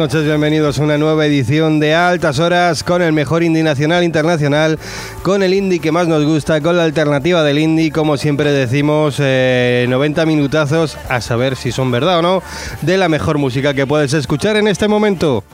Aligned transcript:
Noches, 0.00 0.24
bienvenidos 0.24 0.78
a 0.78 0.84
una 0.84 0.96
nueva 0.96 1.26
edición 1.26 1.78
de 1.78 1.94
Altas 1.94 2.38
Horas 2.38 2.82
con 2.82 3.02
el 3.02 3.12
mejor 3.12 3.42
indie 3.42 3.62
nacional 3.62 4.02
internacional, 4.02 4.78
con 5.22 5.42
el 5.42 5.52
indie 5.52 5.78
que 5.78 5.92
más 5.92 6.08
nos 6.08 6.24
gusta, 6.24 6.62
con 6.62 6.78
la 6.78 6.84
alternativa 6.84 7.42
del 7.42 7.58
indie, 7.58 7.92
como 7.92 8.16
siempre 8.16 8.50
decimos, 8.50 9.18
90 9.18 9.22
eh, 9.26 10.26
minutazos 10.26 10.96
a 11.10 11.20
saber 11.20 11.54
si 11.54 11.70
son 11.70 11.90
verdad 11.90 12.20
o 12.20 12.22
no, 12.22 12.42
de 12.80 12.96
la 12.96 13.10
mejor 13.10 13.36
música 13.36 13.74
que 13.74 13.86
puedes 13.86 14.14
escuchar 14.14 14.56
en 14.56 14.68
este 14.68 14.88
momento. 14.88 15.44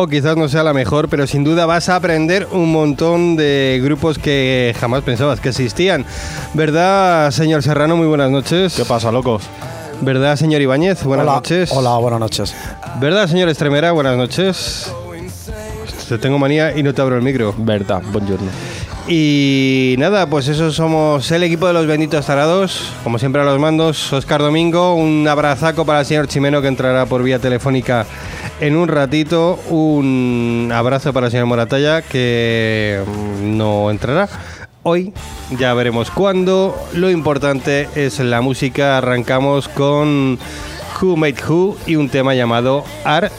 O 0.00 0.06
quizás 0.06 0.36
no 0.36 0.48
sea 0.48 0.62
la 0.62 0.72
mejor, 0.72 1.08
pero 1.08 1.26
sin 1.26 1.42
duda 1.42 1.66
vas 1.66 1.88
a 1.88 1.96
aprender 1.96 2.46
un 2.52 2.70
montón 2.70 3.34
de 3.34 3.80
grupos 3.82 4.16
que 4.16 4.72
jamás 4.78 5.02
pensabas 5.02 5.40
que 5.40 5.48
existían. 5.48 6.04
¿Verdad, 6.54 7.32
señor 7.32 7.64
Serrano? 7.64 7.96
Muy 7.96 8.06
buenas 8.06 8.30
noches. 8.30 8.74
¿Qué 8.76 8.84
pasa, 8.84 9.10
locos? 9.10 9.42
¿Verdad, 10.00 10.36
señor 10.36 10.62
Ibáñez? 10.62 11.02
Buenas 11.02 11.26
noches. 11.26 11.72
Hola, 11.72 11.96
buenas 11.96 12.20
noches. 12.20 12.54
¿Verdad, 13.00 13.26
señor 13.26 13.48
Estremera? 13.48 13.90
Buenas 13.90 14.16
noches. 14.16 14.92
Te 16.08 16.16
tengo 16.18 16.38
manía 16.38 16.78
y 16.78 16.84
no 16.84 16.94
te 16.94 17.02
abro 17.02 17.16
el 17.16 17.22
micro. 17.22 17.52
Verdad, 17.58 18.00
buongiorno. 18.12 18.52
Y 19.08 19.96
nada, 19.98 20.26
pues 20.26 20.46
eso 20.46 20.70
somos 20.70 21.28
el 21.32 21.42
equipo 21.42 21.66
de 21.66 21.72
los 21.72 21.88
benditos 21.88 22.24
tarados. 22.24 22.92
Como 23.02 23.18
siempre 23.18 23.42
a 23.42 23.44
los 23.44 23.58
mandos, 23.58 24.12
Oscar 24.12 24.42
Domingo. 24.42 24.94
Un 24.94 25.26
abrazaco 25.26 25.84
para 25.84 26.00
el 26.00 26.06
señor 26.06 26.28
Chimeno 26.28 26.62
que 26.62 26.68
entrará 26.68 27.04
por 27.06 27.24
vía 27.24 27.40
telefónica 27.40 28.06
en 28.60 28.76
un 28.76 28.88
ratito. 28.88 29.58
Un 29.70 30.70
abrazo 30.74 31.12
para 31.12 31.26
el 31.26 31.32
señor 31.32 31.46
Moratalla 31.46 32.02
que 32.02 33.02
mm, 33.06 33.56
no 33.56 33.90
entrará. 33.90 34.28
Hoy 34.82 35.12
ya 35.58 35.74
veremos 35.74 36.10
cuándo. 36.10 36.76
Lo 36.94 37.10
importante 37.10 37.88
es 37.94 38.18
la 38.20 38.40
música. 38.40 38.98
Arrancamos 38.98 39.68
con 39.68 40.38
Who 41.00 41.16
Made 41.16 41.36
Who 41.48 41.76
y 41.86 41.96
un 41.96 42.08
tema 42.08 42.34
llamado 42.34 42.84
Art 43.04 43.32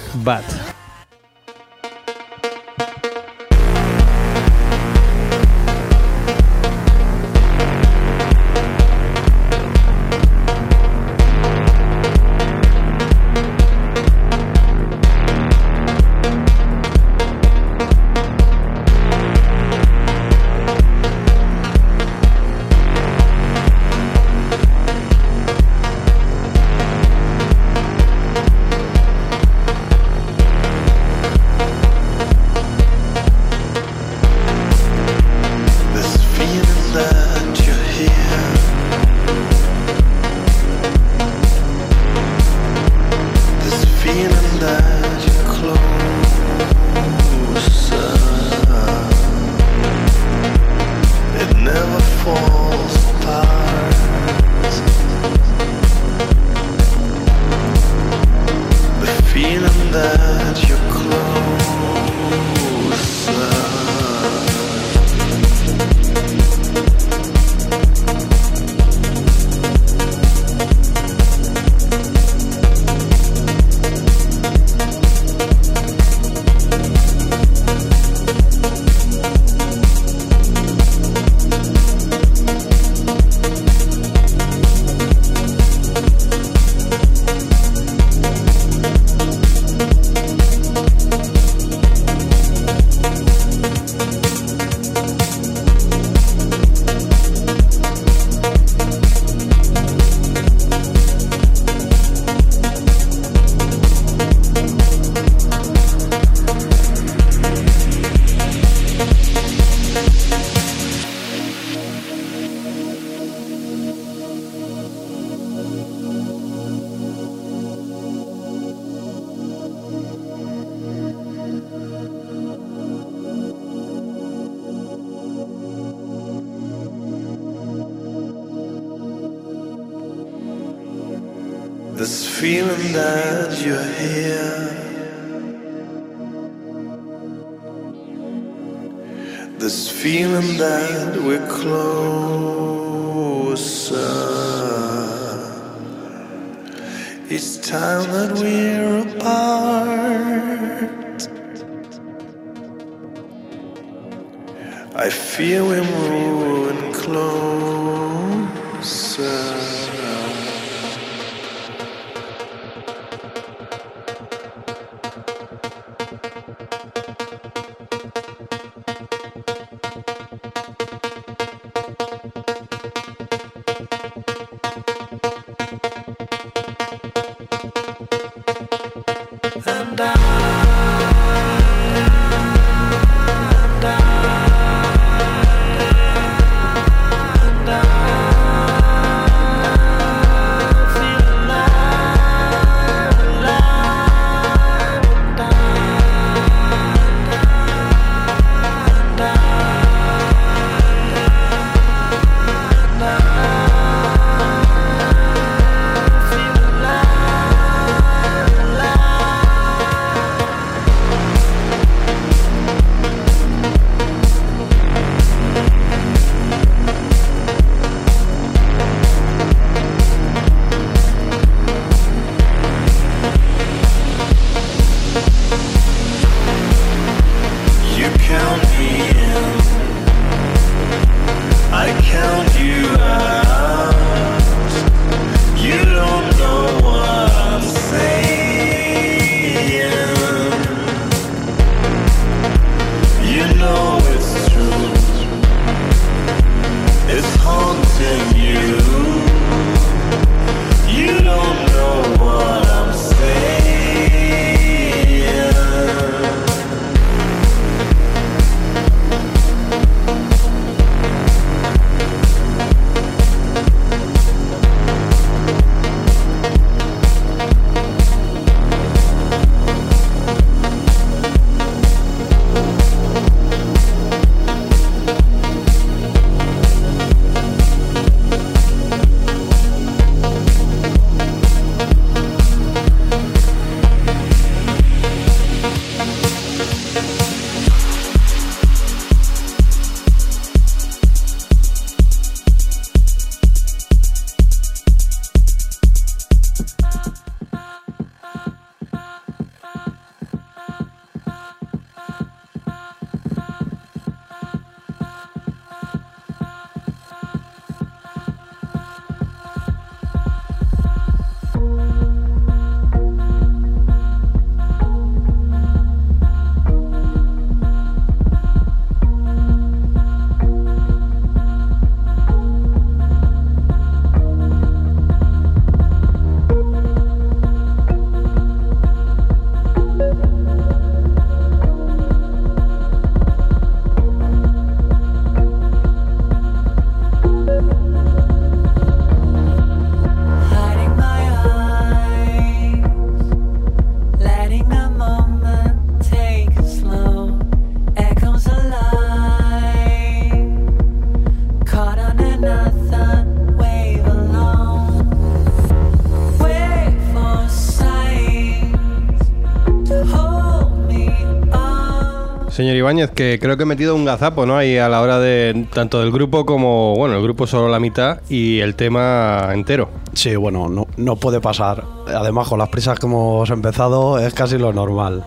Señor 362.60 362.76
Ibáñez, 362.76 363.12
que 363.12 363.40
creo 363.42 363.56
que 363.56 363.64
he 363.64 363.66
metido 363.66 363.96
un 363.96 364.04
gazapo, 364.04 364.46
¿no? 364.46 364.58
Ahí 364.58 364.78
a 364.78 364.90
la 364.90 365.00
hora 365.00 365.18
de 365.18 365.66
tanto 365.74 366.02
del 366.02 366.12
grupo 366.12 366.46
como, 366.46 366.94
bueno, 366.94 367.16
el 367.16 367.24
grupo 367.24 367.48
solo 367.48 367.70
la 367.70 367.80
mitad 367.80 368.20
y 368.28 368.60
el 368.60 368.76
tema 368.76 369.48
entero. 369.54 369.88
Sí, 370.12 370.36
bueno, 370.36 370.68
no, 370.68 370.86
no 370.98 371.16
puede 371.16 371.40
pasar. 371.40 371.86
Además, 372.14 372.50
con 372.50 372.60
las 372.60 372.68
prisas 372.68 373.00
que 373.00 373.06
hemos 373.06 373.50
empezado, 373.50 374.20
es 374.20 374.34
casi 374.34 374.58
lo 374.58 374.74
normal. 374.74 375.24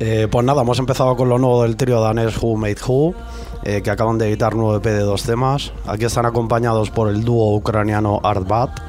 Eh, 0.00 0.26
pues 0.28 0.44
nada, 0.44 0.62
hemos 0.62 0.80
empezado 0.80 1.14
con 1.14 1.28
lo 1.28 1.38
nuevo 1.38 1.62
del 1.62 1.76
trío 1.76 2.00
danés 2.00 2.36
Who 2.42 2.56
Made 2.56 2.78
Who, 2.84 3.14
eh, 3.62 3.82
que 3.84 3.90
acaban 3.92 4.18
de 4.18 4.26
editar 4.26 4.56
nuevo 4.56 4.74
EP 4.74 4.84
de 4.84 5.02
dos 5.02 5.22
temas. 5.22 5.72
Aquí 5.86 6.06
están 6.06 6.26
acompañados 6.26 6.90
por 6.90 7.08
el 7.08 7.22
dúo 7.22 7.54
ucraniano 7.54 8.18
Artbat. 8.24 8.81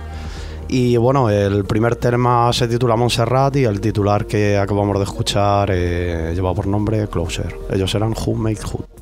Y 0.76 0.98
bueno, 0.98 1.30
el 1.30 1.66
primer 1.66 1.98
tema 1.98 2.52
se 2.52 2.68
titula 2.68 2.96
Montserrat 2.96 3.56
y 3.58 3.64
el 3.64 3.80
titular 3.80 4.26
que 4.26 4.58
acabamos 4.58 4.98
de 4.98 5.04
escuchar 5.04 5.70
eh, 5.72 6.32
lleva 6.34 6.52
por 6.56 6.66
nombre 6.66 7.08
Closer. 7.10 7.56
Ellos 7.70 7.94
eran 7.94 8.16
Who 8.16 8.34
Made 8.34 8.58
Who. 8.74 8.93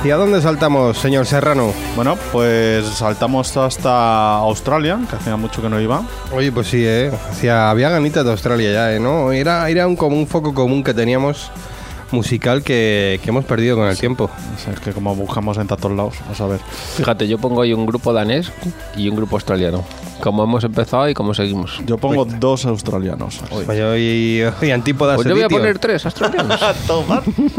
¿Hacia 0.00 0.16
dónde 0.16 0.40
saltamos, 0.40 0.96
señor 0.96 1.26
Serrano? 1.26 1.74
Bueno, 1.94 2.16
pues 2.32 2.86
saltamos 2.86 3.54
hasta 3.58 4.36
Australia, 4.36 4.98
que 5.10 5.16
hacía 5.16 5.36
mucho 5.36 5.60
que 5.60 5.68
no 5.68 5.78
iba. 5.78 6.02
Oye, 6.32 6.50
pues 6.50 6.68
sí, 6.68 6.82
¿eh? 6.82 7.12
Hacia, 7.30 7.68
había 7.68 7.90
ganitas 7.90 8.24
de 8.24 8.30
Australia 8.30 8.72
ya, 8.72 8.94
¿eh? 8.94 8.98
¿No? 8.98 9.30
Era, 9.30 9.68
era 9.68 9.86
un, 9.86 9.96
como 9.96 10.16
un 10.16 10.26
foco 10.26 10.54
común 10.54 10.82
que 10.82 10.94
teníamos 10.94 11.50
musical 12.12 12.62
que, 12.62 13.20
que 13.22 13.30
hemos 13.30 13.44
perdido 13.44 13.76
con 13.76 13.86
el 13.88 13.98
tiempo. 13.98 14.24
O 14.24 14.58
sea, 14.58 14.72
es 14.72 14.80
que 14.80 14.92
como 14.92 15.14
buscamos 15.14 15.56
en 15.58 15.66
tantos 15.66 15.90
lados, 15.92 16.14
a 16.30 16.34
saber. 16.34 16.60
Fíjate, 16.96 17.28
yo 17.28 17.38
pongo 17.38 17.62
ahí 17.62 17.72
un 17.72 17.86
grupo 17.86 18.12
danés 18.12 18.52
y 18.96 19.08
un 19.08 19.16
grupo 19.16 19.36
australiano. 19.36 19.84
Cómo 20.20 20.44
hemos 20.44 20.64
empezado 20.64 21.08
y 21.08 21.14
cómo 21.14 21.32
seguimos. 21.32 21.80
Yo 21.86 21.96
pongo 21.96 22.24
dos 22.26 22.66
australianos. 22.66 23.40
hoy. 23.50 23.64
Pues 23.64 23.78
yo 23.78 23.96
y, 23.96 24.42
y 24.60 24.70
antípodas 24.70 25.16
Pues 25.16 25.26
yo 25.28 25.34
voy 25.34 25.44
a 25.44 25.48
poner 25.48 25.78
tres 25.78 26.04
australianos. 26.04 26.60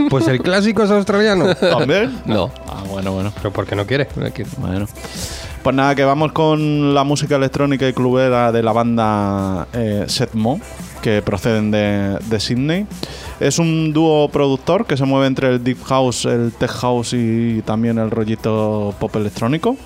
Pues 0.09 0.27
el 0.27 0.41
clásico 0.41 0.83
es 0.83 0.91
australiano. 0.91 1.55
¿También? 1.59 2.21
No. 2.25 2.51
Ah, 2.67 2.83
bueno, 2.87 3.13
bueno. 3.13 3.31
Pero 3.35 3.51
porque 3.51 3.75
no 3.75 3.85
quiere. 3.85 4.07
Bueno. 4.57 4.87
Pues 5.63 5.75
nada, 5.75 5.93
que 5.93 6.03
vamos 6.03 6.31
con 6.31 6.95
la 6.95 7.03
música 7.03 7.35
electrónica 7.35 7.87
y 7.87 7.93
clubera 7.93 8.51
de 8.51 8.63
la 8.63 8.71
banda 8.71 9.67
eh, 9.73 10.05
Setmo, 10.07 10.59
que 11.03 11.21
proceden 11.21 11.69
de, 11.69 12.17
de 12.29 12.39
Sydney. 12.39 12.87
Es 13.39 13.59
un 13.59 13.93
dúo 13.93 14.27
productor 14.29 14.87
que 14.87 14.97
se 14.97 15.05
mueve 15.05 15.27
entre 15.27 15.49
el 15.49 15.63
deep 15.63 15.83
house, 15.83 16.25
el 16.25 16.51
tech 16.51 16.71
house 16.71 17.13
y 17.13 17.61
también 17.61 17.99
el 17.99 18.09
rollito 18.09 18.95
pop 18.99 19.15
electrónico. 19.15 19.77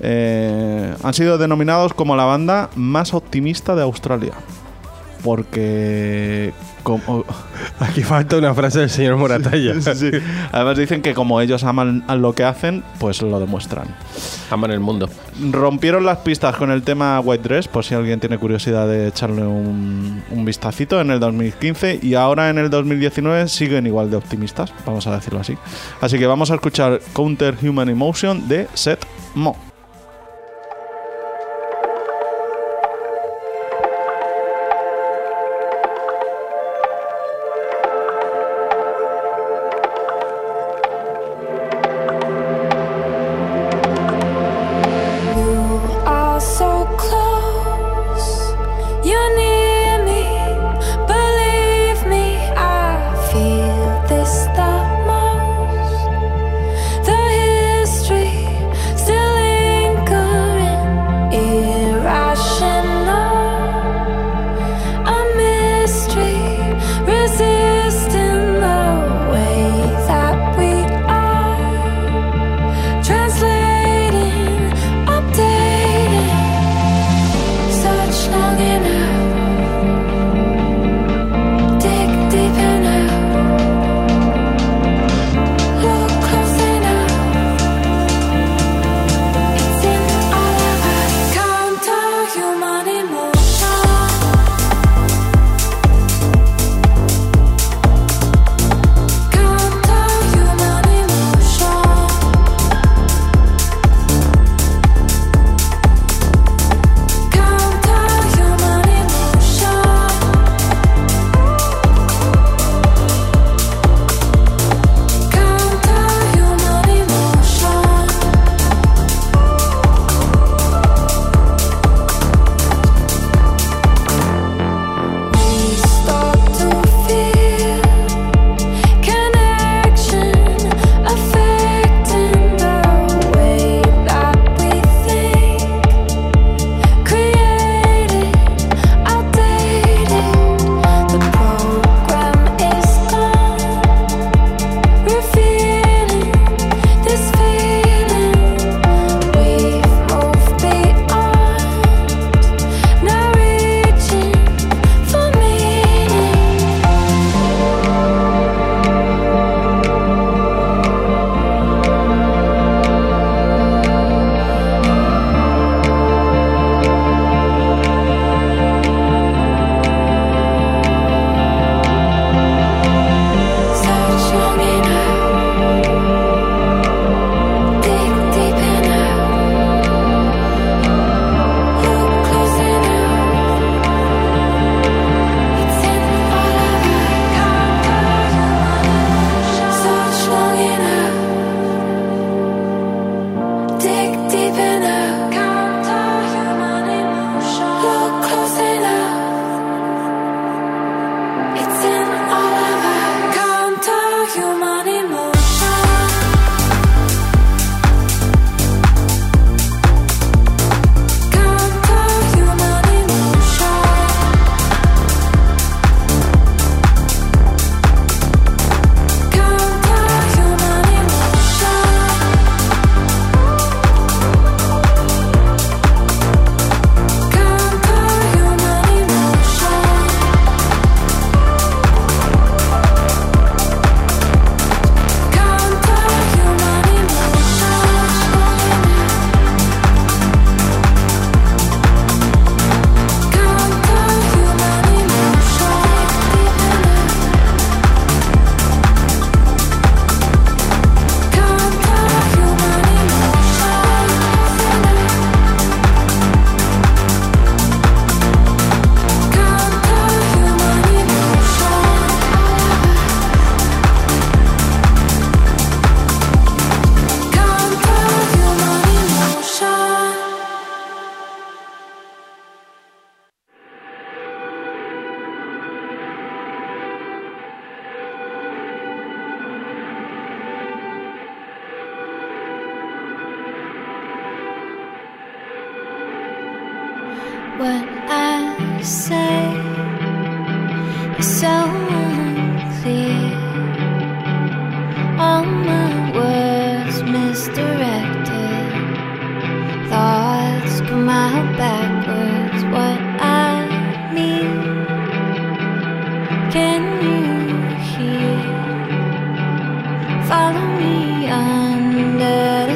Eh, 0.00 0.94
han 1.02 1.14
sido 1.14 1.36
denominados 1.36 1.94
como 1.94 2.14
la 2.14 2.24
banda 2.24 2.70
más 2.76 3.12
optimista 3.12 3.74
de 3.74 3.82
Australia. 3.82 4.34
Porque 5.22 6.52
como, 6.82 7.24
Aquí 7.80 8.02
falta 8.02 8.36
una 8.36 8.54
frase 8.54 8.80
del 8.80 8.90
señor 8.90 9.16
Moratalla. 9.16 9.80
Sí, 9.80 9.90
sí. 9.94 10.10
Además 10.52 10.78
dicen 10.78 11.02
que 11.02 11.14
como 11.14 11.40
ellos 11.40 11.64
aman 11.64 12.04
a 12.08 12.16
lo 12.16 12.32
que 12.34 12.44
hacen, 12.44 12.82
pues 12.98 13.22
lo 13.22 13.38
demuestran. 13.38 13.88
Aman 14.50 14.70
el 14.70 14.80
mundo. 14.80 15.08
Rompieron 15.50 16.04
las 16.04 16.18
pistas 16.18 16.56
con 16.56 16.70
el 16.70 16.82
tema 16.82 17.20
White 17.20 17.42
Dress, 17.42 17.68
por 17.68 17.84
si 17.84 17.94
alguien 17.94 18.20
tiene 18.20 18.38
curiosidad 18.38 18.88
de 18.88 19.08
echarle 19.08 19.42
un, 19.42 20.22
un 20.30 20.44
vistacito 20.44 21.00
en 21.00 21.10
el 21.10 21.20
2015 21.20 22.00
y 22.02 22.14
ahora 22.14 22.50
en 22.50 22.58
el 22.58 22.70
2019 22.70 23.48
siguen 23.48 23.86
igual 23.86 24.10
de 24.10 24.16
optimistas, 24.16 24.72
vamos 24.84 25.06
a 25.06 25.14
decirlo 25.14 25.40
así. 25.40 25.56
Así 26.00 26.18
que 26.18 26.26
vamos 26.26 26.50
a 26.50 26.54
escuchar 26.54 27.00
Counter 27.12 27.56
Human 27.62 27.88
Emotion 27.88 28.48
de 28.48 28.66
Seth 28.74 29.04
Mo. 29.34 29.67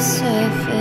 Surface. 0.02 0.71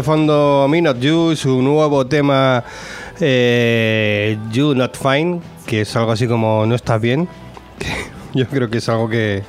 De 0.00 0.04
fondo 0.04 0.66
Me 0.66 0.80
Not 0.80 0.98
You, 0.98 1.36
su 1.36 1.60
nuevo 1.60 2.06
tema 2.06 2.64
eh, 3.20 4.38
You 4.50 4.74
Not 4.74 4.96
Fine, 4.96 5.42
que 5.66 5.82
es 5.82 5.94
algo 5.94 6.12
así 6.12 6.26
como 6.26 6.64
no 6.64 6.74
estás 6.74 6.98
bien. 6.98 7.28
Yo 8.34 8.46
creo 8.46 8.70
que 8.70 8.78
es 8.78 8.88
algo 8.88 9.10
que, 9.10 9.42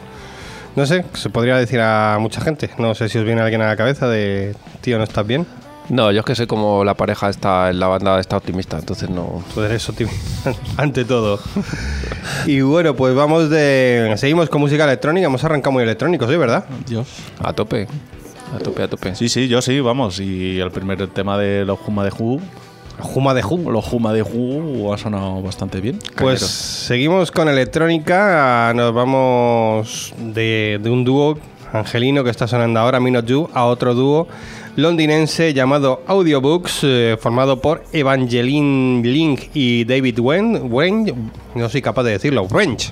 no 0.75 0.85
sé, 0.85 1.05
se 1.13 1.29
podría 1.29 1.55
decir 1.55 1.79
a 1.79 2.17
mucha 2.19 2.41
gente. 2.41 2.69
No 2.77 2.93
sé 2.95 3.07
si 3.07 3.17
os 3.17 3.23
viene 3.23 3.39
alguien 3.39 3.61
a 3.61 3.67
la 3.67 3.77
cabeza 3.77 4.09
de, 4.09 4.53
tío, 4.81 4.97
no 4.97 5.05
estás 5.05 5.25
bien. 5.25 5.47
No, 5.87 6.11
yo 6.11 6.19
es 6.19 6.25
que 6.25 6.35
sé 6.35 6.47
como 6.47 6.83
la 6.83 6.95
pareja 6.95 7.29
está 7.29 7.69
en 7.69 7.79
la 7.79 7.87
banda 7.87 8.19
está 8.19 8.37
optimista, 8.37 8.77
entonces 8.77 9.09
no. 9.09 9.43
Tú 9.53 9.61
eres 9.61 9.87
optimista 9.87 10.53
ante 10.77 11.05
todo. 11.05 11.39
Y 12.45 12.59
bueno, 12.61 12.93
pues 12.95 13.15
vamos 13.15 13.49
de... 13.49 14.13
Seguimos 14.17 14.49
con 14.49 14.59
música 14.59 14.83
electrónica. 14.83 15.27
Hemos 15.27 15.43
arrancado 15.43 15.71
muy 15.71 15.83
electrónicos 15.83 16.27
hoy, 16.27 16.37
¿verdad? 16.37 16.65
Dios. 16.87 17.07
A 17.39 17.53
tope. 17.53 17.87
A 18.55 18.59
tope, 18.59 18.83
a 18.83 18.87
tope. 18.87 19.15
Sí, 19.15 19.29
sí, 19.29 19.47
yo 19.47 19.61
sí, 19.61 19.79
vamos. 19.79 20.19
Y 20.19 20.59
el 20.59 20.71
primer 20.71 21.07
tema 21.07 21.37
de 21.37 21.65
los 21.65 21.79
Juma 21.79 22.03
de 22.03 22.11
Who, 22.11 22.39
Juma 22.99 23.33
de 23.33 23.41
Ju. 23.41 23.71
los 23.71 23.85
Juma 23.85 24.13
de 24.13 24.21
Who 24.23 24.93
ha 24.93 24.97
sonado 24.97 25.41
bastante 25.41 25.79
bien. 25.81 25.97
Pues 25.99 26.15
Cañeros. 26.15 26.49
seguimos 26.49 27.31
con 27.31 27.47
electrónica. 27.47 28.73
Nos 28.75 28.93
vamos 28.93 30.13
de, 30.17 30.79
de 30.81 30.89
un 30.89 31.03
dúo 31.03 31.37
angelino 31.73 32.23
que 32.23 32.29
está 32.29 32.47
sonando 32.47 32.79
ahora, 32.79 32.99
Me 32.99 33.11
Not 33.11 33.25
You, 33.25 33.49
a 33.53 33.65
otro 33.65 33.93
dúo 33.93 34.27
londinense 34.75 35.53
llamado 35.53 36.01
Audiobooks, 36.07 36.79
eh, 36.83 37.17
formado 37.19 37.59
por 37.59 37.83
Evangeline 37.91 39.01
Link 39.03 39.43
y 39.53 39.83
David 39.85 40.19
Wen. 40.19 40.61
Wen 40.71 41.31
no 41.55 41.69
soy 41.69 41.81
capaz 41.81 42.03
de 42.03 42.11
decirlo. 42.11 42.45
Wrench. 42.45 42.91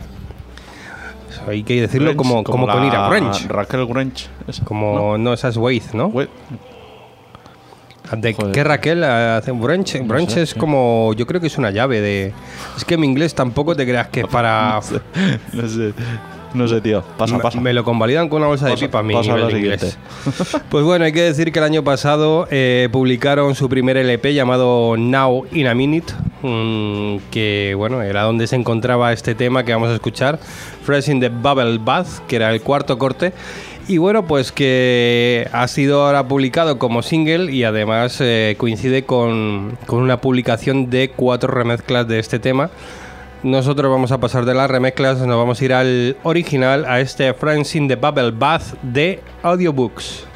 Hay 1.47 1.63
que 1.63 1.81
decirlo 1.81 2.13
Grange, 2.13 2.17
como, 2.17 2.43
como, 2.43 2.67
la 2.67 2.73
con 2.73 2.85
ira. 2.85 3.09
Wrench. 3.09 3.47
Raquel 3.47 3.85
Grange. 3.87 4.27
esa. 4.47 4.63
Como, 4.65 5.17
no, 5.17 5.33
esa 5.33 5.47
es 5.49 5.57
Waith, 5.57 5.93
¿no? 5.93 6.07
We- 6.07 6.29
¿De 8.17 8.33
Joder. 8.33 8.51
qué 8.53 8.63
Raquel 8.63 9.03
hace 9.03 9.51
Wrench? 9.51 10.01
Wrench 10.07 10.31
sé, 10.31 10.41
es 10.41 10.49
sí. 10.51 10.59
como, 10.59 11.13
yo 11.15 11.27
creo 11.27 11.39
que 11.39 11.45
es 11.45 11.57
una 11.59 11.69
llave 11.69 12.01
de... 12.01 12.33
Es 12.75 12.83
que 12.83 12.97
mi 12.97 13.05
inglés 13.05 13.35
tampoco 13.35 13.75
te 13.75 13.85
creas 13.85 14.07
que 14.07 14.21
es 14.21 14.27
para... 14.27 14.73
No 14.75 14.81
sé, 14.81 15.01
no 15.53 15.67
sé, 15.69 15.93
tío. 16.83 17.03
Pasa, 17.17 17.37
Me- 17.37 17.43
pasa. 17.43 17.59
Me 17.61 17.73
lo 17.73 17.83
convalidan 17.83 18.29
con 18.29 18.39
una 18.39 18.47
bolsa 18.47 18.65
de 18.65 18.71
Pasa- 18.71 18.85
pipa 18.87 19.03
mi 19.03 19.13
pasa 19.13 19.31
a 19.31 19.35
nivel 19.35 19.47
lo 19.49 19.53
de 19.55 19.59
inglés. 19.59 19.81
siguiente. 19.81 20.59
Pues 20.69 20.83
bueno, 20.83 21.05
hay 21.05 21.11
que 21.11 21.21
decir 21.21 21.51
que 21.51 21.59
el 21.59 21.65
año 21.65 21.83
pasado 21.83 22.47
eh, 22.51 22.89
publicaron 22.91 23.55
su 23.55 23.69
primer 23.69 23.97
LP 23.97 24.33
llamado 24.33 24.95
Now 24.97 25.45
in 25.51 25.67
a 25.67 25.73
Minute, 25.75 26.13
que 27.31 27.73
bueno, 27.77 28.01
era 28.01 28.23
donde 28.23 28.47
se 28.47 28.55
encontraba 28.55 29.11
este 29.13 29.35
tema 29.35 29.63
que 29.63 29.73
vamos 29.73 29.89
a 29.89 29.93
escuchar, 29.95 30.39
Fresh 30.83 31.09
in 31.09 31.19
the 31.19 31.29
Bubble 31.29 31.77
Bath, 31.79 32.07
que 32.27 32.35
era 32.37 32.51
el 32.51 32.61
cuarto 32.61 32.97
corte. 32.97 33.33
Y 33.87 33.97
bueno, 33.97 34.27
pues 34.27 34.51
que 34.51 35.47
ha 35.51 35.67
sido 35.67 36.05
ahora 36.05 36.27
publicado 36.27 36.77
como 36.77 37.01
single 37.01 37.51
y 37.51 37.63
además 37.63 38.17
eh, 38.21 38.53
coincide 38.59 39.03
con, 39.03 39.77
con 39.87 39.99
una 40.03 40.21
publicación 40.21 40.91
de 40.91 41.09
cuatro 41.15 41.51
remezclas 41.51 42.07
de 42.07 42.19
este 42.19 42.37
tema. 42.37 42.69
Nosotros 43.43 43.89
vamos 43.89 44.11
a 44.11 44.19
pasar 44.19 44.45
de 44.45 44.53
las 44.53 44.69
remezclas, 44.69 45.19
nos 45.19 45.37
vamos 45.37 45.61
a 45.61 45.65
ir 45.65 45.73
al 45.73 46.17
original, 46.23 46.83
a 46.85 46.99
este 46.99 47.33
Friends 47.33 47.73
in 47.75 47.87
the 47.87 47.95
Bubble 47.95 48.31
Bath 48.31 48.73
de 48.81 49.21
Audiobooks. 49.43 50.28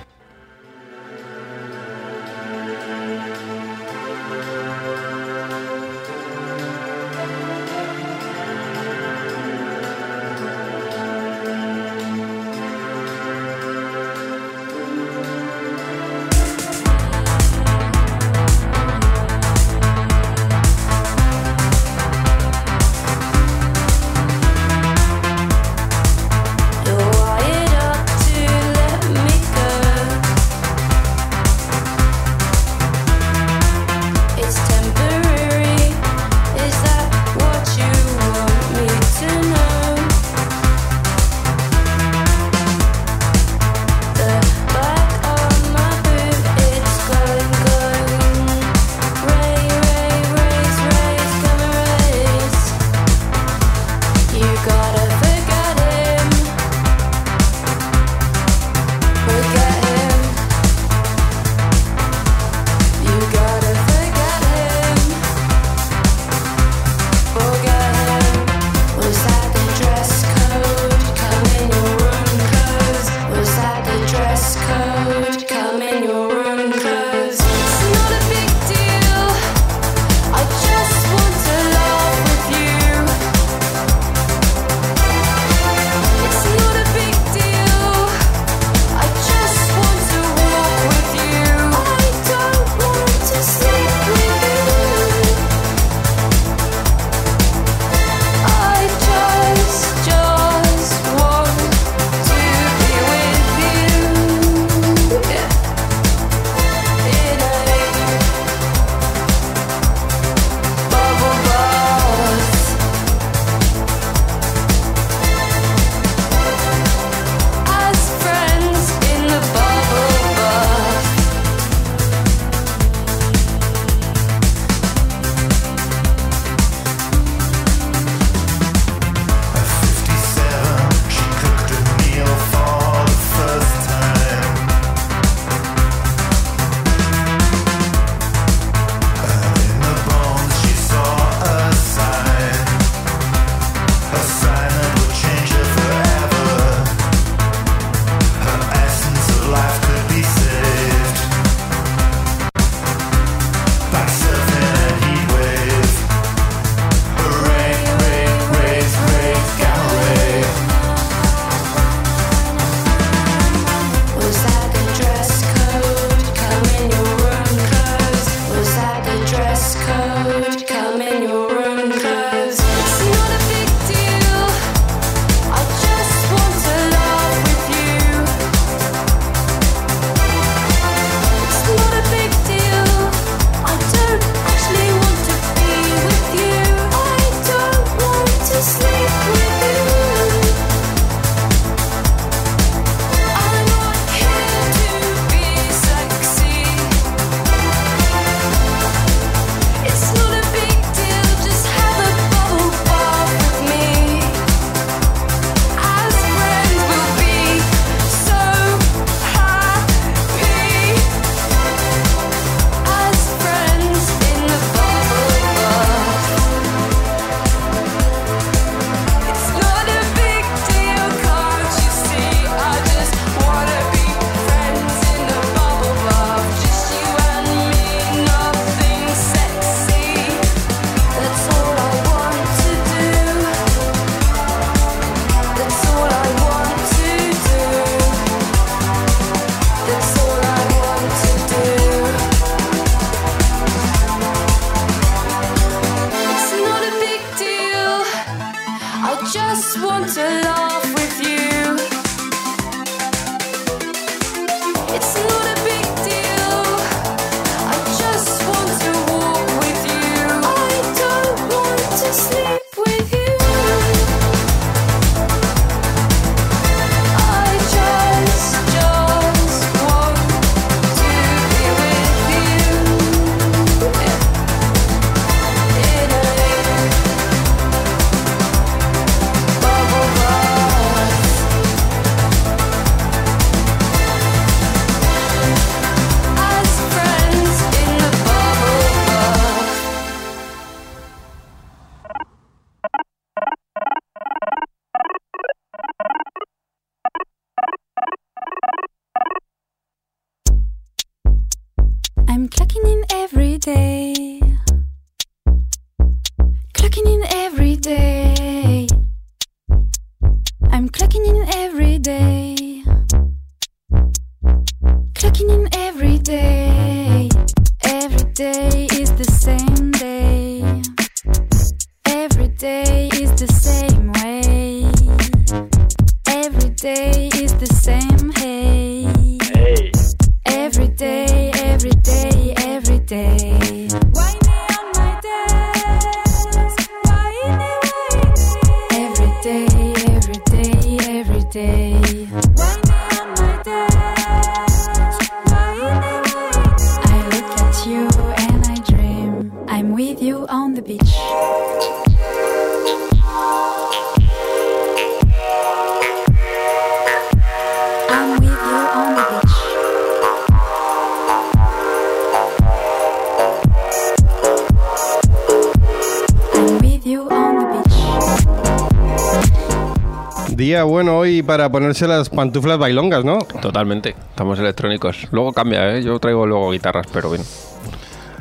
Para 371.43 371.69
ponerse 371.71 372.07
las 372.07 372.29
pantuflas 372.29 372.77
bailongas, 372.77 373.23
¿no? 373.23 373.39
Totalmente, 373.61 374.15
estamos 374.29 374.59
electrónicos. 374.59 375.27
Luego 375.31 375.51
cambia, 375.53 375.95
¿eh? 375.95 376.03
Yo 376.03 376.19
traigo 376.19 376.45
luego 376.45 376.71
guitarras, 376.71 377.07
pero 377.11 377.29
bien. 377.29 377.43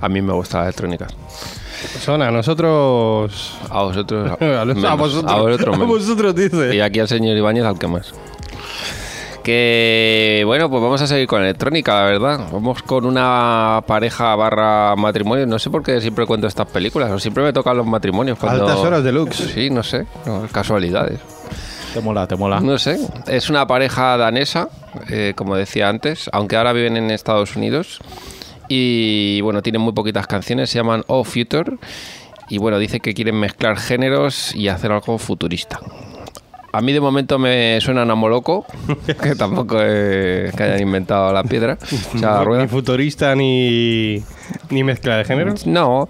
A 0.01 0.09
mí 0.09 0.21
me 0.23 0.33
gusta 0.33 0.59
la 0.59 0.65
electrónica. 0.65 1.07
Son 2.01 2.23
a 2.23 2.31
nosotros... 2.31 3.57
A 3.71 3.83
vosotros. 3.83 4.31
A, 4.41 4.95
vosotros. 4.95 5.25
A 5.31 5.37
vosotros, 5.37 5.69
A 5.75 5.79
menos. 5.79 5.89
vosotros, 5.89 6.35
dice. 6.35 6.75
Y 6.75 6.81
aquí 6.81 7.01
al 7.01 7.09
señor 7.09 7.37
Ibáñez 7.37 7.65
al 7.65 7.79
que 7.79 7.89
más. 7.89 8.13
Que 9.43 10.43
bueno, 10.47 10.71
pues 10.71 10.81
vamos 10.81 11.03
a 11.03 11.07
seguir 11.09 11.27
con 11.27 11.43
electrónica, 11.43 11.95
la 11.95 12.05
verdad. 12.05 12.49
Vamos 12.53 12.83
con 12.85 13.05
una 13.05 13.83
pareja 13.87 14.37
barra 14.37 14.95
matrimonio. 14.97 15.47
No 15.47 15.59
sé 15.59 15.69
por 15.69 15.83
qué 15.83 16.01
siempre 16.01 16.27
cuento 16.27 16.47
estas 16.47 16.67
películas, 16.69 17.11
o 17.11 17.19
siempre 17.19 17.43
me 17.43 17.53
tocan 17.53 17.77
los 17.77 17.87
matrimonios. 17.87 18.39
Cuando... 18.39 18.63
Altas 18.63 18.79
horas 18.79 19.03
deluxe. 19.03 19.53
Sí, 19.53 19.69
no 19.69 19.83
sé, 19.83 20.07
no, 20.27 20.47
casualidades. 20.53 21.19
Te 21.93 22.01
mola, 22.01 22.27
te 22.27 22.37
mola. 22.37 22.61
No 22.61 22.79
sé, 22.79 22.99
es 23.27 23.51
una 23.51 23.67
pareja 23.67 24.17
danesa, 24.17 24.69
eh, 25.11 25.35
como 25.37 25.57
decía 25.57 25.89
antes, 25.91 26.31
aunque 26.33 26.57
ahora 26.57 26.73
viven 26.73 26.97
en 26.97 27.11
Estados 27.11 27.55
Unidos. 27.55 27.99
Y 28.69 29.43
bueno, 29.43 29.61
tienen 29.61 29.83
muy 29.83 29.93
poquitas 29.93 30.27
canciones, 30.27 30.71
se 30.71 30.79
llaman 30.79 31.05
Oh 31.07 31.25
Future. 31.25 31.77
Y 32.49 32.59
bueno, 32.59 32.79
dice 32.79 33.01
que 33.01 33.13
quieren 33.13 33.39
mezclar 33.39 33.77
géneros 33.77 34.55
y 34.55 34.69
hacer 34.69 34.91
algo 34.91 35.19
futurista. 35.19 35.81
A 36.75 36.81
mí 36.81 36.95
de 36.95 37.01
momento 37.01 37.39
me 37.39 37.79
suenan 37.83 38.11
a 38.11 38.15
Moloco, 38.15 38.65
que 39.23 39.35
tampoco 39.35 39.81
es 39.83 40.55
que 40.55 40.63
hayan 40.63 40.81
inventado 40.81 41.31
la 41.31 41.45
piedra. 41.45 41.77
O 42.15 42.19
sea, 42.19 42.43
la 42.45 42.63
Ni 42.63 42.67
futurista 42.67 43.35
ni, 43.35 44.23
ni 44.71 44.83
mezcla 44.83 45.19
de 45.19 45.25
género. 45.27 45.55
No, 45.67 46.09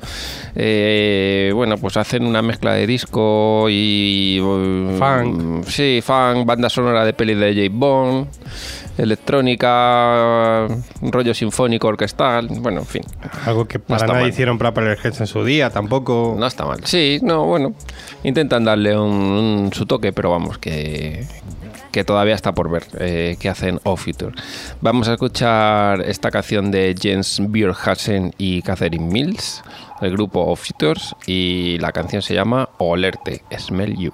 eh, 0.55 1.51
bueno, 1.53 1.79
pues 1.79 1.96
hacen 1.96 2.25
una 2.25 2.42
mezcla 2.42 2.75
de 2.75 2.87
disco 2.87 3.66
y... 3.68 4.40
Funk. 4.98 5.64
Sí, 5.66 6.01
funk, 6.01 6.46
banda 6.46 6.70
sonora 6.70 7.05
de 7.05 7.12
pelis 7.12 7.38
de 7.38 7.55
J. 7.55 7.68
Bond, 7.77 8.29
electrónica, 8.98 10.66
rollo 11.02 11.35
sinfónico 11.35 11.88
orquestal, 11.88 12.48
bueno, 12.61 12.81
en 12.81 12.87
fin. 12.87 13.02
Algo 13.46 13.66
que 13.66 13.78
para 13.78 14.07
nada 14.07 14.20
mal. 14.20 14.28
hicieron 14.28 14.59
Propeller 14.59 14.98
Heads 15.02 15.20
en 15.20 15.26
su 15.26 15.44
día, 15.44 15.70
tampoco. 15.70 16.35
No 16.38 16.46
está 16.46 16.64
mal. 16.64 16.81
Sí, 16.85 17.18
no, 17.22 17.44
bueno, 17.46 17.74
intentan 18.24 18.64
darle 18.64 18.98
un, 18.98 19.11
un- 19.12 19.70
su 19.72 19.87
toque, 19.87 20.12
pero 20.12 20.31
vamos, 20.31 20.59
que, 20.59 21.26
que 21.90 22.05
todavía 22.05 22.35
está 22.35 22.52
por 22.55 22.70
ver 22.70 22.85
eh, 22.98 23.37
qué 23.40 23.48
hacen 23.48 23.81
O 23.85 23.96
Future. 23.96 24.33
Vamos 24.81 25.09
a 25.09 25.12
escuchar 25.12 26.00
esta 26.02 26.31
canción 26.31 26.70
de 26.70 26.94
Jens 27.00 27.40
Björkhasen 27.48 28.35
y 28.38 28.62
Catherine 28.62 29.07
Mills, 29.07 29.62
el 30.00 30.12
grupo 30.12 30.40
O 30.40 30.57
Futures, 30.57 31.14
y 31.26 31.78
la 31.78 31.92
canción 31.92 32.22
se 32.22 32.35
llama 32.35 32.68
Olerte, 32.78 33.42
Smell 33.59 33.96
You. 33.96 34.12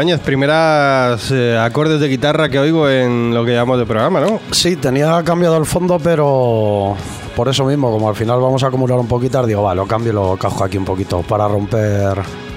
Ibáñez, 0.00 0.20
primeras 0.20 1.30
eh, 1.30 1.58
acordes 1.58 2.00
de 2.00 2.08
guitarra 2.08 2.48
que 2.48 2.58
oigo 2.58 2.88
en 2.88 3.34
lo 3.34 3.44
que 3.44 3.52
llamamos 3.52 3.80
de 3.80 3.84
programa, 3.84 4.18
¿no? 4.18 4.40
Sí, 4.50 4.76
tenía 4.76 5.22
cambiado 5.24 5.58
el 5.58 5.66
fondo, 5.66 5.98
pero 5.98 6.96
por 7.36 7.48
eso 7.50 7.66
mismo, 7.66 7.90
como 7.90 8.08
al 8.08 8.14
final 8.16 8.40
vamos 8.40 8.62
a 8.62 8.68
acumular 8.68 8.98
un 8.98 9.06
poquito, 9.06 9.44
digo, 9.46 9.62
va, 9.62 9.74
lo 9.74 9.86
cambio 9.86 10.12
y 10.12 10.14
lo 10.14 10.38
cajo 10.38 10.64
aquí 10.64 10.78
un 10.78 10.86
poquito 10.86 11.20
para 11.20 11.46
romper 11.46 12.16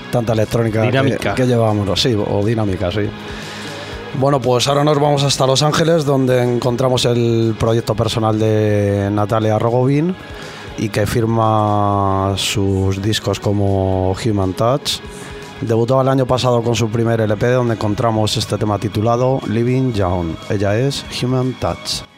tanta 0.09 0.31
electrónica 0.31 0.79
que- 0.83 0.87
Dinámica. 0.87 1.35
que, 1.35 1.45
llevábamos, 1.45 2.01
sí, 2.01 2.15
o 2.15 2.45
dinámica, 2.45 2.89
sí. 2.93 3.09
Bueno, 4.13 4.39
pues 4.39 4.65
ahora 4.69 4.85
nos 4.85 4.97
vamos 4.97 5.21
hasta 5.23 5.45
Los 5.45 5.63
Ángeles, 5.63 6.05
donde 6.05 6.41
encontramos 6.43 7.03
el 7.03 7.57
proyecto 7.59 7.93
personal 7.93 8.39
de 8.39 9.09
Natalia 9.11 9.59
Rogovin 9.59 10.15
y 10.77 10.87
que 10.87 11.05
firma 11.05 12.35
sus 12.37 13.01
discos 13.01 13.41
como 13.41 14.15
Human 14.25 14.53
Touch. 14.53 15.01
Debutó 15.67 16.01
el 16.01 16.09
año 16.09 16.25
pasado 16.25 16.61
con 16.61 16.75
su 16.75 16.89
primer 16.89 17.21
LP, 17.21 17.47
donde 17.47 17.75
encontramos 17.75 18.35
este 18.35 18.57
tema 18.57 18.77
titulado 18.77 19.39
Living 19.47 19.93
Young. 19.93 20.35
Ella 20.49 20.77
es 20.77 21.05
Human 21.21 21.53
Touch. 21.53 22.12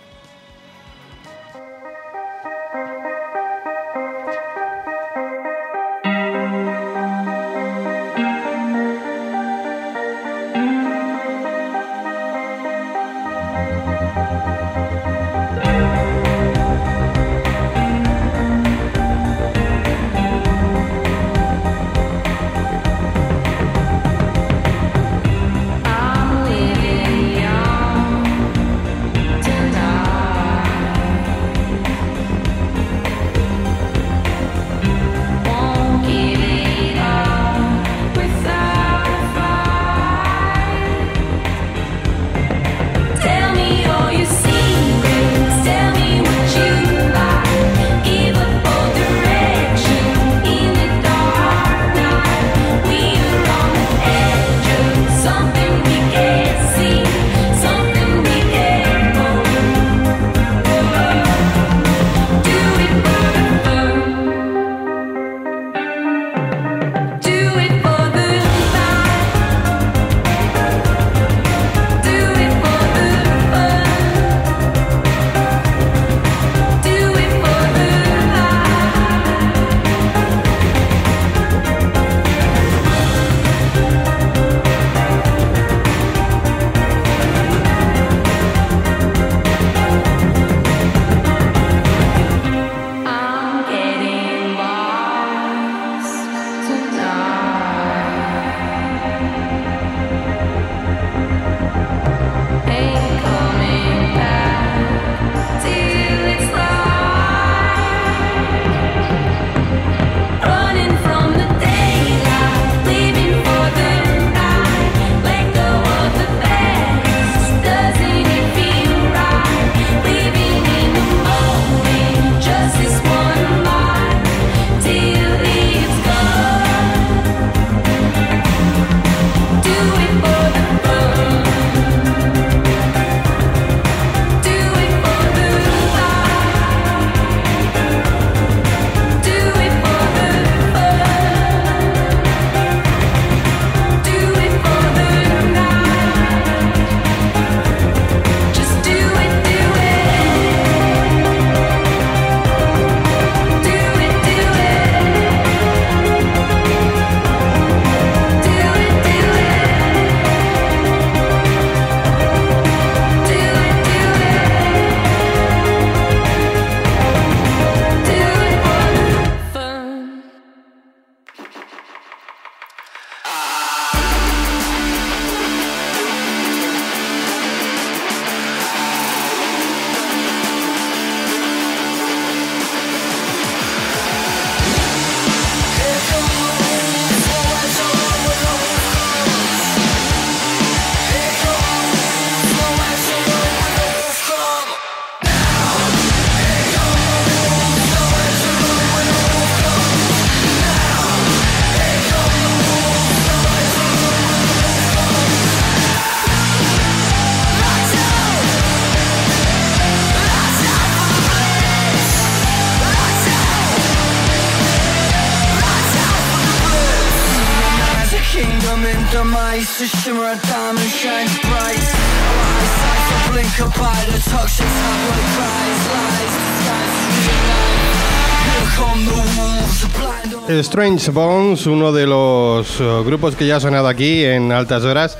Strange 230.75 231.11
Bones, 231.11 231.67
uno 231.67 231.93
de 231.93 232.05
los 232.05 232.81
eh, 232.81 233.01
grupos 233.05 233.33
que 233.37 233.47
ya 233.47 233.55
ha 233.55 233.59
sonado 233.61 233.87
aquí 233.87 234.25
en 234.25 234.51
altas 234.51 234.83
horas. 234.83 235.17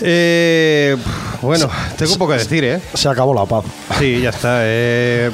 Eh, 0.00 0.96
bueno, 1.42 1.68
tengo 1.98 2.16
poco 2.16 2.32
que 2.32 2.38
decir, 2.38 2.64
¿eh? 2.64 2.80
Se 2.94 3.10
acabó 3.10 3.34
la 3.34 3.44
paz. 3.44 3.66
Sí, 3.98 4.22
ya 4.22 4.30
está. 4.30 4.60
eh. 4.62 5.30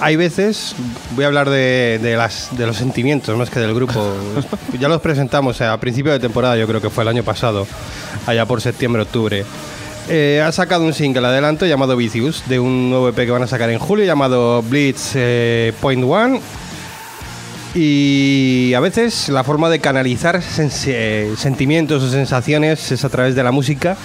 hay 0.00 0.16
veces, 0.16 0.76
voy 1.12 1.24
a 1.24 1.28
hablar 1.28 1.48
de, 1.48 1.98
de 2.02 2.14
las, 2.14 2.54
de 2.54 2.66
los 2.66 2.76
sentimientos 2.76 3.34
más 3.38 3.48
que 3.48 3.58
del 3.58 3.72
grupo. 3.72 4.06
ya 4.78 4.88
los 4.88 5.00
presentamos 5.00 5.62
a 5.62 5.80
principio 5.80 6.12
de 6.12 6.18
temporada, 6.18 6.58
yo 6.58 6.66
creo 6.66 6.82
que 6.82 6.90
fue 6.90 7.04
el 7.04 7.08
año 7.08 7.22
pasado, 7.24 7.66
allá 8.26 8.44
por 8.44 8.60
septiembre-octubre. 8.60 9.46
Eh, 10.10 10.44
ha 10.46 10.52
sacado 10.52 10.84
un 10.84 10.92
single 10.92 11.26
adelanto 11.26 11.64
llamado 11.64 11.96
Vicious, 11.96 12.46
de 12.46 12.60
un 12.60 12.90
nuevo 12.90 13.08
EP 13.08 13.16
que 13.16 13.30
van 13.30 13.44
a 13.44 13.46
sacar 13.46 13.70
en 13.70 13.78
julio 13.78 14.04
llamado 14.04 14.60
Blitz 14.60 15.12
eh, 15.14 15.72
Point 15.80 16.04
One. 16.06 16.40
Y 17.74 18.72
a 18.74 18.80
veces 18.80 19.28
la 19.28 19.44
forma 19.44 19.68
de 19.68 19.80
canalizar 19.80 20.40
eh, 20.86 21.34
sentimientos 21.36 22.02
o 22.02 22.10
sensaciones 22.10 22.90
es 22.92 23.04
a 23.04 23.08
través 23.08 23.34
de 23.34 23.42
la 23.42 23.52
música. 23.52 23.96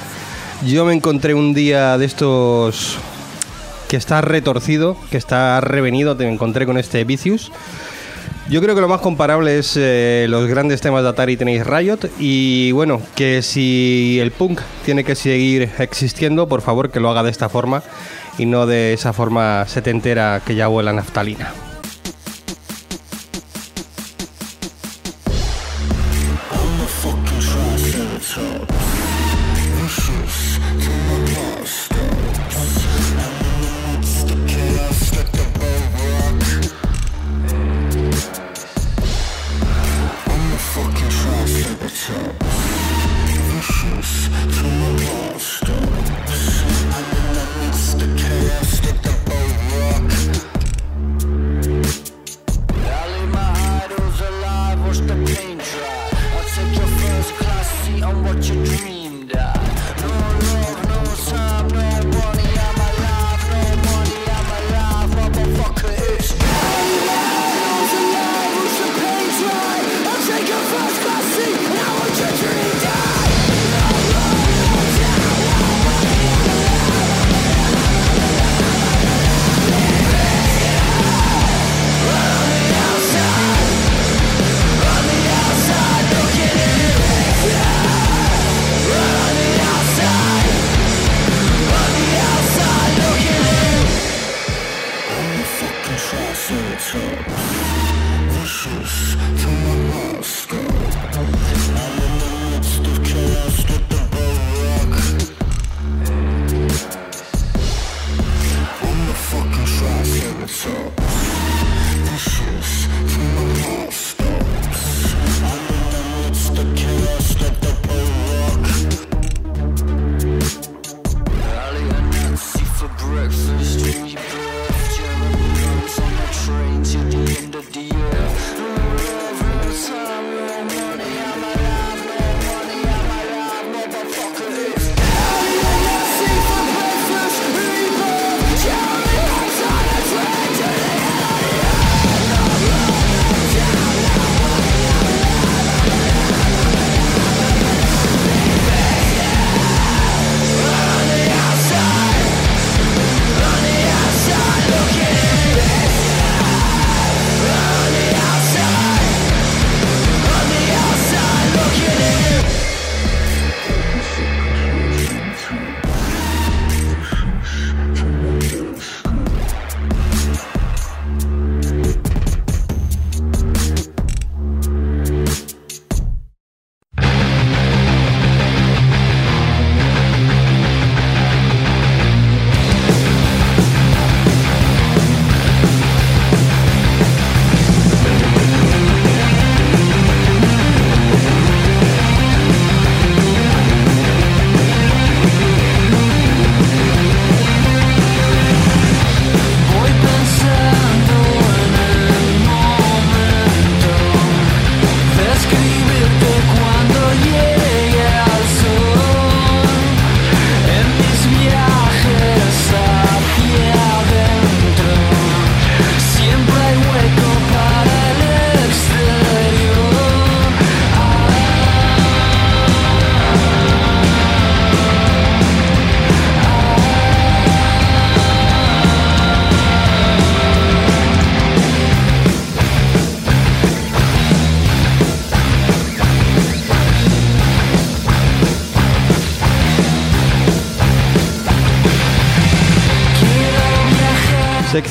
Yo 0.66 0.86
me 0.86 0.94
encontré 0.94 1.34
un 1.34 1.54
día 1.54 1.98
de 1.98 2.06
estos 2.06 2.98
que 3.88 3.98
está 3.98 4.22
retorcido, 4.22 4.98
que 5.10 5.18
está 5.18 5.60
revenido, 5.60 6.16
te 6.16 6.28
encontré 6.28 6.66
con 6.66 6.78
este 6.78 7.04
Vicious. 7.04 7.52
Yo 8.50 8.62
creo 8.62 8.76
que 8.76 8.82
lo 8.82 8.90
más 8.90 9.02
comparable 9.02 9.60
es 9.60 9.78
eh, 9.78 10.26
los 10.28 10.48
grandes 10.48 10.82
temas 10.82 11.04
de 11.04 11.10
Atari 11.10 11.38
tenéis 11.38 11.66
Riot 11.66 12.10
y 12.20 12.74
bueno, 12.74 13.02
que 13.16 13.42
si 13.42 14.20
el 14.22 14.32
punk 14.32 14.60
tiene 14.84 15.06
que 15.06 15.16
seguir 15.16 15.70
existiendo, 15.80 16.50
por 16.50 16.62
favor 16.62 16.92
que 16.92 17.00
lo 17.00 17.10
haga 17.10 17.24
de 17.24 17.32
esta 17.32 17.48
forma 17.48 17.82
y 18.38 18.46
no 18.46 18.66
de 18.66 18.94
esa 18.94 19.14
forma 19.14 19.66
setentera 19.68 20.42
que 20.46 20.56
ya 20.56 20.68
huele 20.68 20.90
a 20.90 20.94
naftalina. 20.94 21.71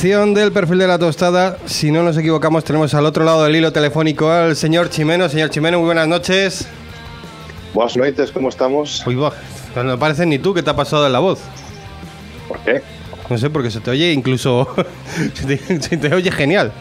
Sección 0.01 0.33
del 0.33 0.51
perfil 0.51 0.79
de 0.79 0.87
la 0.87 0.99
tostada. 0.99 1.59
Si 1.67 1.91
no 1.91 2.03
nos 2.03 2.17
equivocamos, 2.17 2.65
tenemos 2.65 2.95
al 2.95 3.05
otro 3.05 3.23
lado 3.23 3.45
del 3.45 3.55
hilo 3.55 3.71
telefónico 3.71 4.31
al 4.31 4.57
señor 4.57 4.89
Chimeno. 4.89 5.29
Señor 5.29 5.51
Chimeno, 5.51 5.77
muy 5.79 5.85
buenas 5.85 6.09
noches. 6.09 6.67
Buenas 7.75 7.99
noches, 7.99 8.33
¿cómo 8.33 8.49
estamos? 8.49 9.07
Uy, 9.07 9.17
va, 9.17 9.35
no 9.85 9.99
pareces 9.99 10.27
ni 10.27 10.39
tú 10.39 10.55
que 10.55 10.63
te 10.63 10.71
ha 10.71 10.75
pasado 10.75 11.07
en 11.07 11.13
la 11.13 11.19
voz. 11.19 11.41
¿Por 12.49 12.59
qué? 12.61 12.81
No 13.29 13.37
sé, 13.37 13.51
porque 13.51 13.71
se 13.71 13.81
te 13.81 13.91
oye 13.91 14.11
incluso. 14.15 14.75
se, 15.35 15.45
te, 15.59 15.83
se 15.83 15.99
te 15.99 16.15
oye 16.15 16.33
genial. 16.33 16.73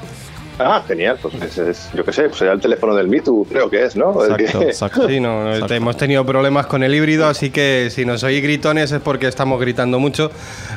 Ah, 0.59 0.83
genial, 0.87 1.17
pues 1.21 1.33
es, 1.35 1.57
es- 1.57 1.89
yo 1.93 2.03
qué 2.03 2.11
sé, 2.11 2.23
pues 2.23 2.37
será 2.37 2.51
el 2.51 2.59
teléfono 2.59 2.93
del 2.93 3.07
Mitu, 3.07 3.45
creo 3.49 3.69
que 3.69 3.85
es, 3.85 3.95
¿no? 3.95 4.23
Exacto, 4.25 4.61
exacto. 4.61 5.07
Sí, 5.07 5.19
no, 5.19 5.43
no, 5.45 5.53
Exacto. 5.53 5.73
hemos 5.73 5.95
tenido 5.97 6.25
problemas 6.25 6.67
con 6.67 6.83
el 6.83 6.93
híbrido, 6.93 7.27
así 7.27 7.49
que 7.49 7.87
si 7.91 8.05
nos 8.05 8.23
oís 8.23 8.43
gritones 8.43 8.91
es 8.91 8.99
porque 9.01 9.27
estamos 9.27 9.59
gritando 9.61 9.99
mucho. 9.99 10.31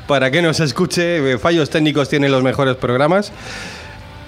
Para 0.06 0.30
que 0.30 0.40
nos 0.40 0.60
escuche, 0.60 1.32
eh, 1.32 1.38
fallos 1.38 1.68
técnicos 1.68 2.08
tienen 2.08 2.30
los 2.30 2.42
mejores 2.44 2.76
programas. 2.76 3.32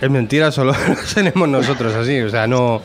Es 0.00 0.11
mentira, 0.11 0.50
solo 0.50 0.74
los 0.88 1.14
tenemos 1.14 1.48
nosotros 1.48 1.94
así, 1.94 2.20
o 2.20 2.28
sea, 2.30 2.46
no... 2.46 2.82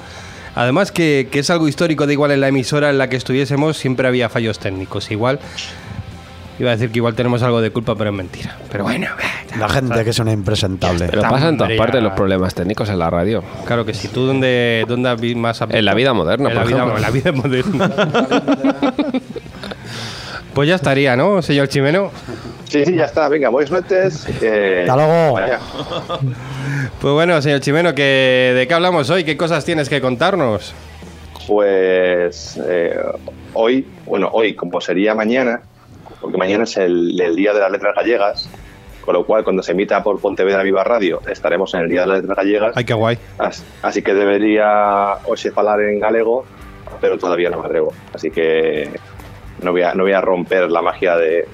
Además 0.55 0.91
que, 0.91 1.27
que 1.31 1.39
es 1.39 1.49
algo 1.51 1.67
histórico, 1.67 2.05
de 2.05 2.13
igual 2.13 2.31
en 2.31 2.41
la 2.41 2.49
emisora 2.49 2.89
en 2.89 2.97
la 2.97 3.07
que 3.07 3.15
estuviésemos 3.15 3.77
siempre 3.77 4.07
había 4.07 4.29
fallos 4.29 4.59
técnicos. 4.59 5.09
Igual, 5.09 5.39
iba 6.59 6.71
a 6.71 6.75
decir 6.75 6.91
que 6.91 6.99
igual 6.99 7.15
tenemos 7.15 7.41
algo 7.43 7.61
de 7.61 7.71
culpa, 7.71 7.95
pero 7.95 8.09
es 8.09 8.15
mentira. 8.15 8.57
Pero 8.71 8.83
bueno, 8.83 9.07
La 9.57 9.69
gente 9.69 10.03
que 10.03 10.09
es 10.11 10.19
una 10.19 10.31
impresentable. 10.31 11.07
Pero 11.09 11.21
pasa 11.23 11.49
en 11.49 11.57
todas 11.57 11.71
partes 11.73 12.03
los 12.03 12.13
problemas 12.13 12.53
técnicos 12.53 12.89
en 12.89 12.99
la 12.99 13.09
radio. 13.09 13.43
claro 13.65 13.85
que 13.85 13.93
sí. 13.93 14.07
¿Tú 14.09 14.25
dónde, 14.25 14.85
dónde 14.87 15.09
has 15.09 15.21
más 15.35 15.61
En 15.69 15.85
la 15.85 15.93
vida 15.93 16.13
moderna, 16.13 16.49
En 16.49 16.55
la 16.55 16.61
por 16.61 16.67
vida, 16.69 16.77
ejemplo. 16.77 16.95
en 16.97 17.01
la 17.01 17.09
vida 17.11 17.31
moderna. 17.31 17.91
pues 20.53 20.67
ya 20.69 20.75
estaría, 20.75 21.15
¿no, 21.15 21.41
señor 21.41 21.67
Chimeno? 21.69 22.11
Sí, 22.67 22.85
sí, 22.85 22.95
ya 22.95 23.05
está, 23.05 23.27
venga, 23.29 23.49
buenas 23.49 23.71
noches. 23.71 24.27
eh, 24.41 24.85
Hasta 24.87 24.95
luego. 24.95 25.33
vaya. 25.33 25.59
Pues 27.01 27.13
bueno, 27.13 27.41
señor 27.41 27.61
Chimeno, 27.61 27.95
que, 27.95 28.53
¿de 28.55 28.67
qué 28.67 28.73
hablamos 28.73 29.09
hoy? 29.09 29.23
¿Qué 29.23 29.37
cosas 29.37 29.63
tienes 29.65 29.89
que 29.89 30.01
contarnos? 30.01 30.73
Pues 31.47 32.59
eh, 32.67 32.95
hoy, 33.53 33.87
bueno, 34.05 34.29
hoy 34.31 34.53
como 34.53 34.79
sería 34.81 35.15
mañana, 35.15 35.61
porque 36.21 36.37
mañana 36.37 36.63
es 36.63 36.77
el, 36.77 37.19
el 37.19 37.35
Día 37.35 37.53
de 37.53 37.59
las 37.59 37.71
Letras 37.71 37.95
Gallegas, 37.95 38.49
con 39.01 39.13
lo 39.13 39.25
cual 39.25 39.43
cuando 39.43 39.63
se 39.63 39.71
emita 39.71 40.03
por 40.03 40.19
Pontevedra 40.19 40.61
Viva 40.63 40.83
Radio 40.83 41.21
estaremos 41.29 41.73
en 41.73 41.81
el 41.81 41.89
Día 41.89 42.01
de 42.01 42.07
las 42.07 42.19
Letras 42.21 42.37
Gallegas, 42.37 42.73
Ay, 42.75 42.83
qué 42.85 42.93
guay. 42.93 43.17
as- 43.37 43.63
así 43.81 44.01
que 44.01 44.13
debería 44.13 45.13
hoxe 45.25 45.51
falar 45.51 45.79
en 45.81 45.99
galego, 45.99 46.45
pero 47.01 47.17
todavía 47.17 47.49
no 47.49 47.59
me 47.59 47.65
atrevo, 47.65 47.93
así 48.13 48.29
que 48.31 48.89
no 49.63 49.71
voy 49.71 49.81
a, 49.83 49.93
no 49.93 50.03
voy 50.03 50.13
a 50.13 50.21
romper 50.21 50.69
la 50.69 50.81
magia 50.81 51.15
de 51.17 51.47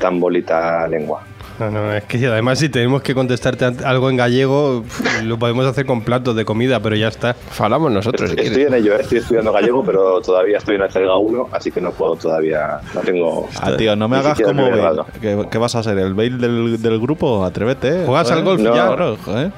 tan 0.00 0.18
bonita 0.20 0.86
lengua. 0.88 1.22
No, 1.58 1.70
no, 1.70 1.90
es 1.92 2.04
que 2.04 2.26
además 2.26 2.58
si 2.58 2.68
tenemos 2.68 3.00
que 3.02 3.14
contestarte 3.14 3.64
a- 3.64 3.72
algo 3.84 4.10
en 4.10 4.16
gallego, 4.16 4.84
lo 5.24 5.38
podemos 5.38 5.64
hacer 5.66 5.86
con 5.86 6.02
platos 6.02 6.36
de 6.36 6.44
comida, 6.44 6.80
pero 6.80 6.96
ya 6.96 7.08
está. 7.08 7.32
Falamos 7.32 7.90
nosotros, 7.90 8.28
si 8.30 8.36
Estoy 8.36 8.50
quieres. 8.56 8.68
en 8.68 8.74
ello, 8.74 8.94
eh, 8.94 8.98
estoy 9.00 9.18
estudiando 9.18 9.52
gallego, 9.52 9.82
pero 9.84 10.20
todavía 10.20 10.58
estoy 10.58 10.76
en 10.76 10.82
el 10.82 10.90
Cerga 10.90 11.16
1, 11.16 11.48
así 11.52 11.70
que 11.70 11.80
no 11.80 11.92
puedo 11.92 12.16
todavía, 12.16 12.80
no 12.94 13.00
tengo... 13.00 13.48
Ah, 13.60 13.72
tío, 13.76 13.96
no 13.96 14.06
me 14.08 14.18
hagas 14.18 14.38
como 14.40 14.70
Bale. 14.70 15.02
¿Qué, 15.20 15.46
qué 15.50 15.58
vas 15.58 15.74
a 15.76 15.82
ser? 15.82 15.96
¿El 15.98 16.12
Bale 16.14 16.36
del, 16.36 16.82
del 16.82 17.00
grupo? 17.00 17.42
Atrévete. 17.44 18.02
eh. 18.02 18.06
¿Juegas 18.06 18.30
al 18.30 18.44
golf 18.44 18.60
No. 18.60 18.74
ya? 18.74 19.16
Joder. 19.24 19.50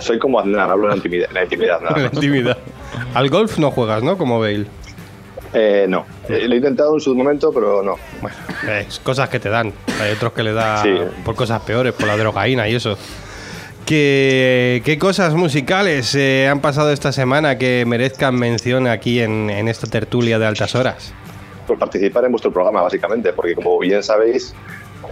Soy 0.00 0.18
como 0.18 0.40
Aznar, 0.40 0.68
hablo 0.70 0.84
en 0.84 0.90
la 0.90 0.96
intimidad, 0.96 1.28
en 1.28 1.34
la 1.34 1.42
intimidad 1.44 1.80
nada 1.80 1.96
la 1.98 2.04
intimidad. 2.12 2.58
Al 3.14 3.28
golf 3.30 3.58
no 3.58 3.70
juegas, 3.70 4.02
¿no? 4.02 4.18
Como 4.18 4.40
Bale. 4.40 4.66
Eh, 5.54 5.86
no, 5.88 6.04
Eh, 6.28 6.46
lo 6.48 6.54
he 6.54 6.56
intentado 6.56 6.94
en 6.94 7.00
su 7.00 7.14
momento, 7.14 7.52
pero 7.52 7.82
no. 7.82 7.94
Bueno, 8.20 8.36
es 8.80 8.98
cosas 8.98 9.28
que 9.28 9.38
te 9.38 9.48
dan. 9.48 9.72
Hay 10.02 10.10
otros 10.12 10.32
que 10.32 10.42
le 10.42 10.52
da 10.52 10.82
Sí. 10.82 10.90
por 11.24 11.36
cosas 11.36 11.62
peores, 11.62 11.92
por 11.92 12.06
la 12.08 12.16
drogaína 12.16 12.68
y 12.68 12.74
eso. 12.74 12.98
¿Qué, 13.86 14.80
qué 14.84 14.98
cosas 14.98 15.34
musicales 15.34 16.14
eh, 16.14 16.48
han 16.50 16.60
pasado 16.60 16.90
esta 16.90 17.12
semana 17.12 17.58
que 17.58 17.84
merezcan 17.86 18.34
mención 18.34 18.86
aquí 18.88 19.20
en, 19.20 19.50
en 19.50 19.68
esta 19.68 19.86
tertulia 19.86 20.38
de 20.38 20.46
altas 20.46 20.74
horas? 20.74 21.12
Por 21.66 21.78
participar 21.78 22.24
en 22.24 22.32
vuestro 22.32 22.50
programa, 22.50 22.80
básicamente, 22.82 23.32
porque 23.34 23.54
como 23.54 23.78
bien 23.78 24.02
sabéis, 24.02 24.54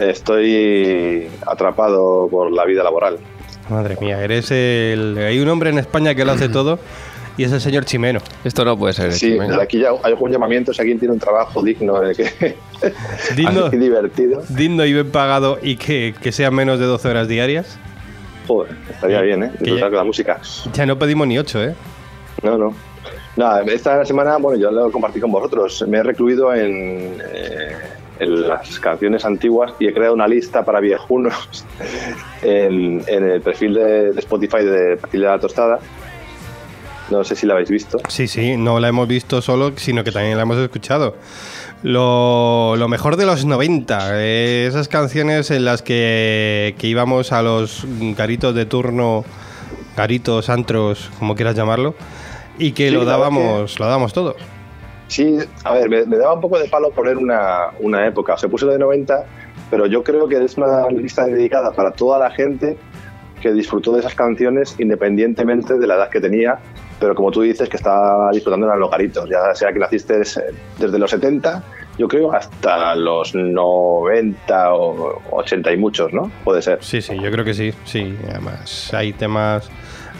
estoy 0.01 1.29
atrapado 1.47 2.29
por 2.31 2.51
la 2.51 2.65
vida 2.65 2.83
laboral. 2.83 3.19
Madre 3.69 3.97
mía, 4.01 4.23
eres 4.23 4.51
el... 4.51 5.17
Hay 5.19 5.39
un 5.39 5.49
hombre 5.49 5.71
en 5.71 5.79
España 5.79 6.15
que 6.15 6.25
lo 6.25 6.33
hace 6.33 6.49
todo 6.49 6.79
y 7.37 7.45
es 7.45 7.53
el 7.53 7.61
señor 7.61 7.85
Chimeno. 7.85 8.21
Esto 8.45 8.65
no 8.65 8.77
puede 8.77 8.93
ser. 8.95 9.13
Sí, 9.13 9.33
Chimeno. 9.33 9.61
aquí 9.61 9.79
ya 9.81 9.91
hay 10.03 10.15
un 10.19 10.31
llamamiento 10.31 10.73
si 10.73 10.81
alguien 10.81 10.99
tiene 10.99 11.15
un 11.15 11.21
trabajo 11.21 11.63
digno, 11.63 12.03
eh, 12.03 12.15
que, 12.15 12.57
Digno, 13.37 13.67
así 13.67 13.77
divertido. 13.77 14.43
digno 14.49 14.85
y 14.85 14.93
bien 14.93 15.11
pagado 15.11 15.59
y 15.63 15.77
que, 15.77 16.15
que 16.21 16.33
sean 16.33 16.55
menos 16.55 16.79
de 16.79 16.87
12 16.87 17.09
horas 17.09 17.29
diarias. 17.29 17.79
Joder, 18.47 18.77
estaría 18.91 19.21
bien, 19.21 19.43
¿eh? 19.45 19.51
que 19.53 19.65
Disfrutar 19.65 19.87
ya- 19.87 19.89
con 19.91 19.97
la 19.99 20.05
música. 20.05 20.41
Ya 20.73 20.85
no 20.87 20.99
pedimos 20.99 21.27
ni 21.27 21.39
8, 21.39 21.63
¿eh? 21.65 21.75
No, 22.43 22.59
no. 22.59 22.75
Nada, 23.37 23.63
esta 23.63 24.05
semana, 24.05 24.37
bueno, 24.37 24.61
yo 24.61 24.71
lo 24.71 24.91
compartí 24.91 25.19
con 25.21 25.31
vosotros. 25.33 25.85
Me 25.89 25.99
he 25.99 26.03
recluido 26.03 26.53
en, 26.53 27.19
eh, 27.33 27.73
en 28.19 28.49
las 28.49 28.79
canciones 28.79 29.25
antiguas 29.25 29.73
y 29.79 29.87
he 29.87 29.95
creado 29.95 30.13
una 30.13 30.27
lista 30.29 30.65
para 30.65 30.81
viejunos 30.81 31.65
en, 32.43 33.03
en 33.07 33.31
el 33.31 33.41
perfil 33.41 33.75
de, 33.75 34.13
de 34.13 34.19
Spotify 34.21 34.65
de 34.65 34.97
Perfil 34.97 35.21
de 35.23 35.27
la 35.27 35.39
Tostada. 35.39 35.79
No 37.13 37.25
sé 37.25 37.37
si 37.37 37.47
la 37.47 37.53
habéis 37.53 37.69
visto. 37.69 37.99
Sí, 38.09 38.27
sí, 38.27 38.57
no 38.57 38.81
la 38.81 38.89
hemos 38.89 39.07
visto 39.07 39.43
solo, 39.43 39.73
sino 39.77 40.03
que 40.03 40.11
también 40.13 40.35
la 40.39 40.45
hemos 40.45 40.57
escuchado. 40.57 41.15
Lo, 41.83 42.75
lo 42.77 42.89
mejor 42.89 43.17
de 43.17 43.27
los 43.27 43.45
90, 43.45 44.13
eh, 44.15 44.67
esas 44.67 44.89
canciones 44.89 45.51
en 45.51 45.67
las 45.67 45.83
que, 45.83 46.75
que 46.79 46.87
íbamos 46.87 47.33
a 47.33 47.43
los 47.43 47.85
garitos 48.17 48.55
de 48.55 48.65
turno, 48.65 49.27
garitos, 49.95 50.49
antros, 50.49 51.11
como 51.19 51.35
quieras 51.35 51.55
llamarlo, 51.55 51.95
y 52.59 52.73
que 52.73 52.89
Sí, 52.89 52.95
lo 52.95 53.05
la 53.05 53.11
dábamos, 53.11 53.79
lo 53.79 53.85
dábamos 53.85 54.15
todo. 54.15 54.35
Sí, 55.09 55.37
a 55.65 55.75
ver, 55.75 55.91
me, 55.91 56.07
me 56.07 56.17
daba 56.17 56.33
un 56.33 56.41
poco 56.41 56.59
de 56.59 56.67
palo 56.67 56.93
poner 56.93 57.19
una, 57.19 57.73
una 57.81 58.07
época. 58.07 58.33
O 58.35 58.39
sea, 58.39 58.49
puse 58.49 58.65
lo 58.65 58.73
de 58.73 58.79
90, 58.79 59.27
pero 59.71 59.85
yo 59.85 60.03
creo 60.03 60.29
que 60.29 60.43
es 60.43 60.57
una 60.57 60.89
lista 60.89 61.27
dedicada 61.27 61.73
para 61.73 61.91
toda 61.91 62.19
la 62.19 62.31
gente 62.31 62.79
que 63.43 63.53
disfrutó 63.53 63.93
de 63.93 64.01
esas 64.01 64.15
canciones 64.15 64.77
independientemente 64.79 65.77
de 65.77 65.87
la 65.87 65.97
edad 65.97 66.09
que 66.09 66.21
tenía, 66.21 66.61
pero 67.03 67.17
como 67.17 67.33
tú 67.33 67.41
dices, 67.41 67.69
que 67.69 67.77
está 67.77 68.31
disfrutando 68.31 68.73
en 68.73 68.79
los 68.79 68.89
garitos, 68.89 69.29
ya 69.29 69.53
sea 69.57 69.73
que 69.73 69.81
naciste 69.81 70.19
desde 70.19 70.99
los 71.01 71.11
70, 71.11 71.65
yo 71.99 72.07
creo, 72.07 72.33
hasta 72.33 72.95
los 72.95 73.35
90 73.35 74.73
o 74.73 75.21
80 75.33 75.73
y 75.73 75.77
muchos, 75.79 76.13
¿no? 76.13 76.31
Puede 76.45 76.63
ser. 76.63 76.79
Sí, 76.81 77.03
sí, 77.03 77.19
yo 77.21 77.33
creo 77.33 77.45
que 77.45 77.55
sí, 77.55 77.75
sí. 77.87 78.17
Además, 78.31 78.95
hay 78.95 79.13
temas... 79.13 79.69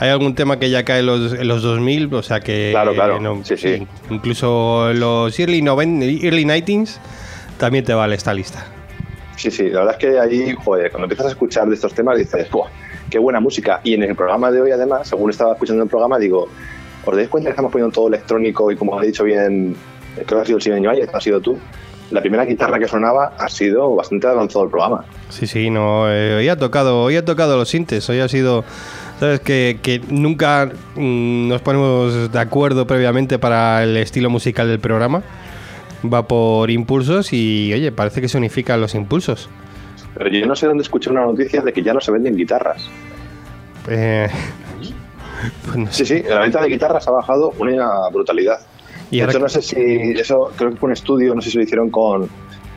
Hay 0.01 0.11
algún 0.11 0.35
tema 0.35 0.59
que 0.59 0.71
ya 0.71 0.85
cae 0.85 0.99
en 1.01 1.07
los, 1.07 1.35
en 1.35 1.47
los 1.47 1.63
2000, 1.63 2.13
o 2.15 2.23
sea 2.25 2.41
que... 2.41 2.71
Claro, 2.73 2.95
claro, 2.95 3.41
sí, 3.45 3.57
sí. 3.57 3.87
Incluso 4.11 4.93
los 4.93 5.39
early, 5.39 5.63
noven, 5.63 6.03
early 6.03 6.45
90s 6.45 6.97
también 7.59 7.85
te 7.85 7.95
vale 7.95 8.17
esta 8.17 8.35
lista. 8.35 8.67
Sí, 9.37 9.53
sí, 9.53 9.71
la 9.71 9.85
verdad 9.85 9.95
es 9.95 9.99
que 10.01 10.19
ahí, 10.19 10.57
joder, 10.65 10.91
cuando 10.91 11.05
empiezas 11.05 11.27
a 11.27 11.29
escuchar 11.31 11.69
de 11.69 11.77
estos 11.77 11.95
temas 11.95 12.19
dices, 12.19 12.51
¡buah! 12.51 12.69
¡Qué 13.13 13.19
buena 13.19 13.41
música! 13.41 13.83
Y 13.85 13.93
en 13.93 14.05
el 14.05 14.17
programa 14.17 14.51
de 14.51 14.63
hoy, 14.63 14.71
además, 14.71 15.07
según 15.07 15.29
estaba 15.29 15.53
escuchando 15.53 15.83
el 15.83 15.89
programa, 15.91 16.19
digo, 16.19 16.49
¿os 17.05 17.15
dais 17.15 17.29
cuenta 17.29 17.49
que 17.49 17.51
estamos 17.51 17.71
poniendo 17.71 17.93
todo 17.93 18.09
electrónico 18.09 18.73
y 18.73 18.77
como 18.77 18.99
ha 18.99 19.03
dicho 19.03 19.23
bien, 19.23 19.77
creo 20.15 20.27
que 20.27 20.35
ha 20.37 20.45
sido 20.47 20.57
el 20.57 20.63
Simeño 20.63 20.89
Ayes, 20.89 21.11
ha 21.13 21.21
sido 21.21 21.39
tú? 21.39 21.59
La 22.11 22.23
primera 22.23 22.47
guitarra 22.47 22.79
que 22.79 22.89
sonaba 22.89 23.35
ha 23.39 23.51
sido 23.51 23.95
bastante 23.97 24.29
avanzado 24.29 24.65
el 24.65 24.71
programa. 24.71 25.05
Sí, 25.29 25.47
sí, 25.47 25.69
no. 25.69 26.11
eh, 26.11 26.37
hoy 26.37 26.49
ha 26.49 26.57
tocado, 26.57 27.03
hoy 27.03 27.17
ha 27.17 27.25
tocado 27.27 27.59
los 27.59 27.69
sintes. 27.69 28.09
Hoy 28.09 28.21
ha 28.21 28.29
sido, 28.29 28.65
sabes 29.21 29.41
que, 29.41 29.79
que 29.83 30.01
nunca 30.09 30.73
mm, 30.97 31.49
nos 31.49 31.61
ponemos 31.61 32.33
de 32.33 32.39
acuerdo 32.39 32.87
previamente 32.87 33.39
para 33.39 33.83
el 33.83 33.95
estilo 33.99 34.31
musical 34.31 34.69
del 34.69 34.81
programa. 34.81 35.23
Va 36.03 36.27
por 36.27 36.71
impulsos 36.71 37.35
y 37.35 37.73
oye, 37.75 37.93
parece 37.93 38.23
que 38.23 38.29
se 38.29 38.39
unifican 38.39 38.81
los 38.81 38.95
impulsos. 38.95 39.51
Pero 40.15 40.29
yo 40.29 40.47
no 40.47 40.57
sé 40.57 40.67
dónde 40.67 40.83
escuché 40.83 41.11
una 41.11 41.23
noticia 41.23 41.63
de 41.63 41.73
que 41.73 41.83
ya 41.83 41.95
no 41.95 42.01
se 42.01 42.13
venden 42.13 42.37
guitarras. 42.37 42.89
Eh, 43.89 44.29
pues 45.65 45.77
no 45.77 45.87
sé. 45.91 46.05
Sí, 46.05 46.19
sí, 46.19 46.29
la 46.29 46.41
venta 46.41 46.61
de 46.61 46.69
guitarras 46.69 47.07
ha 47.09 47.11
bajado 47.11 47.53
una 47.59 48.09
brutalidad. 48.13 48.61
Y 49.11 49.19
de 49.19 49.25
ahora 49.25 49.41
no 49.41 49.49
sé 49.49 49.61
si 49.61 49.77
eso, 50.13 50.53
creo 50.57 50.71
que 50.71 50.77
fue 50.77 50.87
un 50.89 50.93
estudio, 50.95 51.35
no 51.35 51.43
sé 51.43 51.51
si 51.51 51.59
lo 51.59 51.65
hicieron 51.65 51.91
con, 51.91 52.29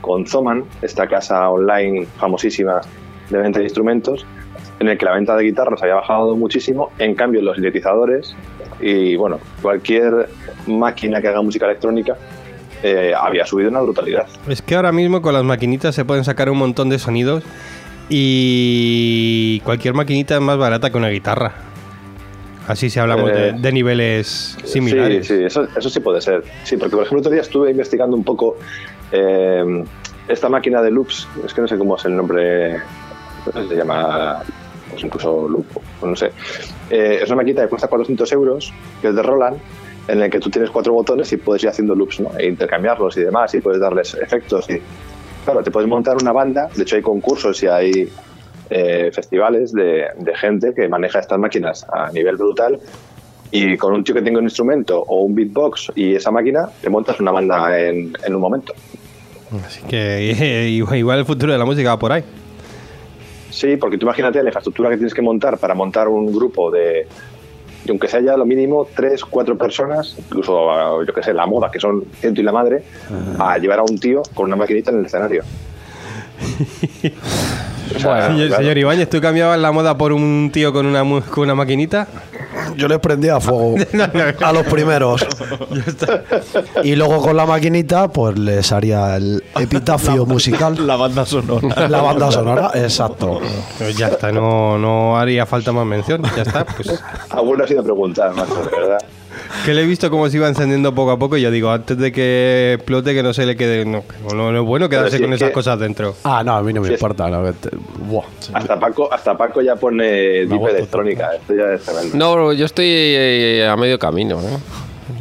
con 0.01 0.25
Zoman, 0.27 0.65
esta 0.81 1.07
casa 1.07 1.49
online 1.49 2.05
famosísima 2.17 2.81
de 3.29 3.37
venta 3.37 3.59
de 3.59 3.65
instrumentos, 3.65 4.25
en 4.79 4.89
el 4.89 4.97
que 4.97 5.05
la 5.05 5.13
venta 5.13 5.35
de 5.35 5.45
guitarras 5.45 5.81
había 5.81 5.95
bajado 5.95 6.35
muchísimo, 6.35 6.91
en 6.99 7.15
cambio 7.15 7.41
los 7.41 7.55
sintetizadores 7.55 8.35
y 8.81 9.15
bueno, 9.15 9.39
cualquier 9.61 10.27
máquina 10.67 11.21
que 11.21 11.29
haga 11.29 11.41
música 11.41 11.65
electrónica 11.65 12.17
eh, 12.83 13.13
había 13.19 13.45
subido 13.45 13.69
una 13.69 13.81
brutalidad. 13.81 14.27
Es 14.47 14.61
que 14.61 14.75
ahora 14.75 14.91
mismo 14.91 15.21
con 15.21 15.33
las 15.33 15.43
maquinitas 15.43 15.95
se 15.95 16.05
pueden 16.05 16.23
sacar 16.23 16.49
un 16.49 16.57
montón 16.57 16.89
de 16.89 16.99
sonidos 16.99 17.43
y 18.09 19.59
cualquier 19.61 19.93
maquinita 19.93 20.35
es 20.35 20.41
más 20.41 20.57
barata 20.57 20.89
que 20.89 20.97
una 20.97 21.09
guitarra. 21.09 21.53
Así 22.67 22.89
si 22.89 22.99
hablamos 22.99 23.31
de, 23.31 23.49
Eh, 23.49 23.53
de 23.57 23.71
niveles 23.71 24.57
similares. 24.63 25.27
Sí, 25.27 25.37
sí, 25.37 25.43
eso, 25.43 25.67
eso 25.77 25.89
sí 25.89 25.99
puede 25.99 26.19
ser. 26.21 26.43
Sí, 26.63 26.77
porque 26.77 26.95
por 26.95 27.03
ejemplo, 27.05 27.19
otro 27.19 27.31
día 27.31 27.41
estuve 27.41 27.69
investigando 27.71 28.15
un 28.15 28.23
poco 28.23 28.57
eh, 29.11 29.83
esta 30.27 30.49
máquina 30.49 30.81
de 30.81 30.89
loops, 30.89 31.27
es 31.45 31.53
que 31.53 31.61
no 31.61 31.67
sé 31.67 31.77
cómo 31.77 31.95
es 31.95 32.05
el 32.05 32.15
nombre, 32.15 32.77
se 33.53 33.75
llama, 33.75 34.39
pues 34.89 35.03
incluso 35.03 35.47
loop, 35.47 35.65
no 36.03 36.15
sé. 36.15 36.31
Eh, 36.89 37.19
es 37.21 37.27
una 37.27 37.37
maquinita 37.37 37.61
que 37.63 37.69
cuesta 37.69 37.87
400 37.87 38.31
euros, 38.31 38.73
que 39.01 39.09
es 39.09 39.15
de 39.15 39.21
Roland, 39.21 39.57
en 40.07 40.21
el 40.21 40.29
que 40.29 40.39
tú 40.39 40.49
tienes 40.49 40.69
cuatro 40.69 40.93
botones 40.93 41.31
y 41.33 41.37
puedes 41.37 41.63
ir 41.63 41.69
haciendo 41.69 41.95
loops, 41.95 42.19
¿no? 42.19 42.31
E 42.37 42.47
intercambiarlos 42.47 43.17
y 43.17 43.21
demás, 43.21 43.53
y 43.55 43.61
puedes 43.61 43.79
darles 43.79 44.13
efectos. 44.15 44.69
Y, 44.69 44.81
claro, 45.43 45.63
te 45.63 45.71
puedes 45.71 45.89
montar 45.89 46.17
una 46.21 46.31
banda, 46.31 46.69
de 46.75 46.83
hecho 46.83 46.95
hay 46.95 47.01
concursos 47.01 47.61
y 47.63 47.67
hay 47.67 48.09
eh, 48.69 49.11
festivales 49.13 49.71
de, 49.73 50.05
de 50.17 50.35
gente 50.35 50.73
que 50.75 50.87
maneja 50.87 51.19
estas 51.19 51.39
máquinas 51.39 51.85
a 51.91 52.11
nivel 52.11 52.35
brutal 52.35 52.79
y 53.51 53.77
con 53.77 53.93
un 53.93 54.03
tío 54.03 54.15
que 54.15 54.21
tenga 54.21 54.39
un 54.39 54.45
instrumento 54.45 55.01
o 55.01 55.21
un 55.21 55.35
beatbox 55.35 55.91
y 55.95 56.15
esa 56.15 56.31
máquina, 56.31 56.67
te 56.81 56.89
montas 56.89 57.19
una 57.19 57.31
banda 57.31 57.79
en, 57.79 58.13
en 58.23 58.35
un 58.35 58.41
momento. 58.41 58.73
Así 59.65 59.81
que 59.87 60.67
igual 60.97 61.19
el 61.19 61.25
futuro 61.25 61.53
de 61.53 61.59
la 61.59 61.65
música 61.65 61.89
va 61.89 61.99
por 61.99 62.11
ahí. 62.11 62.23
Sí, 63.49 63.77
porque 63.77 63.97
tú 63.97 64.05
imagínate 64.05 64.43
la 64.43 64.49
infraestructura 64.49 64.89
que 64.89 64.97
tienes 64.97 65.13
que 65.13 65.21
montar 65.21 65.57
para 65.57 65.73
montar 65.73 66.09
un 66.09 66.33
grupo 66.33 66.69
de, 66.69 67.07
y 67.85 67.89
aunque 67.89 68.07
sea 68.07 68.21
ya 68.21 68.35
lo 68.35 68.45
mínimo 68.45 68.87
tres, 68.95 69.23
cuatro 69.23 69.57
personas, 69.57 70.15
incluso 70.17 71.03
yo 71.03 71.13
que 71.13 71.23
sé, 71.23 71.33
la 71.33 71.45
moda, 71.45 71.69
que 71.71 71.79
son 71.79 72.03
ciento 72.19 72.41
y 72.41 72.43
la 72.43 72.51
madre, 72.51 72.83
a 73.39 73.57
llevar 73.57 73.79
a 73.79 73.83
un 73.83 73.97
tío 73.99 74.23
con 74.33 74.47
una 74.47 74.55
maquinita 74.55 74.91
en 74.91 74.99
el 74.99 75.05
escenario. 75.05 75.43
O 77.95 77.99
sea, 77.99 78.27
señor, 78.27 78.47
claro. 78.47 78.63
señor 78.63 78.77
Ibáñez, 78.79 79.09
¿tú 79.09 79.21
cambiabas 79.21 79.59
la 79.59 79.71
moda 79.71 79.95
por 79.95 80.11
un 80.11 80.49
tío 80.51 80.73
con 80.73 80.87
una, 80.87 81.03
con 81.21 81.43
una 81.43 81.53
maquinita? 81.53 82.07
Yo 82.77 82.87
les 82.87 82.99
prendía 82.99 83.39
fuego 83.39 83.75
a 84.43 84.53
los 84.53 84.63
primeros. 84.67 85.25
Y 86.83 86.95
luego 86.95 87.21
con 87.21 87.35
la 87.37 87.45
maquinita, 87.45 88.07
pues 88.09 88.37
les 88.37 88.71
haría 88.71 89.15
el 89.15 89.43
epitafio 89.57 90.25
musical. 90.25 90.75
La 90.85 90.95
banda 90.95 91.25
sonora. 91.25 91.87
La 91.87 92.01
banda 92.01 92.31
sonora, 92.31 92.71
exacto. 92.75 93.39
Pues 93.77 93.97
ya 93.97 94.07
está, 94.07 94.31
no, 94.31 94.77
no 94.77 95.17
haría 95.17 95.45
falta 95.45 95.71
más 95.71 95.85
mención. 95.85 96.21
Ya 96.35 96.43
está, 96.43 96.65
pues. 96.65 97.01
Aún 97.29 97.57
no 97.57 97.63
ha 97.63 97.67
sido 97.67 97.83
preguntar, 97.83 98.33
de 98.33 98.41
verdad. 98.71 98.99
Que 99.65 99.73
le 99.73 99.81
he 99.83 99.85
visto 99.85 100.09
cómo 100.09 100.29
se 100.29 100.37
iba 100.37 100.47
encendiendo 100.47 100.93
poco 100.95 101.11
a 101.11 101.19
poco 101.19 101.37
y 101.37 101.41
yo 101.41 101.51
digo, 101.51 101.69
antes 101.71 101.97
de 101.97 102.11
que 102.11 102.73
explote, 102.75 103.13
que 103.13 103.23
no 103.23 103.33
se 103.33 103.45
le 103.45 103.55
quede. 103.55 103.85
No, 103.85 104.03
no, 104.33 104.51
no 104.51 104.59
es 104.61 104.65
bueno 104.65 104.89
quedarse 104.89 105.17
si 105.17 105.23
con 105.23 105.33
es 105.33 105.37
esas 105.37 105.49
que- 105.49 105.53
cosas 105.53 105.79
dentro. 105.79 106.15
Ah, 106.23 106.43
no, 106.45 106.55
a 106.55 106.61
mí 106.63 106.73
no 106.73 106.81
me 106.81 106.87
es- 106.87 106.93
importa. 106.93 107.29
no, 107.29 107.43
que 107.43 107.53
te- 107.53 107.75
buah. 108.07 108.25
Hasta 108.53 108.79
Paco, 108.79 109.11
hasta 109.13 109.37
Paco 109.37 109.61
ya 109.61 109.75
pone 109.75 110.05
deep 110.05 110.49
vuelto 110.57 110.77
electrónica. 110.77 111.29
Esto 111.35 111.53
ya 111.55 111.73
es. 111.73 112.13
No, 112.13 112.53
yo 112.53 112.65
estoy 112.65 112.87
eh, 112.89 113.67
a 113.69 113.75
medio 113.75 113.97
camino, 113.99 114.39
¿no? 114.41 114.61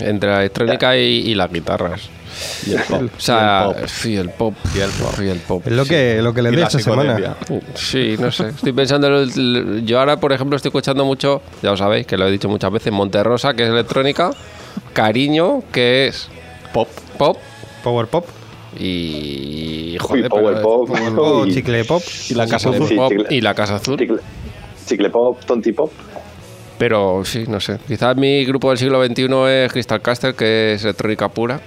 Entre 0.04 0.28
la 0.30 0.40
electrónica 0.40 0.96
y, 0.96 1.02
y 1.30 1.34
las 1.34 1.52
guitarras. 1.52 2.08
Y 2.66 2.72
el 2.72 2.82
pop. 2.82 3.02
O 3.16 3.20
sea, 3.20 3.66
Y 3.66 3.70
el 3.70 3.74
pop. 3.80 3.88
sí, 3.88 4.16
el 4.16 4.30
pop. 4.30 4.54
Y 4.74 4.80
el 4.80 4.90
pop. 4.90 5.14
Y 5.22 5.28
el 5.28 5.38
pop. 5.38 5.62
Es 5.66 5.72
lo 5.72 5.84
que, 5.84 6.20
lo 6.22 6.32
que 6.34 6.42
le 6.42 6.48
Y 6.50 6.52
di 6.52 6.58
la 6.60 6.66
esta 6.66 6.78
semana. 6.78 7.16
psicodelia. 7.16 7.36
Sí, 7.74 8.16
no 8.18 8.30
sé. 8.30 8.48
Estoy 8.48 8.72
pensando. 8.72 9.06
en 9.08 9.14
el- 9.30 9.84
Yo 9.86 9.98
ahora, 10.00 10.16
por 10.18 10.32
ejemplo, 10.32 10.56
estoy 10.56 10.68
escuchando 10.70 11.04
mucho, 11.04 11.42
ya 11.62 11.70
lo 11.70 11.76
sabéis, 11.76 12.06
que 12.06 12.16
lo 12.16 12.26
he 12.26 12.30
dicho 12.30 12.48
muchas 12.48 12.70
veces, 12.72 12.92
Monterrosa, 12.92 13.54
que 13.54 13.64
es 13.64 13.68
electrónica, 13.70 14.30
Cariño, 14.92 15.62
que 15.72 16.06
es 16.08 16.28
Pop. 16.72 16.88
pop, 17.18 17.36
Power 17.82 18.06
pop, 18.06 18.26
y. 18.78 19.92
Uy, 19.94 19.98
Joder, 19.98 20.28
Power 20.28 20.54
pero- 20.56 20.62
Pop. 20.62 20.90
o 21.18 21.40
uy, 21.42 21.54
chicle 21.54 21.84
pop. 21.84 22.02
Y 22.30 22.34
la 22.34 22.46
casa 22.46 22.70
azul. 22.70 22.88
Pop 22.96 23.12
chicle- 23.12 23.26
y 23.30 23.40
la 23.40 23.54
Casa 23.54 23.76
Azul. 23.76 23.98
Chicle, 23.98 24.18
chicle 24.86 25.10
pop, 25.10 25.38
tonti 25.44 25.72
pop. 25.72 25.92
Pero 26.78 27.22
sí, 27.24 27.44
no 27.46 27.60
sé. 27.60 27.78
Quizás 27.86 28.16
mi 28.16 28.44
grupo 28.44 28.70
del 28.70 28.78
siglo 28.78 29.04
XXI 29.04 29.28
es 29.48 29.72
Crystal 29.72 30.00
Caster, 30.02 30.34
que 30.34 30.74
es 30.74 30.82
electrónica 30.84 31.28
pura. 31.28 31.60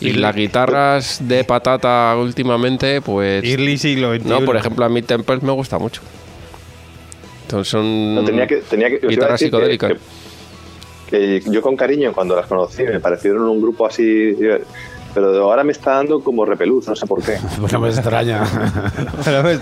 Y 0.00 0.12
las 0.12 0.34
guitarras 0.34 1.18
de 1.26 1.42
patata 1.44 2.14
últimamente, 2.16 3.00
pues. 3.00 3.42
Early 3.44 3.78
siglo 3.78 4.14
XXI. 4.14 4.28
No, 4.28 4.44
por 4.44 4.56
ejemplo, 4.56 4.84
a 4.84 4.88
mí 4.88 5.02
Temples 5.02 5.42
me 5.42 5.50
gusta 5.52 5.78
mucho. 5.78 6.02
Entonces 7.42 7.68
son 7.70 8.14
No, 8.14 8.22
tenía 8.24 8.46
que, 8.46 8.56
tenía 8.58 8.88
que, 8.90 9.00
guitarras 9.06 9.40
psicodélicas. 9.40 9.92
que- 11.10 11.40
que 11.42 11.50
yo 11.50 11.62
con 11.62 11.74
cariño, 11.76 12.12
cuando 12.12 12.36
las 12.36 12.46
conocí, 12.46 12.82
me 12.84 13.00
parecieron 13.00 13.42
un 13.48 13.60
grupo 13.62 13.86
así. 13.86 14.36
Pero 15.14 15.42
ahora 15.42 15.64
me 15.64 15.72
está 15.72 15.92
dando 15.94 16.20
como 16.22 16.44
repeluz, 16.44 16.86
no 16.86 16.94
sé 16.94 17.06
por 17.06 17.22
qué. 17.22 17.38
No 17.72 17.80
me 17.80 17.88
extraña. 17.88 18.44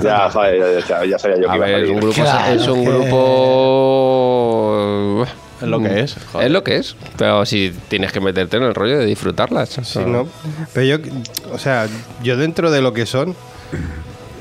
Ya, 0.02 0.28
joder, 0.28 0.82
ya, 0.86 1.04
ya 1.04 1.18
sabía 1.18 1.36
yo 1.36 1.46
que 1.46 1.52
A 1.52 1.56
iba 1.56 1.64
a 1.64 1.68
ver, 1.68 1.78
salir. 1.80 1.90
un 1.92 2.00
grupo 2.00 2.14
Claro 2.14 2.52
es 2.60 2.66
un 2.68 2.84
que- 2.84 2.90
grupo. 2.90 3.16
Es 5.60 5.68
lo 5.68 5.80
que 5.80 6.00
es. 6.00 6.16
Es 6.40 6.50
lo 6.50 6.62
que 6.64 6.76
es. 6.76 6.96
Pero 7.16 7.46
si 7.46 7.72
tienes 7.88 8.12
que 8.12 8.20
meterte 8.20 8.56
en 8.58 8.64
el 8.64 8.74
rollo 8.74 8.98
de 8.98 9.06
disfrutarlas. 9.06 9.70
Sí, 9.82 10.00
¿no? 10.06 10.28
Pero 10.74 10.98
yo, 10.98 11.04
o 11.52 11.58
sea, 11.58 11.86
yo 12.22 12.36
dentro 12.36 12.70
de 12.70 12.82
lo 12.82 12.92
que 12.92 13.06
son, 13.06 13.34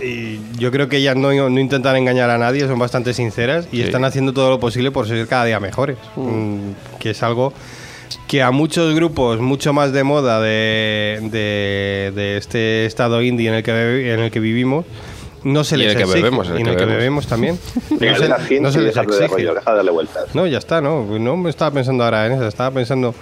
y 0.02 0.40
yo 0.60 0.72
creo 0.72 0.90
que 0.90 0.98
ellas 0.98 1.16
no, 1.16 1.32
no 1.50 1.60
intentan 1.60 1.96
engañar 1.96 2.30
a 2.30 2.38
nadie, 2.38 2.68
son 2.68 2.78
bastante 2.80 3.14
sinceras 3.14 3.68
y 3.72 3.78
Sí. 3.78 3.84
están 3.84 4.04
haciendo 4.06 4.34
todo 4.34 4.50
lo 4.50 4.60
posible 4.60 4.92
por 4.92 5.08
ser 5.08 5.26
cada 5.28 5.46
día 5.46 5.60
mejores. 5.60 5.98
Mm, 6.16 6.72
que 7.00 7.12
es 7.12 7.24
algo 7.24 7.54
que 8.28 8.44
a 8.44 8.52
muchos 8.52 8.94
grupos 8.94 9.40
mucho 9.40 9.74
más 9.74 9.92
de 9.92 10.04
moda 10.04 10.40
de, 10.42 11.20
de- 11.32 12.12
de 12.16 12.38
este 12.38 12.86
estado 12.86 13.22
indie 13.22 13.48
en 13.50 13.56
el 13.56 13.64
que, 13.64 14.14
en 14.14 14.20
el 14.20 14.32
que 14.32 14.40
vivimos, 14.40 14.86
no 15.46 15.64
se 15.64 15.76
Y 15.76 15.80
les 15.80 15.96
el 15.96 15.98
que 15.98 16.06
bebemos, 16.06 16.50
y 16.50 16.52
el 16.52 16.58
que 16.58 16.64
bebemos. 16.72 16.88
bebemos 16.88 17.28
también. 17.28 17.60
No 17.92 18.16
se, 18.16 18.26
gente 18.26 18.60
no 18.62 18.72
se 18.72 18.80
y 18.80 18.84
les 18.84 18.96
de 18.96 19.02
exige. 19.02 19.28
rollo, 19.28 19.54
deja 19.54 19.72
de 19.72 19.78
darle 19.78 19.92
vueltas. 19.92 20.36
No, 20.36 20.48
ya 20.48 20.58
está, 20.58 20.82
no. 20.82 21.06
No 21.20 21.38
me 21.38 21.50
estaba 21.50 21.72
pensando 21.72 22.04
ahora 22.04 22.26
en 22.26 22.34
eso, 22.34 22.48
estaba 22.48 22.72
pensando 22.72 23.14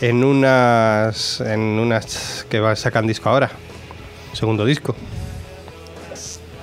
en 0.00 0.22
unas. 0.22 1.40
en 1.40 1.60
unas 1.60 2.46
que 2.48 2.62
sacan 2.76 3.06
disco 3.06 3.30
ahora. 3.30 3.50
Segundo 4.34 4.64
disco. 4.66 4.94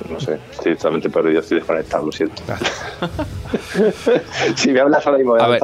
No 0.10 0.20
sé, 0.20 0.38
estoy 0.52 0.76
totalmente 0.76 1.10
perdido, 1.10 1.39
estoy 1.39 1.58
desconectado, 1.58 2.06
lo 2.06 2.12
siento. 2.12 2.44
si 4.56 4.72
me 4.72 4.82
hablas 4.82 5.06
ahora 5.08 5.18
mismo 5.18 5.36
de 5.36 5.44
A 5.44 5.48
ver. 5.48 5.60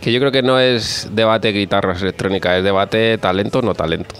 Que 0.00 0.12
yo 0.12 0.20
creo 0.20 0.30
que 0.30 0.42
no 0.42 0.60
es 0.60 1.08
debate 1.12 1.50
guitarras 1.50 2.02
electrónicas, 2.02 2.58
es 2.58 2.64
debate 2.64 3.18
talento 3.18 3.62
no 3.62 3.74
talento. 3.74 4.14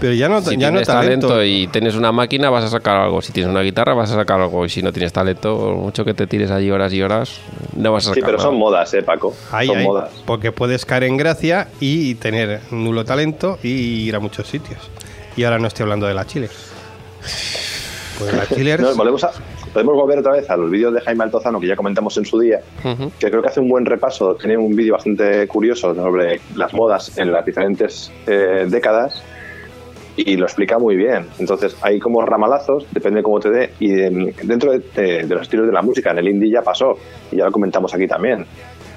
Pero 0.00 0.12
ya 0.12 0.28
no, 0.28 0.40
Si 0.42 0.56
ya 0.56 0.70
no 0.70 0.78
tienes 0.78 0.86
talento. 0.88 1.28
talento. 1.28 1.44
y 1.44 1.66
tienes 1.68 1.94
una 1.94 2.12
máquina, 2.12 2.50
vas 2.50 2.64
a 2.64 2.68
sacar 2.68 2.96
algo. 2.96 3.22
Si 3.22 3.32
tienes 3.32 3.50
una 3.50 3.62
guitarra, 3.62 3.94
vas 3.94 4.10
a 4.10 4.14
sacar 4.14 4.40
algo. 4.40 4.64
Y 4.66 4.68
si 4.68 4.82
no 4.82 4.92
tienes 4.92 5.12
talento, 5.12 5.74
mucho 5.74 6.04
que 6.04 6.12
te 6.14 6.26
tires 6.26 6.50
allí 6.50 6.70
horas 6.70 6.92
y 6.92 7.02
horas, 7.02 7.40
no 7.74 7.92
vas 7.92 8.06
a 8.06 8.14
sí, 8.14 8.20
sacar 8.20 8.26
pero 8.30 8.38
son 8.42 8.54
nada. 8.54 8.58
modas, 8.60 8.94
eh, 8.94 9.02
Paco. 9.02 9.34
Ahí, 9.52 9.68
son 9.68 9.82
modas. 9.82 10.10
Porque 10.26 10.52
puedes 10.52 10.84
caer 10.84 11.04
en 11.04 11.16
gracia 11.16 11.68
y 11.80 12.14
tener 12.16 12.60
nulo 12.70 13.04
talento 13.04 13.58
y 13.62 13.68
ir 14.06 14.14
a 14.16 14.20
muchos 14.20 14.48
sitios. 14.48 14.78
Y 15.36 15.44
ahora 15.44 15.58
no 15.58 15.66
estoy 15.68 15.84
hablando 15.84 16.06
de 16.06 16.14
la 16.14 16.26
Chile. 16.26 16.48
Pues 18.18 18.32
la 18.34 18.46
Chile 18.46 18.78
No, 18.78 18.94
volvemos 18.94 19.24
a, 19.24 19.30
podemos 19.72 19.94
volver 19.94 20.18
otra 20.20 20.32
vez 20.32 20.48
a 20.48 20.56
los 20.56 20.70
vídeos 20.70 20.94
de 20.94 21.00
Jaime 21.02 21.24
Altozano 21.24 21.60
que 21.60 21.66
ya 21.66 21.76
comentamos 21.76 22.16
en 22.16 22.24
su 22.24 22.38
día, 22.38 22.60
que 23.18 23.30
creo 23.30 23.42
que 23.42 23.48
hace 23.48 23.60
un 23.60 23.68
buen 23.68 23.84
repaso, 23.84 24.34
tiene 24.36 24.56
un 24.56 24.74
vídeo 24.74 24.94
bastante 24.94 25.46
curioso 25.48 25.94
sobre 25.94 26.40
las 26.54 26.72
modas 26.72 27.16
en 27.18 27.30
las 27.32 27.44
diferentes 27.44 28.10
eh, 28.26 28.64
décadas 28.68 29.22
y 30.16 30.36
lo 30.36 30.46
explica 30.46 30.78
muy 30.78 30.96
bien. 30.96 31.26
Entonces 31.38 31.76
hay 31.82 31.98
como 31.98 32.22
ramalazos, 32.22 32.86
depende 32.90 33.18
de 33.18 33.22
cómo 33.22 33.40
te 33.40 33.50
dé, 33.50 33.70
y 33.78 34.00
em, 34.00 34.32
dentro 34.42 34.72
de, 34.72 35.26
los 35.28 35.42
estilos 35.42 35.66
de 35.66 35.72
la 35.72 35.82
música, 35.82 36.10
en 36.10 36.18
el 36.18 36.28
indie 36.28 36.50
ya 36.50 36.62
pasó, 36.62 36.96
y 37.30 37.36
ya 37.36 37.44
lo 37.44 37.52
comentamos 37.52 37.92
aquí 37.94 38.06
también. 38.06 38.46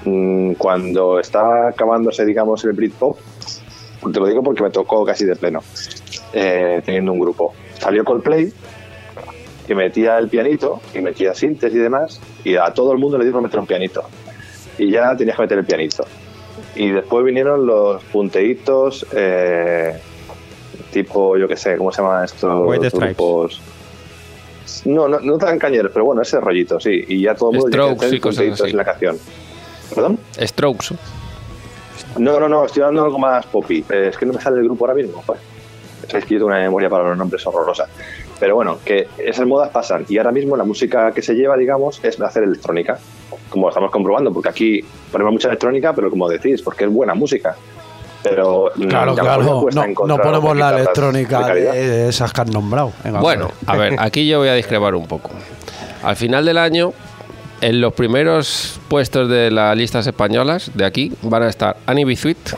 Mm, 0.04 0.54
Cuando 0.54 1.20
estaba 1.20 1.68
acabándose, 1.68 2.24
digamos, 2.24 2.64
el 2.64 2.72
Britpop, 2.72 3.18
te 4.12 4.18
lo 4.18 4.26
digo 4.26 4.42
porque 4.42 4.62
me 4.62 4.70
tocó 4.70 5.04
casi 5.04 5.26
de 5.26 5.36
pleno, 5.36 5.60
eh, 6.32 6.80
teniendo 6.84 7.12
un 7.12 7.20
grupo. 7.20 7.52
Salió 7.78 8.02
Coldplay, 8.04 8.50
que 9.66 9.74
metía 9.74 10.18
el 10.18 10.28
pianito 10.28 10.80
y 10.94 11.00
metía 11.00 11.34
sintes 11.34 11.72
y 11.74 11.78
demás, 11.78 12.20
y 12.44 12.56
a 12.56 12.72
todo 12.72 12.92
el 12.92 12.98
mundo 12.98 13.18
le 13.18 13.24
dieron 13.24 13.42
meter 13.42 13.60
un 13.60 13.66
pianito. 13.66 14.02
Y 14.78 14.90
ya 14.90 15.14
tenías 15.16 15.36
que 15.36 15.42
meter 15.42 15.58
el 15.58 15.66
pianito. 15.66 16.04
Y 16.74 16.90
después 16.90 17.24
vinieron 17.24 17.66
los 17.66 18.02
punteitos, 18.04 19.06
eh, 19.12 20.00
tipo, 20.90 21.36
yo 21.36 21.48
qué 21.48 21.56
sé, 21.56 21.76
¿cómo 21.76 21.92
se 21.92 22.02
llaman 22.02 22.24
estos 22.24 22.66
White 22.66 22.90
Stripes. 22.90 23.16
grupos? 23.16 23.60
No, 24.84 25.08
no, 25.08 25.20
no 25.20 25.38
tan 25.38 25.58
cañeros, 25.58 25.90
pero 25.92 26.04
bueno, 26.04 26.22
ese 26.22 26.40
rollito, 26.40 26.78
sí. 26.80 27.04
Y 27.08 27.22
ya 27.22 27.34
todo 27.34 27.50
el 27.50 27.58
mundo 27.58 27.76
Strokes 27.76 28.20
cosas 28.20 28.60
así. 28.60 28.70
en 28.70 28.76
la 28.76 28.84
canción. 28.84 29.18
¿Perdón? 29.94 30.18
Strokes. 30.38 30.94
No, 32.18 32.40
no, 32.40 32.48
no, 32.48 32.64
estoy 32.64 32.82
hablando 32.82 33.02
de 33.02 33.06
algo 33.06 33.18
más 33.18 33.46
poppy. 33.46 33.84
Eh, 33.90 34.08
es 34.10 34.16
que 34.16 34.26
no 34.26 34.32
me 34.32 34.40
sale 34.40 34.58
el 34.58 34.64
grupo 34.64 34.84
ahora 34.84 34.94
mismo. 34.94 35.22
Joder. 35.26 35.40
Es 36.02 36.24
que 36.24 36.34
yo 36.34 36.40
tengo 36.40 36.46
una 36.46 36.58
memoria 36.58 36.88
para 36.88 37.08
los 37.08 37.16
nombres 37.16 37.46
horrorosa. 37.46 37.86
Pero 38.38 38.54
bueno, 38.54 38.78
que 38.84 39.06
esas 39.18 39.46
modas 39.46 39.70
pasan. 39.70 40.06
Y 40.08 40.18
ahora 40.18 40.32
mismo 40.32 40.56
la 40.56 40.64
música 40.64 41.12
que 41.12 41.22
se 41.22 41.34
lleva, 41.34 41.56
digamos, 41.56 42.02
es 42.02 42.20
hacer 42.20 42.42
electrónica. 42.44 42.98
Como 43.48 43.68
estamos 43.68 43.90
comprobando, 43.90 44.32
porque 44.32 44.48
aquí 44.48 44.84
ponemos 45.12 45.32
mucha 45.34 45.48
electrónica, 45.48 45.92
pero 45.92 46.10
como 46.10 46.28
decís, 46.28 46.62
porque 46.62 46.84
es 46.84 46.90
buena 46.90 47.14
música. 47.14 47.54
Pero 48.22 48.70
mm, 48.74 48.82
Claro, 48.88 49.14
claro. 49.14 49.66
No, 49.72 50.06
no 50.06 50.18
ponemos 50.18 50.56
la 50.56 50.76
electrónica 50.78 51.46
de 51.48 52.08
esas 52.08 52.32
que 52.32 52.40
has 52.42 52.50
nombrado. 52.50 52.92
Venga, 53.04 53.20
Bueno, 53.20 53.50
a 53.66 53.76
ver, 53.76 53.96
aquí 53.98 54.26
yo 54.26 54.38
voy 54.38 54.48
a 54.48 54.54
discrepar 54.54 54.94
un 54.94 55.06
poco. 55.06 55.30
Al 56.02 56.16
final 56.16 56.44
del 56.44 56.58
año, 56.58 56.92
en 57.60 57.80
los 57.80 57.92
primeros 57.92 58.80
puestos 58.88 59.28
de 59.28 59.50
las 59.50 59.76
listas 59.76 60.06
españolas 60.06 60.70
de 60.74 60.84
aquí 60.84 61.12
van 61.22 61.42
a 61.42 61.48
estar 61.48 61.76
Annie 61.86 62.04
B. 62.04 62.16
Sweet 62.16 62.56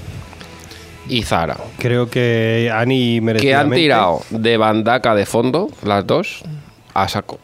y 1.08 1.22
Zara, 1.24 1.56
Creo 1.78 2.08
que 2.08 2.70
Ani 2.72 3.14
que 3.14 3.18
han 3.18 3.24
merecidamente... 3.24 3.76
tirado 3.76 4.20
de 4.30 4.56
bandaca 4.56 5.14
de 5.14 5.26
fondo, 5.26 5.68
las 5.84 6.06
dos, 6.06 6.42
a 6.94 7.08
saco. 7.08 7.38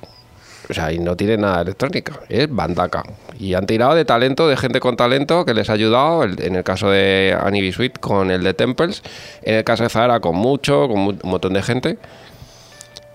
O 0.70 0.74
sea, 0.74 0.92
y 0.92 0.98
no 0.98 1.16
tiene 1.16 1.38
nada 1.38 1.62
electrónica, 1.62 2.20
es 2.28 2.52
bandaca. 2.54 3.02
Y 3.38 3.54
han 3.54 3.66
tirado 3.66 3.94
de 3.94 4.04
talento, 4.04 4.48
de 4.48 4.56
gente 4.56 4.80
con 4.80 4.96
talento 4.96 5.44
que 5.46 5.54
les 5.54 5.70
ha 5.70 5.72
ayudado, 5.72 6.24
en 6.24 6.56
el 6.56 6.64
caso 6.64 6.90
de 6.90 7.36
Annie 7.40 7.72
con 8.00 8.30
el 8.30 8.42
de 8.42 8.52
Temples, 8.52 9.02
en 9.42 9.54
el 9.56 9.64
caso 9.64 9.84
de 9.84 9.88
Zahara 9.88 10.20
con 10.20 10.36
mucho, 10.36 10.86
con 10.88 11.00
un 11.00 11.18
montón 11.24 11.54
de 11.54 11.62
gente. 11.62 11.98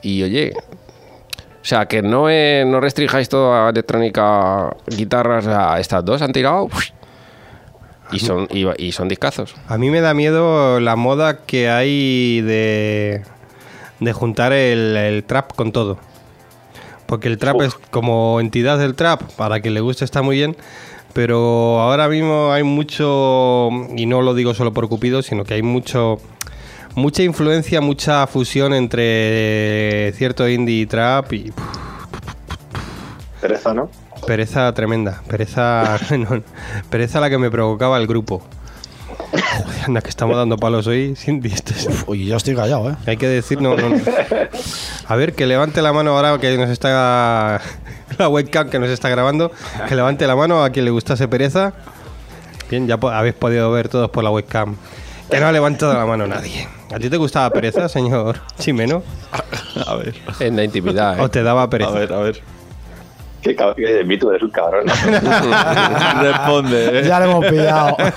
Y 0.01 0.24
oye, 0.24 0.54
o 0.56 1.66
sea, 1.66 1.86
que 1.86 2.01
no, 2.01 2.28
eh, 2.30 2.66
no 2.66 2.80
restringáis 2.80 3.30
todo 3.30 3.54
a 3.54 3.70
electrónica, 3.70 4.76
guitarras, 4.88 5.45
a 5.45 5.80
estas 5.80 6.04
dos 6.04 6.22
han 6.24 6.32
tirado 6.32 6.70
y 8.12 8.20
son, 8.20 8.47
y, 8.51 8.91
son 8.91 9.08
discazos. 9.08 9.56
A 9.68 9.78
mí 9.78 9.89
me 9.89 10.01
da 10.01 10.14
miedo 10.14 10.80
la 10.80 10.95
moda 10.95 11.45
que 11.45 11.70
hay 11.70 12.41
de, 12.41 13.22
de 13.99 14.14
juntar 14.14 14.54
el 14.54 15.24
trap 15.28 15.54
con 15.54 15.72
todo. 15.72 15.99
Porque 17.06 17.28
el 17.28 17.38
trap 17.38 17.62
es 17.62 17.76
como 17.91 18.39
entidad 18.39 18.78
del 18.80 18.95
trap, 18.95 19.22
para 19.34 19.60
quien 19.60 19.74
le 19.74 19.82
guste 19.82 20.06
está 20.06 20.22
muy 20.22 20.38
bien, 20.38 20.56
pero 21.14 21.80
ahora 21.82 22.08
mismo 22.08 22.51
hay 22.51 22.64
mucho, 22.64 23.70
y 23.95 24.06
no 24.06 24.22
lo 24.22 24.34
digo 24.34 24.54
solo 24.54 24.74
por 24.74 24.89
Cupido, 24.89 25.22
sino 25.22 25.43
que 25.43 25.56
hay 25.56 25.62
mucho 25.62 26.20
mucha 26.95 27.24
influencia, 27.24 27.82
mucha 27.82 28.28
fusión 28.28 28.74
entre 28.74 30.14
cierto 30.16 30.47
indie 30.47 30.82
y 30.82 30.86
trap 30.86 31.34
y 31.34 31.51
Pereza, 33.41 33.74
¿no? 33.74 33.89
pereza 34.26 34.74
tremenda, 34.74 35.22
pereza, 35.28 35.99
no, 36.18 36.41
pereza 36.89 37.20
la 37.20 37.30
que 37.30 37.38
me 37.38 37.51
provocaba 37.51 37.97
el 37.97 38.08
grupo. 38.08 38.41
Joder, 39.18 39.84
anda 39.86 40.01
que 40.01 40.09
estamos 40.09 40.36
dando 40.38 40.57
palos 40.57 40.88
hoy 40.88 41.16
sin 41.16 41.41
Uy, 42.07 42.26
yo 42.26 42.38
estoy 42.38 42.55
callado, 42.55 42.91
¿eh? 42.91 42.95
Hay 43.05 43.18
que 43.18 43.28
decir, 43.28 43.61
no, 43.61 43.76
no, 43.76 43.89
no. 43.89 43.97
A 45.07 45.16
ver, 45.16 45.34
que 45.34 45.45
levante 45.45 45.82
la 45.82 45.93
mano 45.93 46.16
ahora 46.18 46.38
que 46.39 46.57
nos 46.57 46.70
está 46.70 47.61
la 48.18 48.30
webcam 48.30 48.70
que 48.70 48.80
nos 48.80 48.89
está 48.89 49.09
grabando. 49.09 49.51
Que 49.88 49.95
levante 49.95 50.26
la 50.28 50.36
mano 50.36 50.64
a 50.64 50.70
quien 50.70 50.86
le 50.86 50.91
gustase 50.91 51.28
pereza. 51.28 51.74
Bien, 52.70 52.88
ya 52.88 52.97
po- 52.97 53.09
habéis 53.11 53.36
podido 53.36 53.72
ver 53.72 53.89
todos 53.89 54.09
por 54.09 54.24
la 54.24 54.32
webcam. 54.32 54.76
Que 55.30 55.39
no 55.39 55.47
ha 55.47 55.51
levantado 55.51 55.93
la 55.93 56.05
mano 56.05 56.28
nadie. 56.28 56.68
¿A 56.93 56.99
ti 56.99 57.09
te 57.09 57.18
gustaba 57.18 57.49
pereza, 57.49 57.89
señor 57.89 58.39
Chimeno? 58.59 59.01
A 59.88 59.95
ver, 59.95 60.14
En 60.39 60.55
la 60.55 60.64
intimidad. 60.64 61.18
¿eh? 61.18 61.22
¿O 61.22 61.30
te 61.30 61.41
daba 61.41 61.64
a 61.64 61.70
pereza? 61.70 61.91
ver, 61.91 62.14
a 62.14 62.20
ver. 62.20 62.41
Qué 63.44 63.56
cabrón, 63.56 63.76
que 63.76 64.04
Mito 64.06 64.32
eres 64.32 64.41
un 64.44 64.50
cabrón. 64.52 64.86
Responde. 66.22 67.00
¿eh? 67.00 67.04
Ya 67.06 67.20
le 67.20 67.26
hemos 67.30 67.46
pillado. 67.46 67.98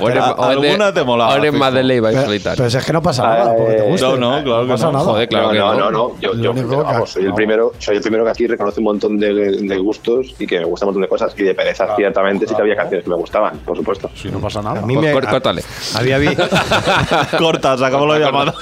O 0.00 0.08
eres- 0.08 0.22
A- 0.22 0.32
o 0.32 0.50
eres- 0.50 0.64
alguna 0.72 0.92
te 0.92 1.04
molaba, 1.04 1.34
o 1.34 1.36
eres 1.36 1.52
más 1.52 1.72
de 1.74 1.82
Leiva 1.82 2.10
y 2.10 2.14
pero, 2.14 2.26
solitario. 2.26 2.56
pero 2.56 2.70
si 2.70 2.76
es 2.78 2.84
que 2.84 2.92
no 2.92 3.02
pasa 3.02 3.22
nada, 3.22 3.54
porque 3.56 3.74
te 3.74 3.82
guste. 3.82 4.06
no, 4.06 4.16
no, 4.16 4.42
claro 4.44 4.62
que 4.64 4.68
pasa 4.72 4.86
no. 4.86 4.92
nada. 4.92 5.04
Joder, 5.04 5.28
claro 5.28 5.46
no, 5.46 5.52
que 5.52 5.58
no, 5.58 5.74
no. 5.74 5.78
no, 5.78 5.90
no. 5.90 6.20
Yo, 6.20 6.32
Lo 6.34 6.54
yo- 6.54 6.82
vamos, 6.84 7.10
soy 7.10 7.22
el 7.24 7.28
no. 7.30 7.34
primero, 7.34 7.72
soy 7.78 7.96
el 7.96 8.02
primero 8.02 8.24
que 8.24 8.30
aquí 8.30 8.46
reconoce 8.46 8.80
un 8.80 8.84
montón 8.84 9.18
de, 9.18 9.32
de 9.34 9.76
gustos 9.78 10.34
y 10.38 10.46
que 10.46 10.58
me 10.60 10.64
gusta 10.64 10.86
un 10.86 10.88
montón 10.88 11.02
de 11.02 11.08
cosas. 11.08 11.32
Y 11.36 11.42
de 11.42 11.54
pereza, 11.54 11.94
ciertamente, 11.96 12.46
sí 12.46 12.54
que 12.54 12.62
había 12.62 12.76
canciones 12.76 13.04
que 13.04 13.10
me 13.10 13.16
gustaban, 13.16 13.58
por 13.58 13.76
supuesto. 13.76 14.10
Si 14.14 14.28
no 14.30 14.38
pasa 14.40 14.62
nada. 14.62 14.80
A 14.80 14.86
mí 14.86 14.94
Pues 14.96 15.14
me. 15.14 15.20
córtale. 15.30 15.62
había 15.96 16.18
vi- 16.18 16.36
Corta, 17.38 17.76
se 17.78 17.84
acabó 17.84 18.06
la 18.06 18.18
llamada. 18.18 18.54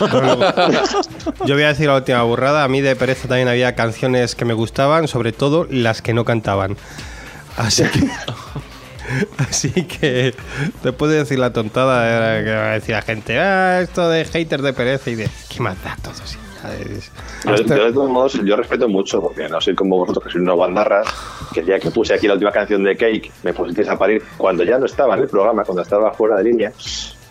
Yo 1.47 1.55
voy 1.55 1.63
a 1.65 1.69
decir 1.69 1.87
la 1.87 1.97
última 1.97 2.23
burrada. 2.23 2.65
A 2.65 2.69
mí 2.69 2.81
de 2.81 2.97
pereza 2.97 3.29
también 3.29 3.49
había 3.49 3.75
canciones 3.75 4.35
que 4.35 4.45
me 4.45 4.55
gustaban, 4.55 5.09
sobre 5.09 5.33
todo 5.33 5.67
las 5.71 6.03
que 6.03 6.13
no 6.15 6.25
cantaban. 6.25 6.77
Así 7.57 7.85
que. 7.85 8.09
Así 9.39 9.71
que 9.73 10.35
después 10.85 11.11
de 11.11 11.19
decir 11.19 11.39
la 11.39 11.53
tontada 11.53 12.07
era 12.39 12.45
que 12.45 12.55
va 12.55 12.71
a 12.71 12.75
decir 12.75 12.95
la 12.95 13.03
gente, 13.03 13.39
ah, 13.41 13.81
esto 13.81 14.09
de 14.09 14.25
hater 14.25 14.63
de 14.63 14.73
pereza 14.73 15.11
y 15.11 15.17
de 15.17 15.29
¿qué 15.49 15.61
más 15.61 15.83
da 15.83 15.97
todo? 16.01 16.15
sí, 16.25 16.37
ya 16.63 16.75
es- 16.75 17.11
Yo, 17.45 17.57
yo, 17.77 17.85
de 17.87 17.93
todos 17.93 18.09
modos, 18.11 18.35
yo 18.45 18.55
respeto 18.55 18.89
mucho, 18.89 19.21
porque 19.21 19.49
no 19.49 19.61
soy 19.61 19.75
como 19.75 19.97
vosotros, 19.97 20.25
que 20.25 20.31
sois 20.31 20.43
unos 20.43 20.57
bandarras, 20.59 21.09
que 21.53 21.59
el 21.61 21.67
día 21.67 21.81
que 21.81 21.91
puse 21.91 22.15
aquí 22.15 22.29
la 22.29 22.35
última 22.35 22.53
canción 22.53 22.85
de 22.85 22.97
Cake, 22.97 23.33
me 23.43 23.53
pusisteis 23.53 23.89
a 23.89 23.99
parir 23.99 24.23
cuando 24.37 24.63
ya 24.63 24.79
no 24.79 24.87
estaba 24.87 25.17
en 25.17 25.23
el 25.23 25.29
programa, 25.29 25.65
cuando 25.65 25.83
estaba 25.83 26.13
fuera 26.13 26.37
de 26.37 26.45
línea. 26.45 26.73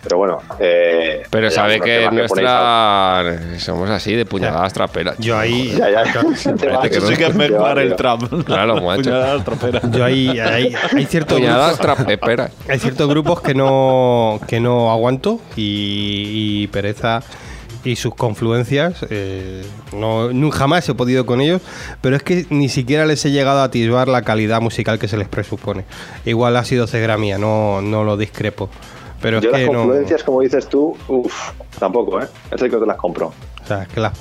Pero 0.01 0.17
bueno. 0.17 0.37
Eh, 0.59 1.23
Pero 1.29 1.51
sabe 1.51 1.79
que 1.81 2.05
ponéis 2.07 2.29
a- 2.47 3.21
nuestra. 3.23 3.59
Somos 3.59 3.89
así, 3.89 4.15
de 4.15 4.25
puñaladas 4.25 4.71
traperas. 4.71 5.15
Yo 5.19 5.37
ahí, 5.37 5.75
Ya, 5.77 5.89
ya. 5.89 6.03
Que 6.89 6.97
Eso 6.97 7.07
sí 7.07 7.15
que 7.17 7.25
es 7.25 7.37
va, 7.37 7.73
el 7.73 7.95
trap. 7.95 8.21
Claro, 8.45 8.75
macho. 8.81 9.03
Puñaladas 9.03 9.43
traperas. 9.43 9.83
yo 9.91 10.05
ahí, 10.05 10.29
ahí- 10.39 10.73
hay 10.95 11.05
ciertos 11.05 11.37
Puñaladas 11.37 11.77
grupos, 11.79 12.05
traperas. 12.05 12.51
hay 12.69 12.79
ciertos 12.79 13.09
grupos 13.09 13.41
que 13.41 13.53
no 13.53 14.39
que 14.47 14.59
no 14.59 14.89
aguanto 14.91 15.39
y, 15.57 16.61
y 16.63 16.67
pereza 16.67 17.21
y 17.83 17.95
sus 17.95 18.13
confluencias 18.15 19.05
eh, 19.09 19.63
no, 19.93 20.31
nu- 20.33 20.51
jamás 20.51 20.87
he 20.89 20.93
podido 20.93 21.25
con 21.25 21.39
ellos 21.39 21.61
pero 22.01 22.15
es 22.17 22.23
que 22.23 22.45
ni 22.49 22.67
siquiera 22.67 23.05
les 23.05 23.23
he 23.25 23.31
llegado 23.31 23.59
a 23.61 23.63
atisbar 23.65 24.09
la 24.09 24.21
calidad 24.23 24.59
musical 24.59 24.99
que 24.99 25.07
se 25.07 25.15
les 25.15 25.29
presupone 25.29 25.85
igual 26.25 26.57
ha 26.57 26.65
sido 26.65 26.87
cegra 26.87 27.17
mía 27.17 27.37
no, 27.37 27.81
no 27.81 28.03
lo 28.03 28.17
discrepo 28.17 28.69
pero 29.21 29.39
Yo 29.41 29.49
es 29.49 29.51
las 29.53 29.61
que 29.61 29.67
no 29.67 29.79
confluencias, 29.79 30.23
como 30.23 30.41
dices 30.41 30.67
tú, 30.69 30.95
uff, 31.07 31.51
tampoco, 31.79 32.21
¿eh? 32.21 32.27
Es 32.51 32.61
el 32.61 32.69
que 32.71 32.77
te 32.77 32.85
las 32.85 32.97
compro. 32.97 33.27
o 33.27 33.67
sea, 33.67 33.83
es 33.83 33.87
que 33.89 33.99
las 33.99 34.13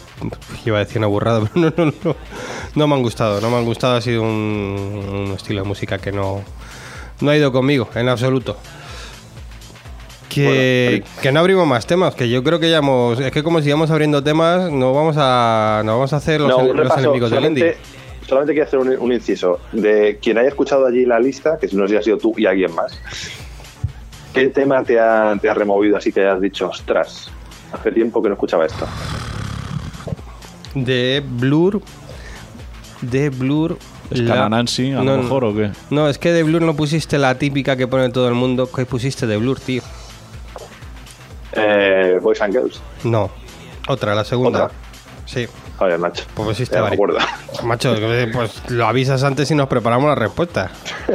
iba 0.67 0.77
a 0.77 0.81
decir 0.81 0.99
una 0.99 1.07
burrada 1.07 1.41
pero 1.55 1.73
no, 1.77 1.85
no, 1.87 1.93
no, 2.05 2.17
no 2.75 2.87
me 2.87 2.95
han 2.95 3.03
gustado 3.03 3.41
no 3.41 3.49
me 3.51 3.57
han 3.57 3.65
gustado 3.65 3.97
ha 3.97 4.01
sido 4.01 4.23
un, 4.23 4.29
un 5.29 5.33
estilo 5.37 5.63
de 5.63 5.69
música 5.69 5.99
que 5.99 6.13
no 6.13 6.43
no 7.21 7.31
ha 7.31 7.37
ido 7.37 7.51
conmigo 7.53 7.89
en 7.95 8.09
absoluto 8.09 8.57
Que, 10.29 10.45
Bueno, 11.01 11.05
que 11.23 11.33
no 11.33 11.41
abrimos 11.41 11.67
más 11.67 11.87
temas, 11.87 12.15
que 12.15 12.29
yo 12.29 12.45
creo 12.45 12.61
que 12.61 12.71
ya 12.71 12.79
hemos. 12.79 13.19
Es 13.19 13.33
que 13.33 13.43
como 13.43 13.63
sigamos 13.63 13.91
abriendo 13.91 14.23
temas, 14.23 14.71
no 14.71 14.93
vamos 14.93 15.17
a, 15.19 15.81
no 15.87 15.93
vamos 15.93 16.13
a 16.13 16.17
hacer 16.17 16.41
los, 16.41 16.51
No, 16.51 16.61
en- 16.61 16.71
un 16.71 16.77
los 16.77 16.85
repaso, 16.85 17.01
enemigos 17.01 17.31
del 17.31 17.45
indie. 17.47 17.77
solamente 18.27 18.53
quiero 18.53 18.67
hacer 18.69 18.79
un, 18.79 18.89
un 18.99 19.13
inciso. 19.13 19.59
De 19.73 20.19
quien 20.21 20.37
haya 20.37 20.49
escuchado 20.51 20.87
allí 20.87 21.07
la 21.07 21.19
lista, 21.19 21.57
que 21.59 21.67
si 21.67 21.77
no 21.77 21.89
si 21.89 21.97
ha 21.97 22.03
sido 22.03 22.19
tú 22.19 22.35
y 22.37 22.45
alguien 22.45 22.75
más, 22.75 22.93
¿qué 24.39 24.49
tema 24.49 24.83
te 24.85 24.99
ha, 25.01 25.37
te 25.41 25.49
ha 25.49 25.55
removido 25.55 25.97
así 25.97 26.13
que 26.13 26.21
hayas 26.21 26.41
dicho, 26.41 26.69
ostras, 26.69 27.31
hace 27.73 27.93
tiempo 27.93 28.23
que 28.23 28.29
no 28.29 28.35
escuchaba 28.35 28.67
esto? 28.67 28.87
De 30.75 31.23
Blur. 31.27 31.83
De 33.01 33.31
Blur. 33.31 33.79
¿Es 34.11 34.23
Cara 34.23 34.49
Nancy, 34.49 34.93
a 34.93 35.03
lo 35.03 35.19
mejor, 35.19 35.45
o 35.45 35.55
qué? 35.55 35.71
No, 35.91 36.09
es 36.09 36.19
que 36.19 36.33
de 36.33 36.43
Blur 36.43 36.63
no 36.63 36.75
pusiste 36.75 37.19
la 37.19 37.37
típica 37.37 37.77
que 37.77 37.87
pone 37.87 38.09
todo 38.11 38.29
el 38.29 38.35
mundo. 38.35 38.71
que 38.71 38.87
pusiste 38.87 39.27
de 39.27 39.37
Blur, 39.37 39.61
tío? 39.61 39.83
Eh, 41.53 42.19
Boys 42.23 42.41
and 42.41 42.55
Girls. 42.55 42.81
No. 43.05 43.31
Otra, 43.89 44.15
la 44.15 44.25
segunda. 44.25 44.65
¿Otra? 44.65 44.88
Sí. 45.29 45.47
Joder, 45.77 45.99
macho. 45.99 46.25
Pues 46.35 46.59
me 46.59 46.67
varias. 46.81 46.93
acuerdo. 46.95 47.19
Macho, 47.63 47.95
pues 48.33 48.71
lo 48.71 48.87
avisas 48.87 49.23
antes 49.23 49.51
y 49.51 49.55
nos 49.55 49.69
preparamos 49.69 50.09
la 50.09 50.15
respuesta. 50.15 50.71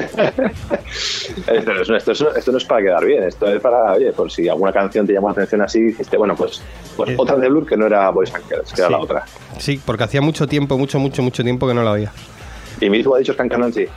Esto, 1.48 1.74
no 1.74 1.82
es- 1.82 1.90
esto, 1.90 2.12
es- 2.12 2.26
esto 2.38 2.52
no 2.52 2.58
es 2.60 2.66
para 2.66 2.82
quedar 2.84 3.04
bien, 3.06 3.24
esto 3.24 3.48
es 3.48 3.60
para, 3.60 3.94
oye, 3.94 4.12
por 4.14 4.32
si 4.32 4.48
alguna 4.48 4.72
canción 4.72 5.08
te 5.08 5.14
llamó 5.14 5.30
la 5.30 5.34
atención 5.34 5.62
así, 5.62 5.82
dijiste, 5.82 6.16
bueno, 6.18 6.36
pues, 6.36 6.62
pues 6.96 7.10
Eh. 7.10 7.16
otra 7.18 7.36
de 7.38 7.50
Blur 7.50 7.66
que 7.66 7.76
no 7.76 7.88
era 7.88 8.10
Boys 8.12 8.34
and 8.34 8.46
Girls, 8.48 8.72
que 8.72 8.82
era 8.82 8.88
Sí. 8.88 8.94
la 8.94 9.00
otra. 9.00 9.26
Sí, 9.58 9.82
porque 9.84 10.04
hacía 10.04 10.22
mucho 10.22 10.48
tiempo, 10.48 10.78
mucho, 10.78 11.00
mucho, 11.00 11.22
mucho 11.24 11.44
tiempo 11.44 11.68
que 11.68 11.74
no 11.74 11.82
la 11.84 11.92
oía. 11.92 12.12
Y 12.80 12.90
mismo 12.90 13.16
ha 13.16 13.20
dicho 13.20 13.34
Scan 13.34 13.48
Nancy. 13.50 13.88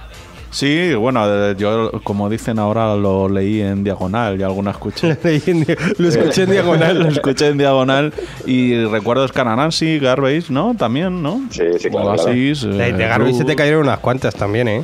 Sí, 0.56 0.94
bueno, 0.94 1.20
eh, 1.50 1.54
yo, 1.58 1.90
como 2.02 2.30
dicen 2.30 2.58
ahora, 2.58 2.94
lo 2.96 3.28
leí 3.28 3.60
en 3.60 3.84
diagonal 3.84 4.40
y 4.40 4.42
alguna 4.42 4.70
escuché. 4.70 5.18
Leí 5.22 5.42
en 5.48 5.64
di- 5.64 5.74
lo 5.98 6.08
escuché 6.08 6.44
en 6.44 6.48
lo 6.48 6.52
diagonal. 6.54 7.06
escuché 7.08 7.48
en 7.48 7.58
diagonal 7.58 8.14
y 8.46 8.82
recuerdo 8.86 9.28
Scananansi, 9.28 9.98
Garbage, 9.98 10.46
¿no? 10.48 10.74
También, 10.74 11.22
¿no? 11.22 11.42
Sí, 11.50 11.64
sí, 11.78 11.90
claro, 11.90 12.12
Oasis, 12.12 12.62
De, 12.62 12.88
eh, 12.88 12.92
de 12.94 13.06
Garby 13.06 13.34
se 13.34 13.44
te 13.44 13.54
cayeron 13.54 13.82
unas 13.82 13.98
cuantas 13.98 14.34
también, 14.34 14.66
¿eh? 14.68 14.82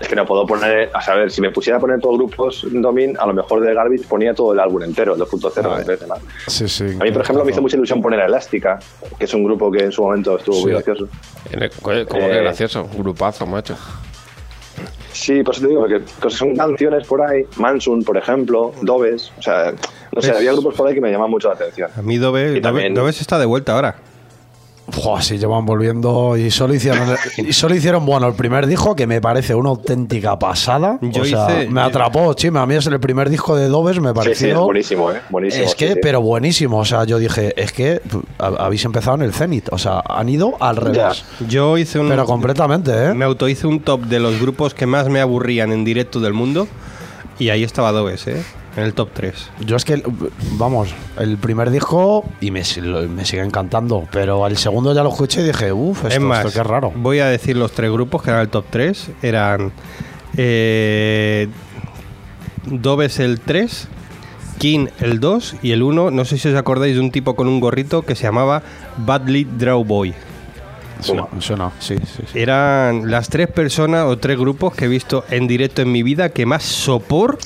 Es 0.00 0.08
que 0.08 0.16
no 0.16 0.24
puedo 0.24 0.46
poner, 0.46 0.88
a 0.94 1.02
saber, 1.02 1.30
si 1.30 1.42
me 1.42 1.50
pusiera 1.50 1.76
a 1.76 1.80
poner 1.80 2.00
todos 2.00 2.16
grupos 2.16 2.66
Domin, 2.70 3.14
a 3.18 3.26
lo 3.26 3.34
mejor 3.34 3.60
de 3.60 3.74
Garbage 3.74 4.04
ponía 4.08 4.32
todo 4.32 4.54
el 4.54 4.60
álbum 4.60 4.82
entero, 4.84 5.16
el 5.16 5.20
2.0 5.20 5.80
en 5.82 5.86
vez 5.86 6.00
de 6.00 6.06
nada. 6.06 6.20
Sí, 6.46 6.66
sí. 6.66 6.84
A 6.98 7.04
mí, 7.04 7.10
por 7.12 7.20
ejemplo, 7.20 7.44
me 7.44 7.52
hizo 7.52 7.60
mucha 7.60 7.76
ilusión 7.76 8.00
poner 8.00 8.20
a 8.20 8.24
Elástica, 8.26 8.78
que 9.18 9.26
es 9.26 9.34
un 9.34 9.44
grupo 9.44 9.70
que 9.70 9.84
en 9.84 9.92
su 9.92 10.02
momento 10.02 10.38
estuvo 10.38 10.62
muy 10.62 10.72
gracioso. 10.72 11.08
El- 11.50 11.70
Como 11.70 11.94
que 12.06 12.38
Eh. 12.38 12.40
gracioso. 12.42 12.88
Grupazo, 12.96 13.44
macho. 13.46 13.76
Sí, 15.14 15.42
pues 15.44 15.60
te 15.60 15.68
digo, 15.68 15.82
porque 15.82 16.02
son 16.28 16.56
canciones 16.56 17.06
por 17.06 17.22
ahí, 17.22 17.44
Mansun, 17.56 18.02
por 18.02 18.16
ejemplo, 18.18 18.72
Dobes, 18.82 19.32
o 19.38 19.42
sea, 19.42 19.72
no 20.12 20.20
sé, 20.20 20.28
¿Ves? 20.28 20.36
había 20.38 20.52
grupos 20.52 20.74
por 20.74 20.88
ahí 20.88 20.94
que 20.94 21.00
me 21.00 21.08
llamaban 21.10 21.30
mucho 21.30 21.48
la 21.48 21.54
atención. 21.54 21.88
A 21.96 22.02
mí 22.02 22.18
Dove, 22.18 22.42
Y 22.42 22.46
Dove, 22.48 22.60
también- 22.60 22.94
Dove 22.94 23.12
se 23.12 23.22
está 23.22 23.38
de 23.38 23.46
vuelta 23.46 23.72
ahora. 23.74 23.94
Buah, 24.86 25.22
sí, 25.22 25.38
llevan 25.38 25.64
volviendo 25.64 26.36
y 26.36 26.50
solo 26.50 26.74
hicieron 26.74 27.08
y 27.38 27.52
solo 27.54 27.74
hicieron 27.74 28.04
bueno 28.04 28.26
el 28.28 28.34
primer 28.34 28.66
disco 28.66 28.94
que 28.94 29.06
me 29.06 29.18
parece 29.20 29.54
una 29.54 29.70
auténtica 29.70 30.38
pasada. 30.38 30.98
Yo 31.00 31.22
o 31.22 31.24
sea, 31.24 31.46
hice- 31.62 31.70
me 31.70 31.80
atrapó, 31.80 32.34
chima. 32.34 32.60
A 32.62 32.66
mí 32.66 32.74
es 32.74 32.86
el 32.86 33.00
primer 33.00 33.30
disco 33.30 33.56
de 33.56 33.68
Doves, 33.68 33.98
me 33.98 34.08
Sí, 34.08 34.12
sí, 34.12 34.14
pareció. 34.14 34.48
es 34.48 34.58
buenísimo, 34.60 35.10
¿eh? 35.10 35.20
Buenísimo. 35.30 35.64
Es 35.64 35.70
sí, 35.70 35.76
que, 35.78 35.92
sí. 35.94 35.98
pero 36.02 36.20
buenísimo. 36.20 36.78
O 36.80 36.84
sea, 36.84 37.04
yo 37.04 37.18
dije, 37.18 37.54
es 37.60 37.72
que 37.72 38.02
ha- 38.38 38.46
habéis 38.64 38.84
empezado 38.84 39.16
en 39.16 39.22
el 39.22 39.32
Zenit. 39.32 39.68
O 39.72 39.78
sea, 39.78 40.02
han 40.06 40.28
ido 40.28 40.54
al 40.60 40.76
revés. 40.76 41.24
Yo 41.48 41.78
hice 41.78 41.98
un. 41.98 42.10
Pero 42.10 42.26
completamente, 42.26 42.90
¿eh? 42.92 43.14
Me 43.14 43.24
autohice 43.24 43.66
un 43.66 43.80
top 43.80 44.02
de 44.02 44.20
los 44.20 44.38
grupos 44.38 44.74
que 44.74 44.84
más 44.86 45.08
me 45.08 45.20
aburrían 45.20 45.72
en 45.72 45.84
directo 45.84 46.20
del 46.20 46.34
mundo. 46.34 46.68
Y 47.38 47.48
ahí 47.48 47.64
estaba 47.64 47.90
Doves, 47.90 48.26
¿eh? 48.26 48.42
En 48.76 48.82
el 48.82 48.94
top 48.94 49.10
3. 49.14 49.50
Yo 49.66 49.76
es 49.76 49.84
que, 49.84 50.02
vamos, 50.52 50.94
el 51.18 51.38
primer 51.38 51.70
disco 51.70 52.24
y 52.40 52.50
me, 52.50 52.62
me 53.08 53.24
sigue 53.24 53.42
encantando, 53.42 54.06
pero 54.10 54.46
el 54.46 54.56
segundo 54.56 54.92
ya 54.94 55.02
lo 55.02 55.10
escuché 55.10 55.42
y 55.42 55.44
dije, 55.44 55.72
uff, 55.72 56.04
es 56.06 56.14
esto, 56.14 56.24
más, 56.24 56.44
esto 56.44 56.60
qué 56.60 56.68
raro. 56.68 56.92
voy 56.94 57.20
a 57.20 57.26
decir 57.26 57.56
los 57.56 57.72
tres 57.72 57.90
grupos 57.90 58.22
que 58.22 58.30
eran 58.30 58.42
el 58.42 58.48
top 58.48 58.64
3. 58.70 59.10
Eran 59.22 59.72
eh, 60.36 61.48
Doves 62.66 63.20
el 63.20 63.40
3, 63.40 63.88
King 64.58 64.88
el 65.00 65.20
2 65.20 65.56
y 65.62 65.72
el 65.72 65.82
1, 65.82 66.10
no 66.10 66.24
sé 66.24 66.38
si 66.38 66.48
os 66.48 66.56
acordáis 66.56 66.94
de 66.94 67.00
un 67.00 67.10
tipo 67.10 67.36
con 67.36 67.46
un 67.48 67.60
gorrito 67.60 68.02
que 68.02 68.14
se 68.14 68.24
llamaba 68.24 68.62
Badly 68.98 69.44
Draw 69.44 69.84
Boy. 69.84 70.14
Suena, 71.00 71.26
suena, 71.40 71.72
sí, 71.80 71.96
sí, 71.98 72.22
sí. 72.32 72.38
Eran 72.38 73.10
las 73.10 73.28
tres 73.28 73.48
personas 73.48 74.06
o 74.06 74.16
tres 74.16 74.38
grupos 74.38 74.74
que 74.74 74.86
he 74.86 74.88
visto 74.88 75.24
en 75.28 75.46
directo 75.46 75.82
en 75.82 75.92
mi 75.92 76.02
vida 76.02 76.30
que 76.30 76.46
más 76.46 76.62
sopor 76.62 77.38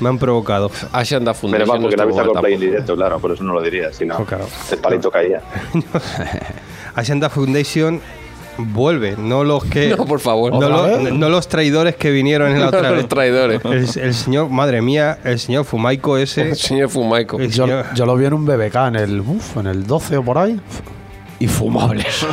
me 0.00 0.08
han 0.08 0.18
provocado. 0.18 0.70
Menos 0.70 1.36
Foundation. 1.38 1.68
mal 1.68 1.80
porque 1.80 1.96
la 1.96 2.02
estuvo 2.04 2.06
vista 2.06 2.24
con 2.32 2.40
play 2.40 2.54
en 2.54 2.60
directo, 2.60 2.96
claro, 2.96 3.18
por 3.18 3.32
eso 3.32 3.42
no 3.44 3.52
lo 3.54 3.62
diría, 3.62 3.92
si 3.92 4.04
no, 4.06 4.16
Oh, 4.18 4.24
claro. 4.24 4.46
el 4.70 4.78
palito 4.78 5.10
caía. 5.10 5.40
Ascenda 6.94 7.28
Foundation 7.30 8.00
vuelve, 8.56 9.16
no 9.18 9.42
los 9.44 9.64
que. 9.64 9.88
No, 9.96 10.04
por 10.06 10.20
favor. 10.20 10.52
no, 10.52 11.10
no 11.10 11.28
los 11.28 11.48
traidores 11.48 11.96
que 11.96 12.10
vinieron 12.10 12.52
en 12.52 12.60
la 12.60 12.68
otra 12.68 12.82
Los 12.90 12.98
vez. 12.98 13.08
traidores. 13.08 13.60
El, 13.64 14.02
el 14.04 14.14
señor, 14.14 14.48
madre 14.48 14.80
mía, 14.82 15.18
el 15.24 15.38
señor 15.38 15.64
Fumaico 15.64 16.16
ese. 16.18 16.42
El 16.50 16.56
señor 16.56 16.88
Fumaico. 16.88 17.38
El 17.38 17.50
Yo, 17.50 17.64
señor- 17.66 17.86
yo 17.94 18.06
lo 18.06 18.16
vi 18.16 18.26
en 18.26 18.34
un 18.34 18.44
BBK 18.46 18.74
en 18.88 18.96
el, 18.96 19.20
uf, 19.20 19.56
en 19.56 19.66
el 19.66 19.86
12 19.86 20.18
o 20.18 20.22
por 20.22 20.38
ahí. 20.38 20.60
Infumables. 21.40 22.24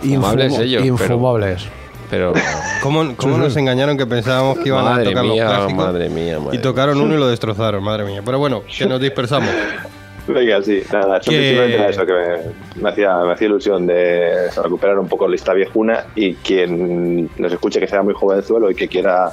Fumables 0.00 0.52
Infumo- 0.52 0.62
ellos, 0.62 0.84
Infumables. 0.84 1.62
Pero. 1.64 1.83
¿Cómo, 2.82 3.16
cómo 3.16 3.38
nos 3.38 3.56
engañaron 3.56 3.96
que 3.96 4.06
pensábamos 4.06 4.58
que 4.58 4.68
iban 4.68 4.86
a 4.86 5.02
tocar 5.02 5.24
mía, 5.24 5.44
los 5.44 5.52
clásicos? 5.54 5.74
madre 5.84 6.08
mía, 6.08 6.38
madre 6.38 6.58
y 6.58 6.60
tocaron 6.60 7.00
uno 7.00 7.14
y 7.14 7.18
lo 7.18 7.28
destrozaron, 7.28 7.82
madre 7.82 8.04
mía. 8.04 8.22
Pero 8.24 8.38
bueno, 8.38 8.62
que 8.76 8.86
nos 8.86 9.00
dispersamos. 9.00 9.48
Venga, 10.26 10.62
sí, 10.62 10.82
nada, 10.90 11.20
Que- 11.20 11.30
simplemente 11.30 11.74
era 11.74 11.88
eso 11.90 12.06
que 12.06 12.12
me, 12.14 12.82
me 12.82 12.88
hacía, 12.88 13.14
me 13.18 13.32
hacía 13.34 13.46
ilusión 13.46 13.86
de 13.86 14.48
recuperar 14.56 14.98
un 14.98 15.06
poco 15.06 15.26
la 15.26 15.32
lista 15.32 15.52
viejuna 15.52 16.04
y 16.14 16.32
quien 16.36 17.28
nos 17.36 17.52
escuche 17.52 17.78
que 17.78 17.86
sea 17.86 18.02
muy 18.02 18.14
jovenzuelo 18.14 18.70
y 18.70 18.74
que 18.74 18.88
quiera 18.88 19.32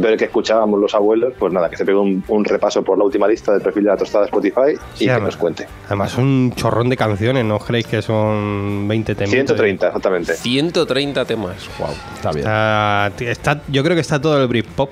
ver 0.00 0.16
qué 0.16 0.24
escuchábamos 0.24 0.80
los 0.80 0.94
abuelos, 0.94 1.32
pues 1.38 1.52
nada, 1.52 1.68
que 1.70 1.76
se 1.76 1.84
pegue 1.84 1.98
un, 1.98 2.24
un 2.28 2.44
repaso 2.44 2.82
por 2.82 2.98
la 2.98 3.04
última 3.04 3.28
lista 3.28 3.52
del 3.52 3.60
perfil 3.62 3.84
de 3.84 3.90
la 3.90 3.96
tostada 3.96 4.24
de 4.24 4.28
Spotify 4.28 4.72
y 4.94 4.98
Sí, 4.98 5.04
que 5.04 5.10
además- 5.10 5.26
nos 5.28 5.36
cuente. 5.36 5.66
Además, 5.86 6.16
un 6.18 6.52
chorrón 6.56 6.88
de 6.88 6.96
canciones, 6.96 7.44
¿no 7.44 7.58
creéis 7.58 7.86
que 7.86 8.02
son 8.02 8.86
20 8.88 9.14
temas? 9.14 9.30
130, 9.30 9.86
exactamente. 9.88 10.34
130 10.34 11.24
temas. 11.24 11.68
Wow. 11.78 11.88
Está 12.14 12.30
bien. 12.32 12.38
Está, 12.46 13.12
está- 13.20 13.62
yo 13.68 13.82
creo 13.82 13.94
que 13.94 14.00
está 14.00 14.20
todo 14.20 14.40
el 14.42 14.48
Britpop. 14.48 14.90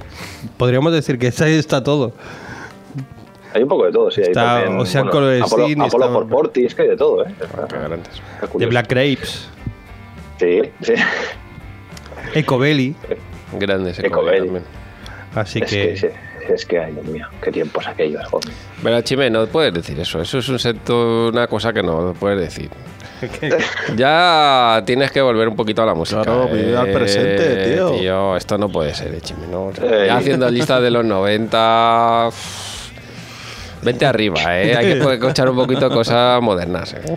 Podríamos 0.56 0.92
decir 0.92 1.18
que 1.18 1.28
está, 1.28 1.48
está 1.48 1.82
todo. 1.82 2.12
Hay 3.54 3.62
un 3.62 3.68
poco 3.68 3.86
de 3.86 3.92
todo, 3.92 4.10
sí. 4.10 4.20
Hay 4.20 4.28
Está 4.28 4.60
también, 4.60 4.78
Ocean 4.80 5.08
Color 5.08 5.42
Apolo, 5.42 5.64
Apolo 5.64 5.86
está- 5.86 6.12
por 6.12 6.28
Porti, 6.28 6.64
es 6.66 6.74
que 6.74 6.82
hay 6.82 6.88
de 6.88 6.96
todo, 6.96 7.24
¿eh? 7.26 7.34
Curioso. 8.52 8.70
Black 8.70 8.88
Grapes, 8.90 9.48
Sí, 10.38 10.60
sí. 10.82 10.92
Ecobelly. 12.34 12.94
Grandes 13.58 13.98
Ecobelly. 13.98 14.38
también. 14.46 14.64
Así 15.40 15.60
Es 15.62 15.70
que. 15.70 15.88
que, 15.90 15.96
sí, 15.96 16.06
es 16.52 16.64
que, 16.66 16.78
ay, 16.78 16.92
Dios 16.92 17.06
mío, 17.06 17.26
qué 17.42 17.50
tiempos 17.52 17.86
aquellos, 17.86 18.24
joder. 18.26 18.50
Pero 18.82 19.00
Chime, 19.02 19.30
no 19.30 19.46
puedes 19.46 19.72
decir 19.74 19.98
eso. 20.00 20.20
Eso 20.20 20.38
es 20.38 20.48
un 20.48 20.58
secto, 20.58 21.28
una 21.28 21.46
cosa 21.46 21.72
que 21.72 21.82
no 21.82 22.14
puedes 22.18 22.40
decir. 22.40 22.70
Ya 23.96 24.80
tienes 24.86 25.10
que 25.10 25.20
volver 25.20 25.48
un 25.48 25.56
poquito 25.56 25.82
a 25.82 25.86
la 25.86 25.94
música. 25.94 26.22
Claro, 26.22 26.48
vive 26.48 26.76
al 26.76 26.92
presente, 26.92 27.72
tío. 27.74 27.90
Tío, 27.92 28.36
esto 28.36 28.56
no 28.58 28.68
puede 28.68 28.94
ser, 28.94 29.12
eh, 29.14 29.20
Chime. 29.20 29.46
¿no? 29.50 29.66
O 29.66 29.74
sea, 29.74 29.84
Eh. 29.84 30.06
ya 30.06 30.16
haciendo 30.18 30.48
listas 30.50 30.80
de 30.82 30.90
los 30.90 31.04
90. 31.04 32.28
Vente 33.82 34.06
arriba, 34.06 34.38
¿eh? 34.60 34.76
Hay 34.76 34.86
que 34.86 34.98
escuchar 35.14 35.48
un 35.50 35.56
poquito 35.56 35.88
cosas 35.90 36.40
modernas. 36.42 36.94
¿eh? 36.94 37.16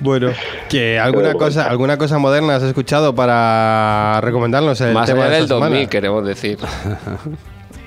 Bueno, 0.00 0.30
que 0.68 0.98
alguna 0.98 1.28
Pero 1.28 1.38
bueno. 1.38 1.46
cosa, 1.54 1.66
alguna 1.68 1.96
cosa 1.98 2.18
moderna 2.18 2.56
has 2.56 2.62
escuchado 2.64 3.14
para 3.14 4.20
recomendarnos 4.20 4.80
el 4.80 4.92
Más 4.94 5.06
tema 5.06 5.22
allá 5.22 5.28
de 5.30 5.34
del 5.36 5.42
esta 5.44 5.54
2000, 5.54 5.72
semana? 5.74 5.90
queremos 5.90 6.26
decir. 6.26 6.58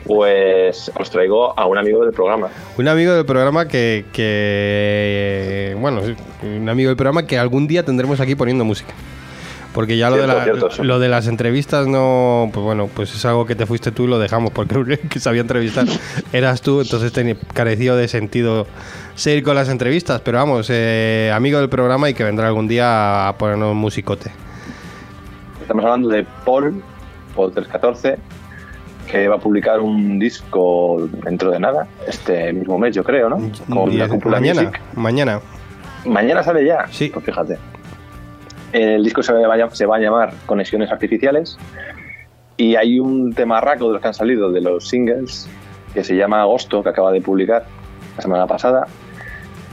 Pues 0.06 0.92
os 1.00 1.10
traigo 1.10 1.58
a 1.60 1.66
un 1.66 1.78
amigo 1.80 2.04
del 2.06 2.14
programa. 2.14 2.50
Un 2.78 2.88
amigo 2.88 3.14
del 3.14 3.26
programa 3.26 3.68
que, 3.68 4.06
que 4.14 5.76
bueno, 5.80 6.02
sí, 6.06 6.16
un 6.46 6.70
amigo 6.70 6.90
del 6.90 6.96
programa 6.98 7.26
que 7.26 7.40
algún 7.40 7.68
día 7.68 7.84
tendremos 7.84 8.20
aquí 8.20 8.36
poniendo 8.36 8.64
música. 8.66 8.94
Porque 9.74 9.98
ya 9.98 10.10
lo, 10.10 10.16
Cierto, 10.18 10.32
de 10.32 10.38
la- 10.38 10.44
cierto, 10.70 10.84
lo 10.86 11.00
de 11.00 11.10
las 11.10 11.28
entrevistas 11.28 11.86
no, 11.88 12.50
pues 12.54 12.64
bueno, 12.64 12.88
pues 12.94 13.14
es 13.14 13.26
algo 13.26 13.46
que 13.46 13.56
te 13.56 13.66
fuiste 13.66 13.92
tú 13.92 14.04
y 14.06 14.08
lo 14.08 14.20
dejamos 14.20 14.52
porque 14.52 14.76
el 14.94 15.00
que 15.10 15.20
sabía 15.20 15.42
entrevistar 15.42 15.86
eras 16.32 16.62
tú, 16.62 16.82
entonces 16.82 17.12
careció 17.54 17.96
de 17.98 18.08
sentido 18.08 18.68
seguir 19.16 19.44
con 19.44 19.56
las 19.56 19.70
entrevistas. 19.70 20.22
Pero 20.22 20.38
vamos, 20.38 20.68
eh, 20.72 21.32
amigo 21.34 21.60
del 21.60 21.70
programa 21.70 22.10
y 22.10 22.14
que 22.14 22.24
vendrá 22.24 22.48
algún 22.48 22.68
día 22.68 23.28
a 23.28 23.38
ponernos 23.38 23.72
un 23.72 23.78
musicote. 23.78 24.32
Estamos 25.62 25.84
hablando 25.84 26.10
de 26.10 26.26
Paul, 26.46 26.84
Paul 27.36 27.52
314, 27.52 28.18
que 29.10 29.28
va 29.28 29.36
a 29.36 29.40
publicar 29.40 29.80
un 29.80 30.20
disco 30.20 31.08
dentro 31.24 31.52
de 31.52 31.60
nada, 31.60 31.88
este 32.08 32.54
mismo 32.54 32.78
mes, 32.78 32.96
yo 32.96 33.04
creo, 33.04 33.30
¿no? 33.30 33.38
Con 33.70 33.92
Y 33.92 33.98
la 33.98 34.08
cúpula 34.08 34.40
mañana, 34.40 34.62
Music. 34.64 34.82
mañana. 34.96 35.40
Mañana 36.06 36.44
sale 36.44 36.66
ya. 36.66 36.86
Sí. 36.92 37.10
Pues 37.14 37.26
fíjate. 37.26 37.58
El 38.74 39.04
disco 39.04 39.24
se 39.24 39.32
va, 39.34 39.40
a, 39.54 39.58
llam- 39.58 39.72
se 39.72 39.86
va 39.86 39.96
a 39.96 40.00
llamar 40.00 40.34
Conexiones 40.46 40.92
Artificiales 40.92 41.58
y 42.58 42.76
hay 42.76 43.00
un 43.00 43.34
temarraco 43.34 43.88
de 43.88 43.94
los 43.94 44.02
que 44.02 44.08
han 44.10 44.14
salido 44.14 44.52
de 44.52 44.62
los 44.62 44.88
singles 44.90 45.48
que 45.94 46.04
se 46.04 46.16
llama 46.16 46.42
Agosto, 46.42 46.84
que 46.84 46.90
acaba 46.90 47.12
de 47.12 47.22
publicar 47.22 47.66
la 48.18 48.22
semana 48.22 48.46
pasada, 48.48 48.86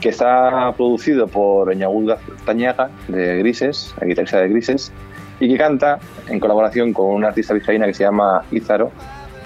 que 0.03 0.09
está 0.09 0.73
producido 0.75 1.27
por 1.27 1.71
Eñagut 1.71 2.11
Tañaga 2.45 2.89
de 3.07 3.37
Grises, 3.39 3.95
la 4.01 4.05
guitarrista 4.07 4.39
de 4.41 4.49
Grises, 4.49 4.91
y 5.39 5.47
que 5.49 5.57
canta 5.57 5.97
en 6.27 6.41
colaboración 6.41 6.91
con 6.91 7.05
una 7.07 7.29
artista 7.29 7.53
vizcaína 7.53 7.85
que 7.87 7.93
se 7.93 8.03
llama 8.03 8.43
Ízaro, 8.51 8.91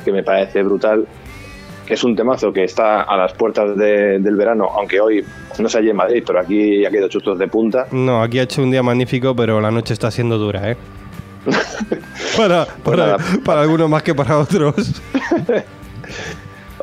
que 0.04 0.12
me 0.12 0.24
parece 0.24 0.64
brutal 0.64 1.06
que 1.86 1.94
es 1.94 2.04
un 2.04 2.16
temazo 2.16 2.52
que 2.52 2.64
está 2.66 3.04
a 3.04 3.16
las 3.16 3.34
puertas 3.34 3.78
de- 3.78 4.18
del 4.20 4.36
verano, 4.36 4.66
aunque 4.76 5.00
hoy 5.00 5.24
no 5.60 5.70
se 5.70 5.78
halla 5.78 5.92
en 5.92 5.96
Madrid, 5.96 6.24
pero 6.26 6.40
aquí 6.40 6.84
ha 6.86 6.90
quedado 6.90 7.08
chustos 7.08 7.38
de 7.40 7.48
punta. 7.48 7.86
No, 7.92 8.22
aquí 8.24 8.40
ha 8.40 8.44
hecho 8.44 8.62
un 8.64 8.72
día 8.72 8.82
magnífico, 8.84 9.34
pero 9.36 9.62
la 9.62 9.70
noche 9.72 9.94
está 9.94 10.10
siendo 10.12 10.38
dura, 10.38 10.72
¿eh? 10.72 10.76
para, 12.36 12.66
para, 12.84 12.98
nada. 13.06 13.18
para 13.46 13.62
algunos 13.62 13.88
más 13.90 14.04
que 14.04 14.14
para 14.14 14.38
otros. 14.40 14.76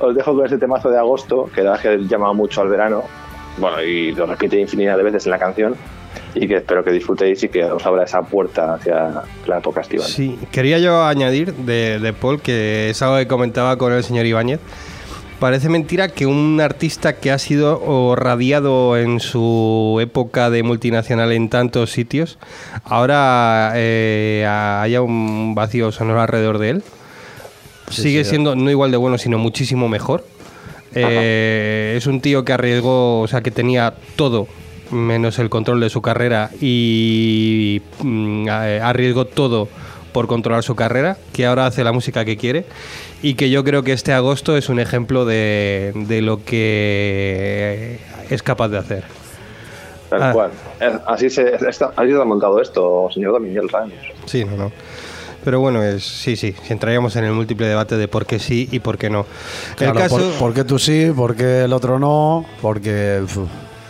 Os 0.01 0.15
dejo 0.15 0.35
con 0.35 0.47
ese 0.47 0.59
temazo 0.59 0.91
de 0.91 0.99
agosto, 0.99 1.51
que 1.55 1.63
la 1.63 1.73
verdad 1.73 1.87
es 1.95 2.01
que 2.01 2.09
llama 2.09 2.33
mucho 2.33 2.63
al 2.63 2.69
verano, 2.69 3.03
bueno, 3.59 3.83
y 3.83 4.13
lo 4.13 4.27
repite 4.27 4.59
infinidad 4.59 4.97
de 4.97 5.03
veces 5.03 5.27
en 5.27 5.31
la 5.31 5.39
canción, 5.39 5.77
y 6.35 6.49
que 6.49 6.57
espero 6.57 6.83
que 6.85 6.91
disfrutéis 6.91 7.43
y 7.45 7.49
que 7.49 7.65
os 7.65 7.85
abra 7.87 8.05
esa 8.05 8.23
puerta 8.23 8.75
hacia 8.75 9.23
la 9.47 9.59
época 9.59 9.83
estival. 9.83 10.07
Sí, 10.07 10.39
quería 10.51 10.79
yo 10.79 11.05
añadir 11.05 11.55
de, 11.55 11.99
de 11.99 12.13
Paul, 12.13 12.41
que 12.41 12.91
es 12.91 13.03
algo 13.03 13.17
que 13.17 13.27
comentaba 13.27 13.77
con 13.79 13.93
el 13.93 14.03
señor 14.03 14.27
Ibáñez. 14.27 14.61
Parece 15.39 15.69
mentira 15.69 16.09
que 16.09 16.27
un 16.27 16.61
artista 16.61 17.17
que 17.17 17.31
ha 17.31 17.39
sido 17.39 17.83
o 17.85 18.17
radiado 18.17 18.97
en 18.97 19.21
su 19.21 19.99
época 20.01 20.49
de 20.49 20.63
multinacional 20.63 21.33
en 21.33 21.51
tantos 21.51 21.91
sitios, 21.91 22.39
ahora 22.85 23.73
eh, 23.75 24.47
haya 24.49 25.03
un 25.03 25.55
vacío 25.55 25.93
sonoro 25.93 26.21
alrededor 26.21 26.59
de 26.59 26.71
él. 26.71 26.83
Sigue 27.91 28.25
siendo 28.25 28.57
no 28.57 28.71
igual 28.71 28.91
de 28.91 28.97
bueno, 28.97 29.19
sino 29.19 29.37
muchísimo 29.37 29.89
mejor. 29.89 30.25
Eh, 30.95 31.95
es 31.97 32.07
un 32.07 32.21
tío 32.21 32.45
que 32.45 32.53
arriesgó, 32.53 33.21
o 33.21 33.27
sea, 33.29 33.41
que 33.43 33.51
tenía 33.51 33.95
todo 34.17 34.47
menos 34.91 35.39
el 35.39 35.49
control 35.51 35.81
de 35.81 35.91
su 35.91 36.03
carrera 36.03 36.51
y 36.61 37.83
mm, 38.03 38.49
a- 38.49 38.89
arriesgó 38.89 39.25
todo 39.25 39.69
por 40.13 40.27
controlar 40.29 40.63
su 40.63 40.77
carrera, 40.77 41.17
que 41.33 41.47
ahora 41.47 41.67
hace 41.67 41.83
la 41.83 41.91
música 41.93 42.25
que 42.25 42.37
quiere 42.37 42.65
y 43.23 43.35
que 43.35 43.51
yo 43.51 43.65
creo 43.65 43.83
que 43.83 43.93
este 43.93 44.13
agosto 44.13 44.57
es 44.57 44.69
un 44.69 44.79
ejemplo 44.79 45.25
de, 45.25 45.93
de 45.95 46.23
lo 46.23 46.45
que 46.45 47.99
es 48.31 48.43
capaz 48.43 48.69
de 48.69 48.79
hacer. 48.79 49.05
Tal 50.11 50.23
Ah. 50.23 50.33
cual. 50.33 50.51
Así 51.07 51.31
se, 51.31 51.55
está, 51.69 51.93
así 51.97 52.13
ha 52.13 52.25
montado 52.25 52.61
esto, 52.61 53.09
señor 53.13 53.33
Domínguez 53.33 53.65
Ramos. 53.73 53.95
Sí, 54.27 54.45
no, 54.45 54.57
no. 54.57 54.73
Pero 55.45 55.61
bueno, 55.61 55.83
es, 55.83 56.05
sí, 56.05 56.37
sí, 56.37 56.55
si 56.63 56.73
entraríamos 56.73 57.15
en 57.17 57.25
el 57.25 57.33
múltiple 57.33 57.67
debate 57.67 57.97
de 57.97 58.09
por 58.09 58.27
qué 58.27 58.39
sí 58.39 58.69
y 58.73 58.81
por 58.81 58.97
qué 58.97 59.11
no. 59.11 59.27
Claro, 59.77 59.93
el 59.93 59.99
caso, 59.99 60.17
por, 60.17 60.33
por 60.39 60.55
qué 60.55 60.65
tú 60.65 60.79
sí? 60.79 61.13
¿Por 61.15 61.37
qué 61.37 61.65
el 61.65 61.73
otro 61.73 61.99
no? 61.99 62.45
Porque 62.63 63.23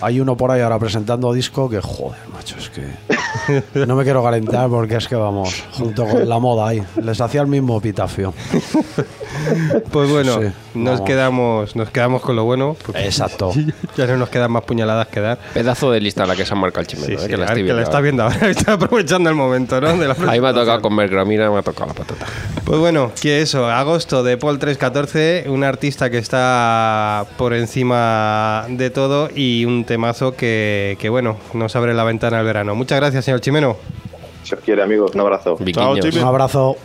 hay 0.00 0.20
uno 0.20 0.36
por 0.36 0.50
ahí 0.50 0.60
ahora 0.60 0.78
presentando 0.78 1.32
disco 1.32 1.70
que, 1.70 1.80
joder, 1.80 2.20
macho, 2.32 2.56
es 2.58 2.68
que 2.68 3.86
no 3.86 3.96
me 3.96 4.04
quiero 4.04 4.22
calentar 4.22 4.68
porque 4.68 4.96
es 4.96 5.08
que 5.08 5.16
vamos, 5.16 5.64
junto 5.72 6.06
con 6.06 6.28
la 6.28 6.38
moda 6.38 6.68
ahí, 6.68 6.82
les 7.02 7.20
hacía 7.20 7.40
el 7.40 7.46
mismo 7.46 7.78
epitafio. 7.78 8.34
Pues 9.90 10.10
bueno, 10.10 10.40
nos, 10.74 11.00
quedamos, 11.02 11.76
nos 11.76 11.90
quedamos 11.90 12.22
con 12.22 12.36
lo 12.36 12.44
bueno. 12.44 12.76
Exacto. 12.94 13.52
Ya 13.96 14.06
no 14.06 14.16
nos 14.16 14.28
quedan 14.28 14.50
más 14.50 14.64
puñaladas 14.64 15.08
que 15.08 15.20
dar. 15.20 15.38
Pedazo 15.52 15.90
de 15.90 16.00
lista 16.00 16.26
la 16.26 16.34
que 16.34 16.44
se 16.44 16.52
ha 16.52 16.56
marcado 16.56 16.80
el 16.80 16.86
chimeno. 16.88 17.18
sí, 17.18 17.24
eh, 17.24 17.28
que, 17.28 17.36
la, 17.36 17.82
está 17.82 18.00
viendo 18.00 18.24
ahora. 18.24 18.48
Está 18.54 18.72
aprovechando 18.72 19.30
el 19.30 19.36
momento, 19.36 19.80
¿no? 19.80 19.88
Ahí 20.28 20.40
me 20.40 20.48
ha 20.48 20.54
tocado 20.54 20.80
comer 20.80 21.08
gramina, 21.08 21.50
me 21.50 21.58
ha 21.58 21.62
tocado 21.62 21.88
la 21.88 21.94
patata. 21.94 22.26
Pues 22.64 22.78
bueno, 22.78 23.12
que 23.20 23.40
eso, 23.40 23.70
agosto 23.70 24.22
de 24.22 24.36
Paul 24.36 24.58
314, 24.58 25.44
un 25.48 25.64
artista 25.64 26.10
que 26.10 26.18
está 26.18 27.26
por 27.36 27.54
encima 27.54 28.66
de 28.68 28.90
todo 28.90 29.28
y 29.34 29.64
un 29.64 29.84
temazo 29.84 30.34
que, 30.34 30.96
que 30.98 31.08
bueno, 31.08 31.36
nos 31.52 31.76
abre 31.76 31.94
la 31.94 32.04
ventana 32.04 32.40
al 32.40 32.44
verano. 32.44 32.74
Muchas 32.74 32.98
gracias, 32.98 33.24
señor 33.24 33.40
Chimeno. 33.40 33.76
Se 34.44 34.54
os 34.54 34.60
quiere, 34.60 34.82
amigos. 34.82 35.12
Un 35.14 35.20
abrazo. 35.20 35.56
Un 35.58 36.18
abrazo. 36.24 36.76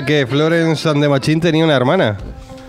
Sabía 0.00 0.06
que 0.06 0.26
Florence 0.26 0.88
and 0.88 1.02
the 1.02 1.08
Machine 1.08 1.40
tenía 1.40 1.64
una 1.64 1.74
hermana. 1.76 2.16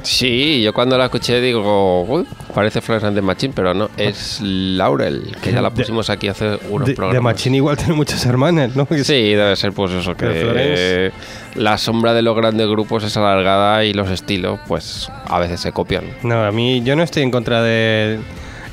Sí, 0.01 0.61
yo 0.63 0.73
cuando 0.73 0.97
la 0.97 1.05
escuché 1.05 1.41
digo, 1.41 2.03
"Uy, 2.05 2.25
parece 2.55 2.79
Florence 2.79 3.05
and 3.07 3.17
the 3.17 3.21
Machine, 3.21 3.51
pero 3.53 3.73
no, 3.73 3.89
es 3.97 4.39
Laurel, 4.41 5.35
que 5.43 5.51
ya 5.51 5.61
la 5.61 5.71
pusimos 5.71 6.09
aquí 6.09 6.29
hace 6.29 6.57
unos 6.69 6.87
De, 6.87 6.93
programas. 6.95 7.15
The 7.15 7.21
Machine 7.21 7.57
igual 7.57 7.75
tiene 7.77 7.93
muchas 7.93 8.25
hermanas, 8.25 8.75
¿no? 8.77 8.87
Sí, 9.03 9.33
debe 9.33 9.55
ser 9.57 9.73
pues 9.73 9.91
eso, 9.91 10.15
que 10.15 10.25
Florence- 10.25 11.11
la 11.55 11.77
sombra 11.77 12.13
de 12.13 12.21
los 12.21 12.35
grandes 12.35 12.67
grupos 12.67 13.03
es 13.03 13.17
alargada 13.17 13.83
y 13.83 13.93
los 13.93 14.09
estilos 14.09 14.59
pues 14.67 15.09
a 15.27 15.37
veces 15.37 15.59
se 15.59 15.73
copian. 15.73 16.05
No, 16.23 16.45
a 16.45 16.51
mí 16.51 16.81
yo 16.83 16.95
no 16.95 17.03
estoy 17.03 17.23
en 17.23 17.31
contra 17.31 17.61
de... 17.61 18.19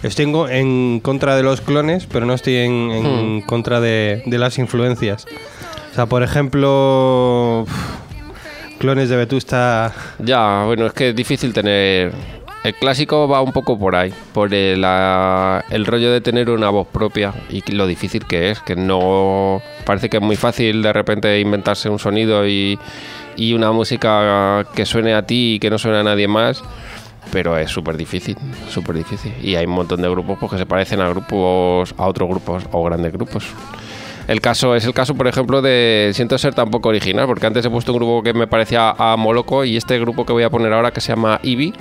Estoy 0.05 0.27
en, 0.27 0.37
en 0.53 1.01
contra 1.01 1.35
de 1.37 1.43
los 1.43 1.61
clones, 1.61 2.07
pero 2.07 2.25
no 2.27 2.35
estoy 2.35 2.55
en, 2.57 2.91
en 2.93 3.41
contra 3.43 3.81
de, 3.81 4.23
de 4.27 4.39
las 4.39 4.59
influencias. 4.59 5.27
O 5.91 5.95
sea, 5.97 6.07
por 6.07 6.23
ejemplo, 6.23 7.65
de 8.95 9.16
Vetusta... 9.16 9.93
Ya, 10.18 10.62
bueno, 10.64 10.87
es 10.87 10.93
que 10.93 11.09
es 11.11 11.16
difícil 11.16 11.53
tener... 11.53 12.12
El 12.62 12.74
clásico 12.74 13.28
va 13.28 13.43
un 13.43 13.53
poco 13.53 13.78
por 13.78 13.95
ahí, 13.95 14.12
por 14.32 14.53
el, 14.53 14.80
la- 14.80 15.64
el 15.70 15.87
rollo 15.87 16.11
de 16.11 16.20
tener 16.20 16.51
una 16.51 16.68
voz 16.68 16.89
propia 16.89 17.32
y 17.49 17.62
lo 17.72 17.87
difícil 17.87 18.24
que 18.26 18.51
es, 18.51 18.61
que 18.61 18.74
no... 18.76 19.61
Parece 19.84 20.09
que 20.09 20.16
es 20.16 20.22
muy 20.22 20.37
fácil 20.37 20.82
de 20.82 20.93
repente 20.93 21.39
inventarse 21.41 21.89
un 21.89 21.99
sonido 21.99 22.47
y, 22.47 22.78
y 23.37 23.53
una 23.55 23.70
música 23.72 24.66
que 24.74 24.84
suene 24.84 25.14
a 25.14 25.26
ti 25.26 25.55
y 25.55 25.59
que 25.61 25.70
no 25.70 25.78
suene 25.78 25.99
a 25.99 26.03
nadie 26.03 26.26
más, 26.26 26.62
pero 27.30 27.57
es 27.57 27.70
súper 27.70 27.97
difícil, 27.97 28.37
súper 28.68 28.97
difícil. 28.97 29.32
Y 29.43 29.55
hay 29.55 29.66
un 29.66 29.72
montón 29.72 30.03
de 30.03 30.09
grupos 30.09 30.37
pues, 30.41 30.53
que 30.53 30.59
se 30.59 30.66
parecen 30.66 31.01
a 31.01 31.09
grupos, 31.09 31.95
a 31.99 32.07
otros 32.07 32.28
grupos 32.28 32.64
o 32.72 32.82
grandes 32.82 33.12
grupos. 33.12 33.45
El 34.29 34.41
caso 34.41 34.74
es 34.74 34.85
el 34.85 34.93
caso, 34.93 35.14
por 35.14 35.29
ejemplo, 35.29 35.62
de 35.62 36.11
Siento 36.14 36.37
ser 36.39 36.55
tan 36.55 36.70
poco 36.70 36.89
original, 36.89 37.27
porque 37.27 37.47
antes 37.47 37.64
he 37.64 37.70
puesto 37.70 37.93
un 37.93 37.99
grupo 37.99 38.22
que 38.22 38.33
me 38.33 38.47
parecía 38.47 38.91
a 38.91 39.16
Moloco 39.16 39.64
y 39.64 39.77
este 39.77 39.99
grupo 40.01 40.27
que 40.27 40.33
voy 40.33 40.43
a 40.43 40.51
poner 40.51 40.72
ahora 40.72 40.91
que 40.91 41.01
se 41.01 41.12
llama 41.12 41.41
Ibi 41.43 41.72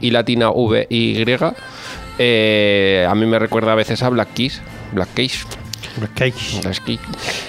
y 0.00 0.10
latina 0.10 0.50
V 0.50 0.86
Y 0.90 1.24
eh, 2.20 3.06
a 3.08 3.14
mí 3.14 3.26
me 3.26 3.38
recuerda 3.38 3.72
a 3.72 3.74
veces 3.74 4.02
a 4.02 4.08
Black 4.10 4.34
Keys, 4.34 4.60
Black 4.92 5.08
Keys, 5.14 5.46
Black 6.62 6.84
Keys. 6.84 7.00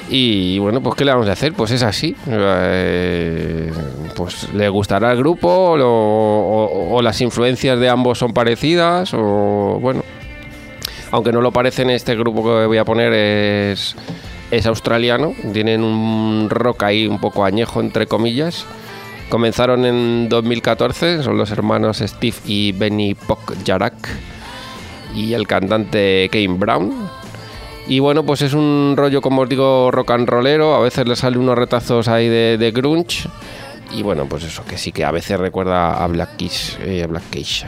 Y 0.09 0.59
bueno, 0.59 0.81
pues 0.81 0.95
¿qué 0.95 1.05
le 1.05 1.11
vamos 1.11 1.27
a 1.27 1.33
hacer? 1.33 1.53
Pues 1.53 1.71
es 1.71 1.83
así. 1.83 2.15
Eh, 2.27 3.71
pues 4.15 4.53
le 4.53 4.69
gustará 4.69 5.11
el 5.11 5.17
grupo 5.17 5.49
o 5.49 7.01
las 7.01 7.19
influencias 7.21 7.79
de 7.79 7.89
ambos 7.89 8.19
son 8.19 8.33
parecidas 8.33 9.13
o 9.13 9.79
bueno, 9.81 10.03
aunque 11.11 11.31
no 11.31 11.41
lo 11.41 11.51
parecen, 11.51 11.89
este 11.89 12.15
grupo 12.15 12.43
que 12.43 12.65
voy 12.67 12.77
a 12.77 12.85
poner 12.85 13.13
es, 13.13 13.95
es 14.51 14.65
australiano. 14.65 15.33
Tienen 15.53 15.83
un 15.83 16.49
rock 16.49 16.83
ahí 16.83 17.07
un 17.07 17.19
poco 17.19 17.45
añejo, 17.45 17.79
entre 17.79 18.07
comillas. 18.07 18.65
Comenzaron 19.29 19.85
en 19.85 20.27
2014, 20.27 21.21
son 21.21 21.37
los 21.37 21.51
hermanos 21.51 21.99
Steve 21.99 22.37
y 22.45 22.71
Benny 22.71 23.13
Pock 23.13 23.53
Jarak 23.63 24.09
y 25.15 25.33
el 25.33 25.45
cantante 25.45 26.29
Kane 26.31 26.57
Brown. 26.57 27.09
Y 27.87 27.99
bueno, 27.99 28.23
pues 28.23 28.41
es 28.41 28.53
un 28.53 28.95
rollo, 28.97 29.21
como 29.21 29.41
os 29.41 29.49
digo, 29.49 29.89
rock 29.91 30.11
and 30.11 30.27
rollero. 30.27 30.75
A 30.75 30.79
veces 30.79 31.07
le 31.07 31.15
salen 31.15 31.39
unos 31.39 31.57
retazos 31.57 32.07
ahí 32.07 32.27
de, 32.27 32.71
grunge. 32.71 33.27
Y 33.91 34.03
bueno, 34.03 34.27
pues 34.27 34.43
eso, 34.43 34.63
que 34.65 34.77
sí 34.77 34.91
que 34.91 35.03
a 35.03 35.11
veces 35.11 35.39
recuerda 35.39 36.03
a 36.03 36.07
Black 36.07 36.35
Keys, 36.37 36.77
eh, 36.83 37.03
a 37.03 37.07
Black 37.07 37.29
Keys. 37.31 37.65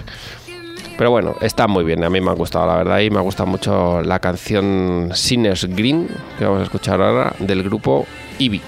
Pero 1.02 1.10
bueno, 1.10 1.36
está 1.42 1.68
muy 1.68 1.84
bien, 1.84 2.04
a 2.04 2.12
mí 2.12 2.22
me 2.22 2.30
ha 2.30 2.36
gustado 2.36 2.68
la 2.68 2.76
verdad 2.76 3.00
y 3.00 3.10
me 3.10 3.20
gusta 3.22 3.44
mucho 3.44 4.04
la 4.04 4.20
canción 4.20 5.10
Sinners 5.16 5.66
Green 5.66 6.08
que 6.38 6.46
vamos 6.46 6.60
a 6.60 6.64
escuchar 6.66 7.02
ahora 7.02 7.34
del 7.40 7.64
grupo 7.64 8.06
Ivy 8.38 8.62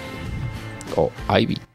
o 0.96 1.12
Ivy. 1.30 1.73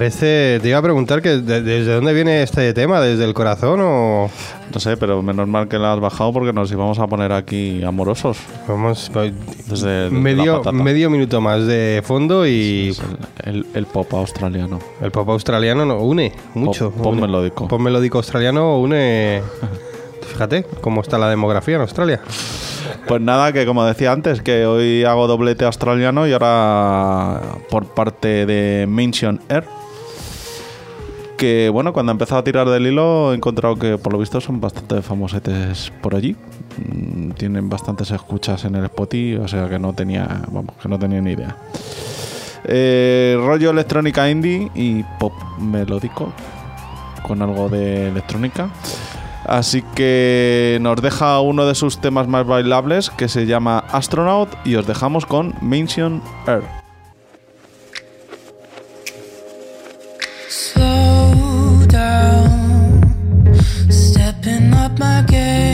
Parece, 0.00 0.60
te 0.62 0.68
iba 0.70 0.78
a 0.78 0.82
preguntar 0.82 1.20
que 1.20 1.28
de- 1.36 1.60
desde 1.60 1.92
dónde 1.96 2.14
viene 2.14 2.42
este 2.42 2.72
tema, 2.72 3.02
desde 3.02 3.22
el 3.26 3.34
corazón 3.34 3.80
o 3.82 4.30
No 4.72 4.80
sé, 4.80 4.96
pero 4.96 5.20
menos 5.22 5.46
mal 5.46 5.68
que 5.68 5.78
la 5.78 5.92
has 5.92 6.00
bajado 6.00 6.32
porque 6.32 6.54
nos 6.54 6.72
íbamos 6.72 6.98
a 6.98 7.06
poner 7.06 7.32
aquí 7.32 7.82
amorosos. 7.84 8.38
vamos 8.66 9.10
Desde 9.66 10.06
el- 10.06 10.12
medio 10.12 10.62
medio 10.72 11.10
minuto 11.10 11.42
más 11.42 11.66
de 11.66 12.00
fondo 12.02 12.46
y 12.46 12.96
el, 13.44 13.56
el- 13.56 13.66
el 13.74 13.84
pop 13.84 14.10
australiano. 14.14 14.78
el 15.02 15.10
pop 15.10 15.28
australiano 15.28 15.84
no 15.84 15.98
une 15.98 16.32
mucho. 16.54 16.90
Pop- 16.92 17.02
pop 17.02 17.12
une. 17.12 17.20
melódico. 17.20 17.68
Pop 17.68 17.80
melódico 17.82 18.16
australiano 18.16 18.78
une. 18.80 19.42
Fíjate 20.32 20.64
cómo 20.80 21.02
está 21.02 21.18
la 21.18 21.28
demografía 21.28 21.74
en 21.74 21.82
Australia. 21.82 22.22
Pues 23.06 23.20
nada, 23.20 23.52
que 23.52 23.66
como 23.66 23.84
decía 23.84 24.12
antes, 24.12 24.40
que 24.40 24.64
hoy 24.64 25.04
hago 25.04 25.26
doblete 25.26 25.66
australiano 25.66 26.26
y 26.26 26.32
ahora 26.32 27.42
por 27.68 27.84
parte 27.88 28.46
de 28.46 28.86
Mention 28.88 29.42
Air. 29.50 29.64
Que 31.40 31.70
bueno, 31.70 31.94
cuando 31.94 32.12
he 32.12 32.14
empezado 32.14 32.38
a 32.38 32.44
tirar 32.44 32.68
del 32.68 32.86
hilo 32.86 33.32
he 33.32 33.36
encontrado 33.36 33.74
que 33.76 33.96
por 33.96 34.12
lo 34.12 34.18
visto 34.18 34.42
son 34.42 34.60
bastante 34.60 35.00
famosetes 35.00 35.90
por 36.02 36.14
allí. 36.14 36.36
Mm, 36.76 37.30
Tienen 37.30 37.70
bastantes 37.70 38.10
escuchas 38.10 38.66
en 38.66 38.74
el 38.74 38.84
Spotify, 38.84 39.36
o 39.36 39.48
sea 39.48 39.66
que 39.66 39.78
no 39.78 39.94
tenía, 39.94 40.42
vamos, 40.48 40.74
que 40.82 40.86
no 40.86 40.98
tenía 40.98 41.22
ni 41.22 41.30
idea. 41.32 41.56
Eh, 42.64 43.38
rollo 43.42 43.70
electrónica 43.70 44.28
indie 44.28 44.70
y 44.74 45.02
pop 45.18 45.32
melódico 45.58 46.30
con 47.26 47.40
algo 47.40 47.70
de 47.70 48.08
electrónica. 48.08 48.68
Así 49.46 49.82
que 49.94 50.76
nos 50.82 51.00
deja 51.00 51.40
uno 51.40 51.64
de 51.64 51.74
sus 51.74 52.02
temas 52.02 52.28
más 52.28 52.46
bailables 52.46 53.08
que 53.08 53.28
se 53.28 53.46
llama 53.46 53.78
Astronaut 53.90 54.50
y 54.66 54.74
os 54.74 54.86
dejamos 54.86 55.24
con 55.24 55.54
Mention 55.62 56.20
Air. 56.46 56.79
Up 64.74 64.98
my 64.98 65.22
game. 65.22 65.69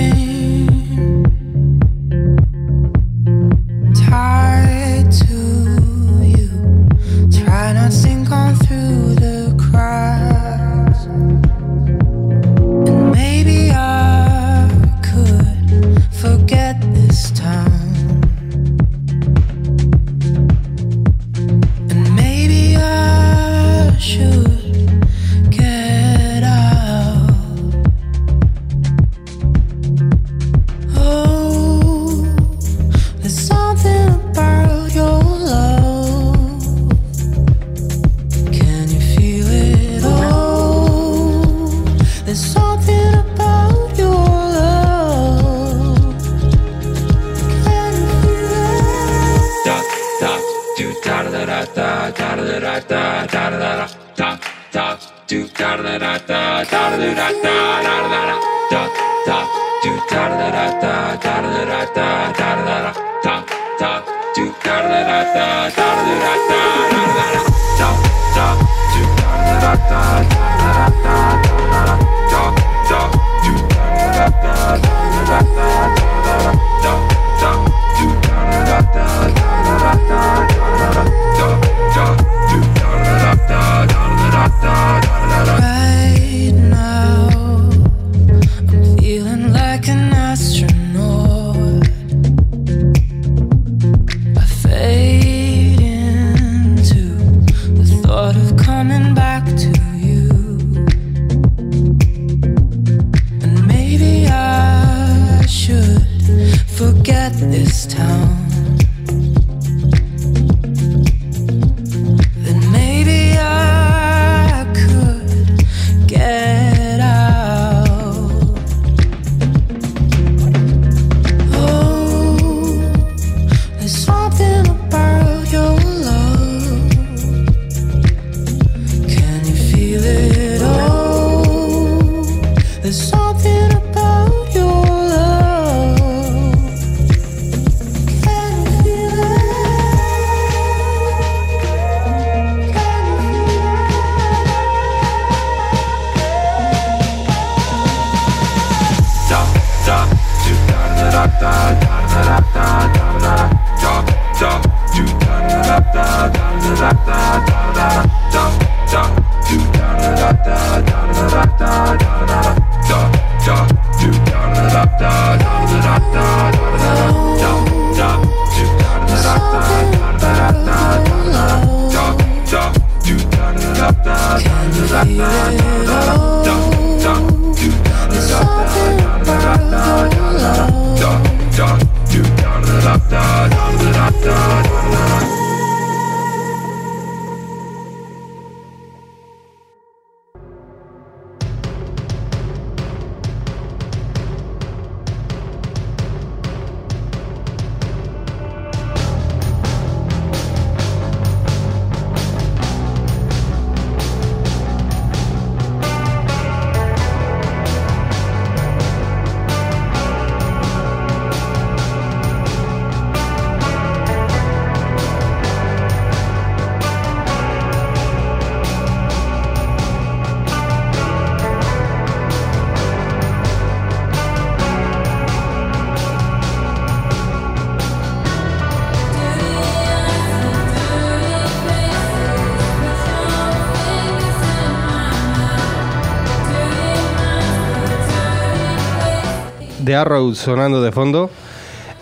Arrow 239.96 240.34
sonando 240.34 240.82
de 240.82 240.92
fondo. 240.92 241.30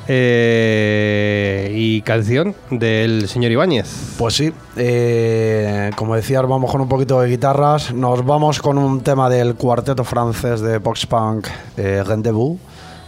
eh, 0.06 1.72
y 1.74 2.02
canción 2.02 2.54
del 2.70 3.28
señor 3.28 3.52
Ibáñez. 3.52 4.14
Pues 4.18 4.34
sí, 4.34 4.52
eh, 4.76 5.90
como 5.96 6.14
decías, 6.14 6.46
vamos 6.46 6.70
con 6.70 6.80
un 6.80 6.88
poquito 6.88 7.20
de 7.20 7.28
guitarras. 7.30 7.92
Nos 7.92 8.24
vamos 8.24 8.60
con 8.60 8.78
un 8.78 9.00
tema 9.00 9.30
del 9.30 9.54
cuarteto 9.54 10.04
francés 10.04 10.60
de 10.60 10.80
Pox-Punk, 10.80 11.46
eh, 11.76 12.02
Rendezvous. 12.04 12.58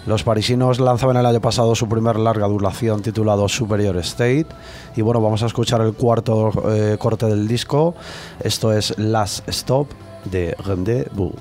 Los 0.06 0.22
parisinos 0.22 0.78
lanzaban 0.78 1.16
el 1.16 1.26
año 1.26 1.40
pasado 1.40 1.74
su 1.74 1.88
primer 1.88 2.16
larga 2.16 2.46
duración 2.46 3.02
titulado 3.02 3.48
Superior 3.48 3.96
State. 3.98 4.46
Y 4.94 5.02
bueno, 5.02 5.20
vamos 5.20 5.42
a 5.42 5.46
escuchar 5.46 5.80
el 5.80 5.94
cuarto 5.94 6.52
eh, 6.72 6.96
corte 6.96 7.26
del 7.26 7.48
disco. 7.48 7.94
Esto 8.40 8.72
es 8.72 8.96
Last 8.98 9.48
Stop 9.48 9.88
de 10.24 10.54
Rendezvous. 10.64 11.34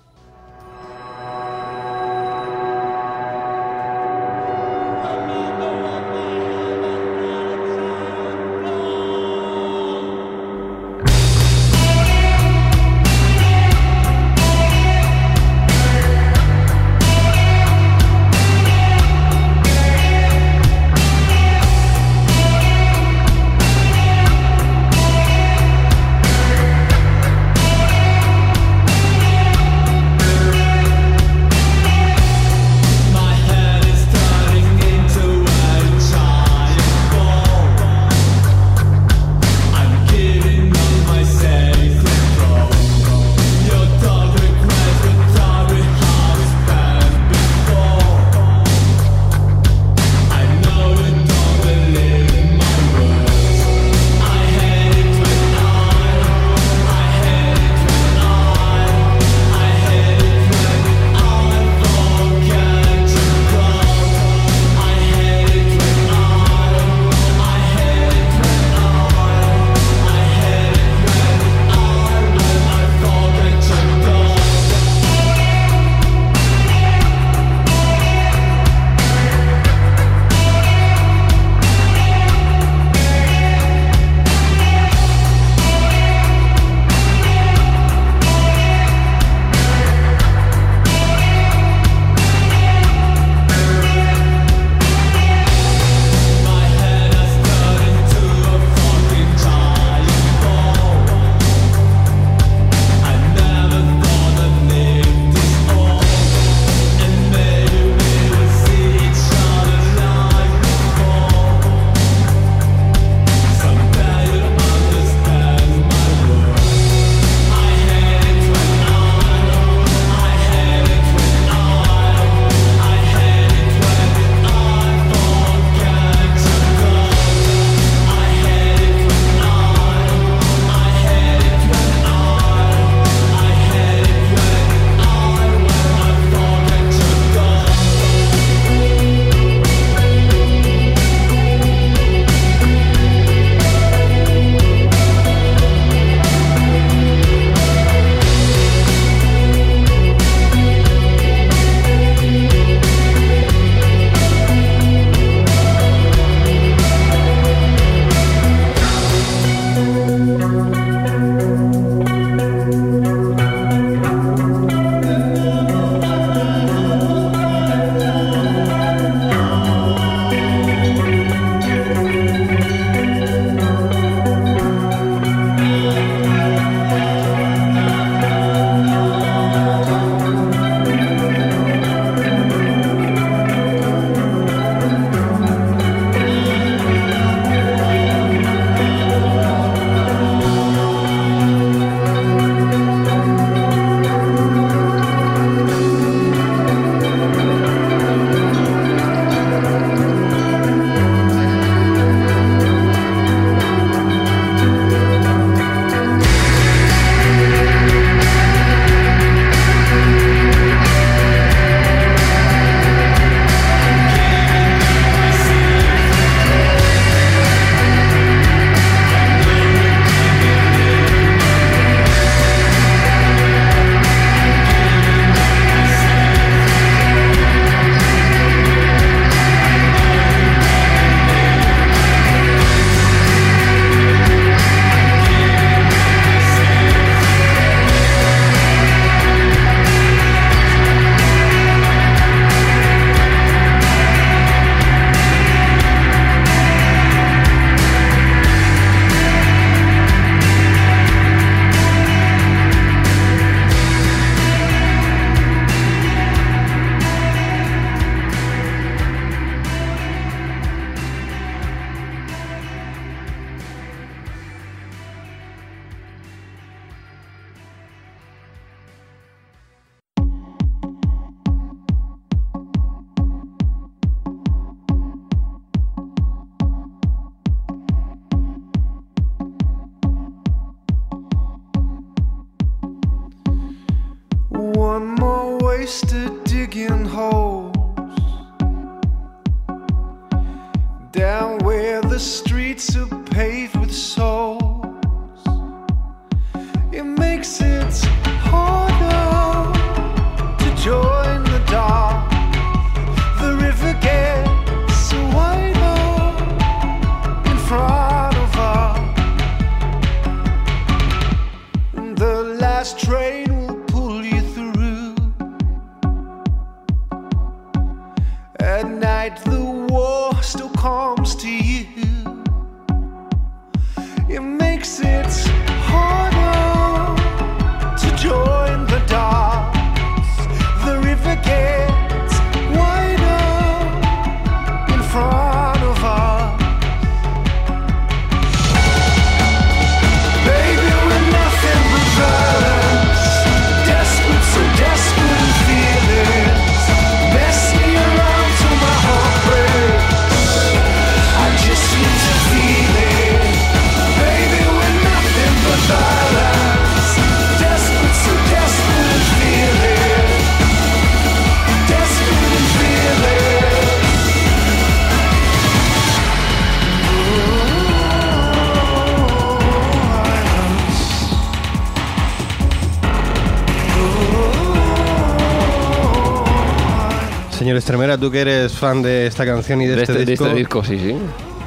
Señor 377.76 377.80
Estremera, 377.80 378.18
tú 378.18 378.32
que 378.32 378.40
eres 378.40 378.72
fan 378.72 379.02
de 379.02 379.28
esta 379.28 379.46
canción 379.46 379.82
y 379.82 379.86
de, 379.88 379.96
De 379.98 380.02
este, 380.04 380.14
este, 380.14 380.26
de 380.26 380.34
este 380.34 380.54
disco, 380.54 380.82
sí, 380.82 380.98
sí. 380.98 381.14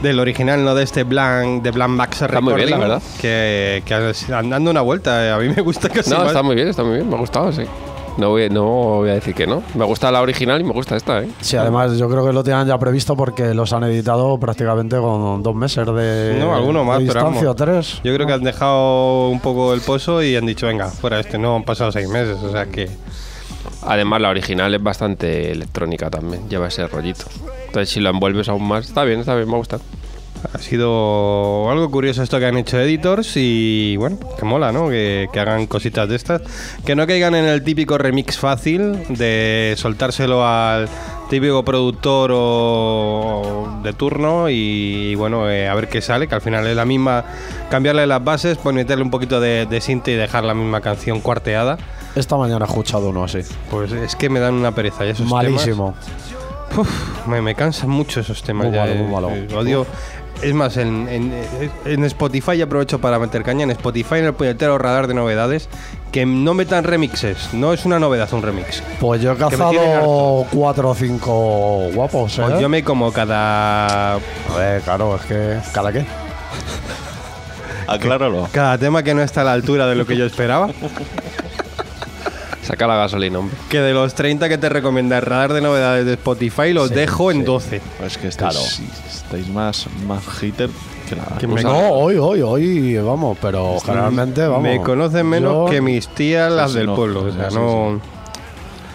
del 0.03 0.19
original, 0.21 0.65
no 0.65 0.75
de 0.75 0.83
este 0.85 1.03
Blank, 1.05 1.63
de 1.63 1.71
Blank 1.71 1.91
Max 1.91 2.23
Está 2.23 2.41
muy 2.41 2.55
bien, 2.55 2.71
la 2.71 2.79
verdad. 2.79 3.03
Que, 3.21 3.83
que 3.85 3.95
han 4.33 4.49
dando 4.49 4.71
una 4.71 4.81
vuelta, 4.81 5.27
eh, 5.27 5.31
a 5.33 5.37
mí 5.37 5.53
me 5.55 5.61
gusta 5.61 5.91
casi 5.91 6.09
No, 6.11 6.19
más. 6.21 6.29
está 6.29 6.43
muy 6.43 6.55
bien, 6.55 6.69
está 6.69 6.83
muy 6.83 6.95
bien, 6.95 7.09
me 7.11 7.17
ha 7.17 7.19
gustado, 7.19 7.53
sí. 7.53 7.65
No 8.17 8.31
voy, 8.31 8.49
no 8.49 8.65
voy 8.65 9.11
a 9.11 9.15
decir 9.15 9.35
que 9.35 9.47
no. 9.47 9.63
Me 9.75 9.85
gusta 9.85 10.11
la 10.11 10.23
original 10.23 10.59
y 10.61 10.65
me 10.65 10.73
gusta 10.73 10.97
esta, 10.97 11.21
¿eh? 11.23 11.29
Sí, 11.43 11.57
además 11.59 11.97
yo 11.99 12.09
creo 12.09 12.27
que 12.27 12.33
lo 12.33 12.43
tenían 12.43 12.67
ya 12.67 12.79
previsto 12.79 13.15
porque 13.15 13.53
los 13.55 13.73
han 13.75 13.85
editado 13.85 14.41
prácticamente 14.41 14.97
con 14.97 15.43
dos 15.43 15.55
meses 15.55 15.85
de, 15.87 16.37
No, 16.41 16.55
alguno 16.57 16.85
más, 16.85 17.01
de 17.01 17.07
pero 17.07 17.21
distancia, 17.21 17.49
vamos. 17.49 17.57
tres. 17.57 18.01
Yo 18.03 18.15
creo 18.15 18.27
que 18.27 18.33
han 18.33 18.43
dejado 18.43 19.29
un 19.29 19.41
poco 19.41 19.75
el 19.75 19.83
pozo 19.83 20.23
y 20.23 20.35
han 20.37 20.47
dicho, 20.47 20.67
venga, 20.67 20.89
fuera 20.89 21.21
este, 21.21 21.37
no 21.39 21.55
han 21.57 21.65
pasado 21.65 21.93
seis 21.93 22.09
meses, 22.09 22.39
o 22.43 22.51
sea 22.51 22.65
que... 22.65 22.89
Además, 23.89 24.21
la 24.21 24.29
original 24.29 24.75
es 24.75 24.83
bastante 24.83 25.51
electrónica 25.51 26.11
también, 26.11 26.47
lleva 26.51 26.69
ese 26.69 26.87
rollito. 26.87 27.25
Entonces, 27.67 27.89
si 27.89 28.01
lo 28.01 28.11
envuelves 28.11 28.51
aún 28.51 28.69
más, 28.69 28.87
está 28.87 29.03
bien, 29.05 29.21
está 29.21 29.35
bien, 29.35 29.49
me 29.49 29.57
gusta. 29.57 29.79
Ha 30.53 30.59
sido 30.59 31.71
algo 31.71 31.91
curioso 31.91 32.23
esto 32.23 32.39
que 32.39 32.45
han 32.45 32.59
hecho 32.59 32.79
Editors 32.79 33.33
y 33.37 33.97
bueno, 33.97 34.19
que 34.39 34.45
mola, 34.45 34.73
¿no? 34.73 34.91
Que, 34.91 35.29
que 35.33 35.41
hagan 35.41 35.67
cositas 35.67 36.07
de 36.07 36.17
estas. 36.17 36.43
Que 36.85 36.95
no 36.95 37.07
caigan 37.07 37.35
en 37.35 37.47
el 37.47 37.65
típico 37.65 37.97
remix 37.97 38.39
fácil 38.39 38.93
de 39.09 39.75
soltárselo 39.79 40.47
al 40.47 40.87
típico 41.29 41.65
productor 41.65 42.31
o 42.35 43.69
de 43.83 43.93
turno 43.93 44.49
y, 44.49 45.15
bueno, 45.15 45.49
eh, 45.51 45.69
a 45.69 45.75
ver 45.75 45.89
qué 45.89 46.01
sale, 46.01 46.27
que 46.29 46.35
al 46.35 46.41
final 46.41 46.67
es 46.67 46.75
la 46.77 46.85
misma, 46.85 47.25
cambiarle 47.71 48.07
las 48.07 48.23
bases, 48.25 48.59
pues 48.59 48.75
meterle 48.75 49.05
un 49.05 49.11
poquito 49.11 49.41
de, 49.41 49.67
de 49.67 49.81
synth 49.81 50.09
y 50.09 50.13
dejar 50.15 50.45
la 50.45 50.55
misma 50.55 50.81
canción 50.81 51.21
cuarteada. 51.21 51.79
Esta 52.15 52.37
mañana 52.37 52.65
he 52.65 52.69
escuchado 52.69 53.11
uno 53.11 53.25
así. 53.25 53.41
Pues 53.71 53.93
es 53.93 54.17
que 54.17 54.29
me 54.31 54.41
dan 54.41 54.55
una 54.55 54.73
pereza 54.73 55.05
y 55.07 55.11
esos 55.11 55.29
Malísimo. 55.29 55.95
temas, 56.01 56.79
uf, 56.79 57.27
me, 57.29 57.41
me 57.43 57.55
cansan 57.55 57.91
mucho 57.91 58.21
esos 58.21 58.43
temas. 58.43 58.67
Muy 58.67 58.75
ya, 58.75 58.83
malo, 58.87 58.95
muy 58.95 59.05
eh, 59.07 59.11
malo. 59.13 59.31
eh, 59.31 59.49
odio. 59.55 59.87
Es 60.41 60.55
más, 60.55 60.77
en, 60.77 61.09
en- 61.09 61.33
en 61.85 62.05
Spotify 62.05 62.53
y 62.53 62.63
aprovecho 62.63 63.01
para 63.01 63.19
meter 63.19 63.43
caña. 63.43 63.65
En 63.65 63.73
Spotify, 63.73 64.17
en 64.19 64.27
el 64.27 64.35
puñetero 64.35 64.79
radar 64.79 65.09
de 65.09 65.15
novedades, 65.15 65.69
que 66.13 66.25
no 66.27 66.55
metan 66.55 66.85
remixes. 66.85 67.53
No 67.53 67.73
es 67.73 67.85
una 67.85 67.99
novedad 67.99 68.33
un 68.33 68.43
remix. 68.43 68.83
Pues 69.01 69.21
yo 69.21 69.33
he 69.33 69.37
cazado 69.37 70.47
cuatro 70.51 70.91
o 70.91 70.95
cinco 70.95 71.89
guapos, 71.93 72.39
¿eh? 72.39 72.43
Pues 72.47 72.61
yo 72.61 72.69
me 72.69 72.83
como 72.83 73.13
cada, 73.13 74.15
A 74.15 74.19
ver, 74.57 74.81
claro, 74.83 75.17
es 75.17 75.23
que... 75.23 75.59
¿Cada 75.73 75.93
qué? 75.93 76.05
Acláralo. 77.87 78.49
cada 78.53 78.77
tema 78.77 79.03
que 79.03 79.15
no 79.15 79.23
está 79.23 79.41
a 79.41 79.45
la 79.45 79.53
altura 79.53 79.87
de 79.87 79.95
lo 79.95 80.07
que 80.07 80.17
yo 80.17 80.27
esperaba. 80.27 80.69
Saca 82.63 82.87
la 82.87 82.97
gasolina, 82.97 83.39
hombre. 83.39 83.57
Que 83.71 83.81
de 83.81 83.95
los 83.95 84.13
30 84.15 84.47
que 84.51 84.59
te 84.59 84.69
recomienda 84.69 85.17
el 85.17 85.23
radar 85.23 85.55
de 85.55 85.63
novedades 85.63 86.05
de 86.05 86.13
Spotify, 86.15 86.75
los 86.75 86.89
Sí, 86.91 86.95
dejo 86.95 87.31
en 87.31 87.39
sí. 87.39 87.45
12. 87.45 87.81
Es 88.05 88.19
que 88.19 88.29
estáis, 88.29 88.37
Claro. 88.37 88.67
estáis 89.11 89.49
más, 89.49 89.87
más 90.07 90.23
hater 90.39 90.69
que 91.39 91.47
me. 91.47 91.63
No, 91.63 91.91
hoy, 91.91 92.17
hoy, 92.17 92.43
hoy, 92.43 92.97
vamos, 92.99 93.37
pero 93.41 93.79
generalmente, 93.85 94.47
vamos. 94.47 94.63
Me 94.63 94.81
conocen 94.83 95.27
menos 95.27 95.53
yo- 95.53 95.67
que 95.67 95.81
mis 95.81 96.09
tías, 96.09 96.53
las 96.53 96.73
sí, 96.73 96.79
del 96.79 96.87
no, 96.89 96.95
pueblo. 96.95 97.25
O 97.25 97.33
sea, 97.33 97.51
sí, 97.51 97.57
no. 97.57 98.01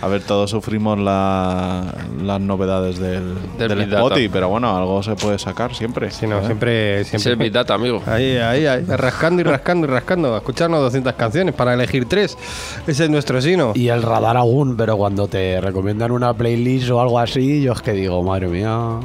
A 0.02 0.07
ver, 0.07 0.22
todos 0.22 0.49
sufrimos 0.49 0.99
la- 0.99 1.95
las 2.22 2.41
novedades 2.41 2.99
del, 2.99 3.35
Del. 3.57 3.80
Spotify, 3.94 4.27
pero 4.27 4.49
bueno, 4.49 4.76
algo 4.76 5.02
se 5.02 5.15
puede 5.15 5.40
sacar 5.40 5.73
siempre. 5.73 6.11
Sí, 6.11 6.27
no, 6.27 6.40
¿eh? 6.40 6.45
siempre, 6.45 6.99
Es 6.99 7.14
el 7.14 7.19
siempre. 7.22 7.45
Big 7.45 7.53
Data, 7.53 7.76
amigo. 7.76 8.02
Ahí, 8.06 8.35
ahí, 8.35 8.65
ahí, 8.65 8.84
rascando 8.85 9.40
y 9.40 9.45
rascando 9.45 9.88
y 9.88 9.90
rascando. 9.90 10.35
Escucharnos 10.35 10.81
200 10.81 11.14
canciones 11.14 11.56
para 11.56 11.73
elegir 11.73 12.06
tres. 12.06 12.38
Ese 12.85 13.06
es 13.06 13.10
nuestro 13.10 13.41
sino. 13.41 13.72
Y 13.76 13.88
el 13.88 14.02
radar 14.02 14.35
aún, 14.35 14.76
pero 14.76 14.98
cuando 14.98 15.30
te 15.30 15.61
recomiendan 15.61 16.11
una 16.11 16.34
playlist 16.34 16.90
o 16.90 16.99
algo 16.99 17.18
así, 17.18 17.61
yo 17.61 17.72
es 17.72 17.81
que 17.81 17.94
digo, 17.94 18.22
madre 18.23 18.49
mía. 18.49 18.99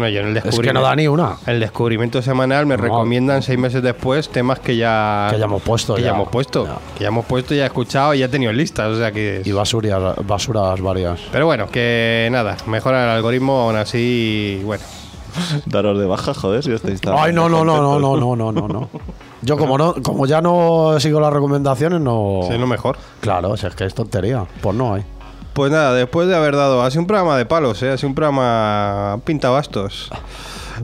Bueno, 0.00 0.14
yo 0.14 0.20
en 0.22 0.28
el 0.28 0.36
Es 0.38 0.58
que 0.58 0.72
no 0.72 0.80
da 0.80 0.96
ni 0.96 1.06
una. 1.06 1.36
El 1.46 1.60
descubrimiento 1.60 2.22
semanal 2.22 2.64
me 2.64 2.76
No. 2.76 2.82
recomiendan 2.84 3.42
seis 3.42 3.58
meses 3.58 3.82
después 3.82 4.30
temas 4.30 4.58
que 4.58 4.76
ya. 4.76 5.28
Que 5.30 5.38
ya 5.38 5.44
hemos 5.44 5.60
puesto, 5.62 5.94
Que 5.94 6.00
ya, 6.02 6.08
ya. 6.08 6.14
hemos 6.14 6.28
puesto. 6.28 6.64
Ya. 6.66 6.78
Que 6.96 7.02
ya 7.04 7.08
hemos 7.08 7.26
puesto, 7.26 7.54
ya 7.54 7.64
he 7.64 7.66
escuchado 7.66 8.14
y 8.14 8.20
ya 8.20 8.24
he 8.26 8.28
tenido 8.28 8.50
en 8.50 8.56
listas. 8.56 8.88
O 8.88 8.96
sea 8.96 9.12
que. 9.12 9.42
Y 9.44 9.52
basuras, 9.52 10.16
basuras 10.26 10.80
varias. 10.80 11.20
Pero 11.30 11.44
bueno, 11.44 11.66
que 11.70 12.28
nada. 12.32 12.56
Mejora 12.66 13.04
el 13.04 13.10
algoritmo, 13.10 13.60
aún 13.60 13.76
así. 13.76 14.62
Bueno. 14.64 14.82
Daros 15.66 15.98
de 15.98 16.06
baja, 16.06 16.32
joder, 16.34 16.62
si 16.64 16.72
estáis 16.72 17.00
tan 17.00 17.14
Ay, 17.16 17.32
no, 17.32 17.48
no, 17.48 17.64
no, 17.64 17.80
no, 17.82 17.98
no, 18.00 18.16
no, 18.16 18.34
no, 18.36 18.52
no, 18.52 18.66
no. 18.68 18.88
Yo 19.42 19.56
como 19.56 19.76
no, 19.78 19.94
como 20.02 20.26
ya 20.26 20.40
no 20.40 20.96
sigo 20.98 21.20
las 21.20 21.32
recomendaciones, 21.32 22.00
no. 22.00 22.40
Es 22.50 22.58
lo 22.58 22.66
mejor. 22.66 22.96
Claro, 23.20 23.56
si 23.56 23.66
es 23.66 23.74
que 23.74 23.84
es 23.84 23.94
tontería. 23.94 24.44
Pues 24.62 24.74
no 24.74 24.94
hay. 24.94 25.04
Pues 25.52 25.72
nada, 25.72 25.92
después 25.94 26.28
de 26.28 26.36
haber 26.36 26.54
dado, 26.56 26.82
ha 26.82 26.90
sido 26.90 27.02
un 27.02 27.06
programa 27.06 27.36
de 27.36 27.44
palos, 27.44 27.82
¿eh? 27.82 27.90
ha 27.90 27.96
sido 27.96 28.08
un 28.08 28.14
programa 28.14 29.18
pintabastos. 29.24 30.10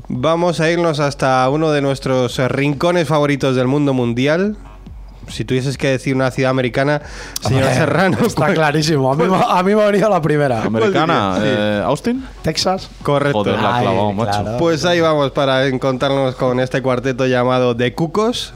Vamos 0.08 0.60
a 0.60 0.70
irnos 0.70 1.00
hasta 1.00 1.48
uno 1.48 1.70
de 1.70 1.80
nuestros 1.80 2.36
rincones 2.50 3.08
favoritos 3.08 3.56
del 3.56 3.66
mundo 3.68 3.94
mundial. 3.94 4.56
Si 5.28 5.44
tuvieses 5.44 5.76
que 5.76 5.88
decir 5.88 6.14
una 6.14 6.30
ciudad 6.30 6.50
americana, 6.50 7.02
señora 7.40 7.66
Hombre, 7.66 7.80
Serrano. 7.80 8.18
Está 8.24 8.36
¿cuál? 8.42 8.54
clarísimo. 8.54 9.12
A 9.12 9.16
mí, 9.16 9.24
me- 9.24 9.36
a 9.36 9.62
mí 9.64 9.74
me 9.74 9.82
ha 9.82 9.86
venido 9.86 10.08
la 10.08 10.22
primera. 10.22 10.62
Americana, 10.62 11.30
¿Cuál 11.32 11.42
dirías? 11.42 11.58
eh, 11.58 11.82
Austin. 11.84 12.24
Texas. 12.42 12.88
Correcto. 13.02 13.38
Joder, 13.38 13.54
la 13.60 13.76
Ay, 13.76 13.86
macho. 14.14 14.42
claro. 14.42 14.58
Pues 14.58 14.84
ahí 14.84 15.00
vamos 15.00 15.32
para 15.32 15.66
encontrarnos 15.66 16.36
con 16.36 16.60
este 16.60 16.80
cuarteto 16.80 17.26
llamado 17.26 17.74
The 17.76 17.92
Cucos. 17.94 18.52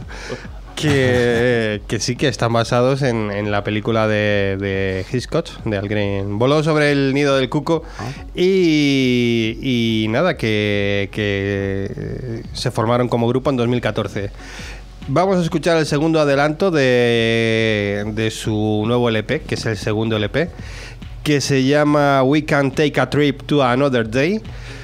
Que, 0.81 1.83
que 1.87 2.01
sí 2.01 2.17
que 2.17 2.27
están 2.27 2.55
basados 2.55 3.03
en, 3.03 3.31
en 3.31 3.51
la 3.51 3.63
película 3.63 4.09
de, 4.09 4.57
de 4.59 5.05
Hitchcock, 5.13 5.47
de 5.65 5.77
Al 5.77 5.89
Green. 5.89 6.39
Voló 6.39 6.63
sobre 6.63 6.91
el 6.91 7.13
nido 7.13 7.37
del 7.37 7.51
cuco. 7.51 7.83
Y, 8.35 9.59
y 9.61 10.07
nada, 10.09 10.39
que, 10.39 11.11
que 11.13 12.43
se 12.55 12.71
formaron 12.71 13.09
como 13.09 13.29
grupo 13.29 13.51
en 13.51 13.57
2014. 13.57 14.31
Vamos 15.09 15.39
a 15.39 15.43
escuchar 15.43 15.77
el 15.77 15.87
segundo 15.87 16.21
adelanto 16.21 16.71
de, 16.71 18.05
de 18.15 18.31
su 18.31 18.85
nuevo 18.87 19.09
LP, 19.09 19.41
que 19.43 19.57
es 19.57 19.67
el 19.67 19.77
segundo 19.77 20.17
LP. 20.17 20.49
Que 21.23 21.41
se 21.41 21.65
llama 21.65 22.23
We 22.23 22.45
Can 22.45 22.71
Take 22.71 23.01
a 23.01 23.11
Trip 23.11 23.43
to 23.43 23.63
Another 23.63 24.09
Day. 24.09 24.41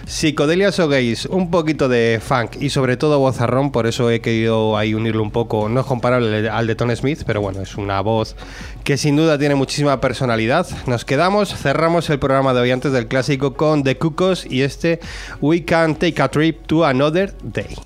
Psicodelias 0.06 0.78
o 0.78 0.88
gays, 0.88 1.26
un 1.26 1.50
poquito 1.50 1.88
de 1.88 2.20
funk 2.22 2.58
y 2.60 2.70
sobre 2.70 2.96
todo 2.96 3.18
vozarrón, 3.18 3.72
por 3.72 3.88
eso 3.88 4.08
he 4.08 4.20
querido 4.20 4.76
ahí 4.76 4.94
unirlo 4.94 5.20
un 5.20 5.32
poco. 5.32 5.68
No 5.68 5.80
es 5.80 5.86
comparable 5.86 6.48
al 6.48 6.66
de 6.68 6.74
Tom 6.76 6.94
Smith, 6.94 7.24
pero 7.26 7.40
bueno, 7.40 7.60
es 7.60 7.74
una 7.76 8.00
voz 8.02 8.36
que 8.84 8.98
sin 8.98 9.16
duda 9.16 9.36
tiene 9.36 9.56
muchísima 9.56 10.00
personalidad. 10.00 10.64
Nos 10.86 11.04
quedamos, 11.04 11.52
cerramos 11.56 12.08
el 12.08 12.20
programa 12.20 12.54
de 12.54 12.60
hoy 12.60 12.70
antes 12.70 12.92
del 12.92 13.08
clásico 13.08 13.54
con 13.54 13.82
The 13.82 13.98
Cucos 13.98 14.46
y 14.48 14.62
este 14.62 15.00
We 15.40 15.64
Can 15.64 15.96
Take 15.96 16.22
a 16.22 16.28
Trip 16.28 16.66
to 16.66 16.84
Another 16.84 17.34
Day. 17.42 17.76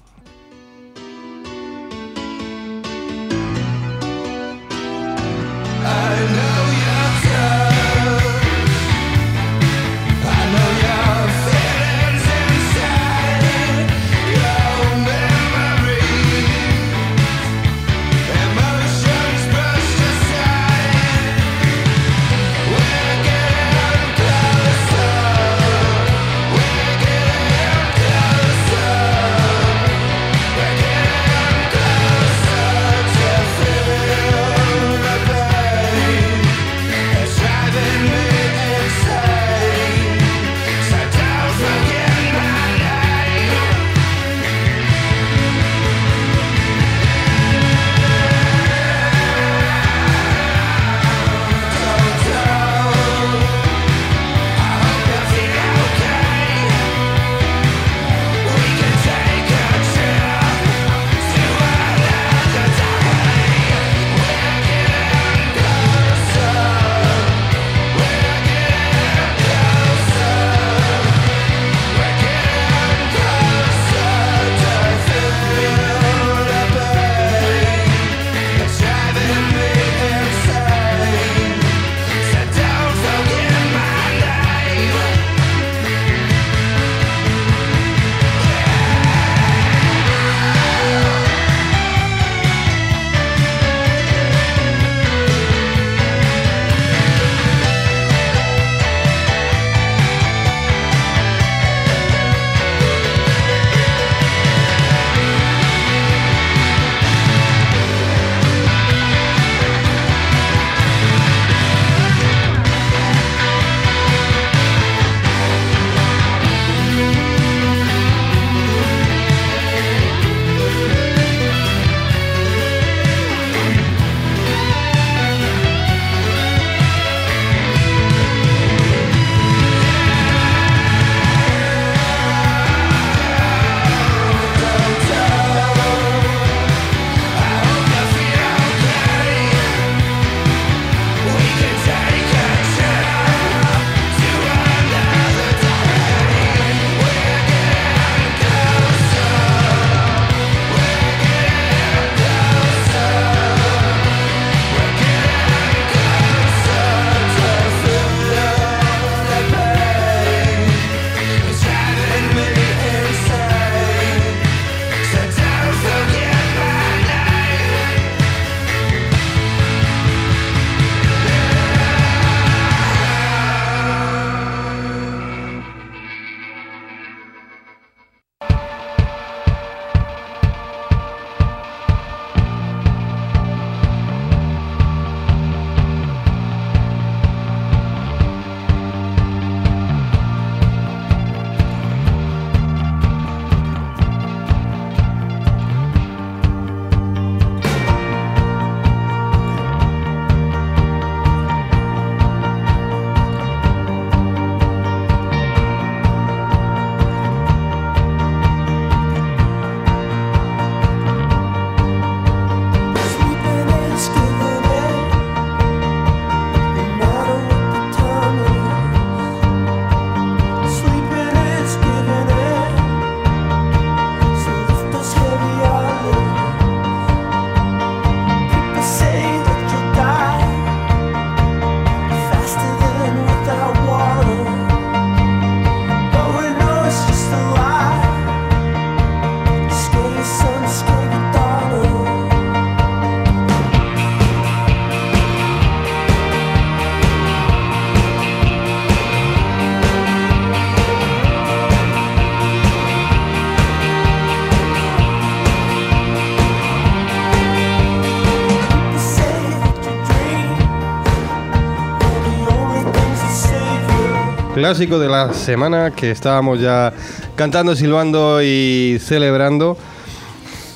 Clásico 264.61 264.99
de 264.99 265.09
la 265.09 265.33
semana 265.33 265.91
que 265.91 266.11
estábamos 266.11 266.61
ya 266.61 266.93
cantando, 267.35 267.75
silbando 267.75 268.43
y 268.43 268.99
celebrando. 269.01 269.79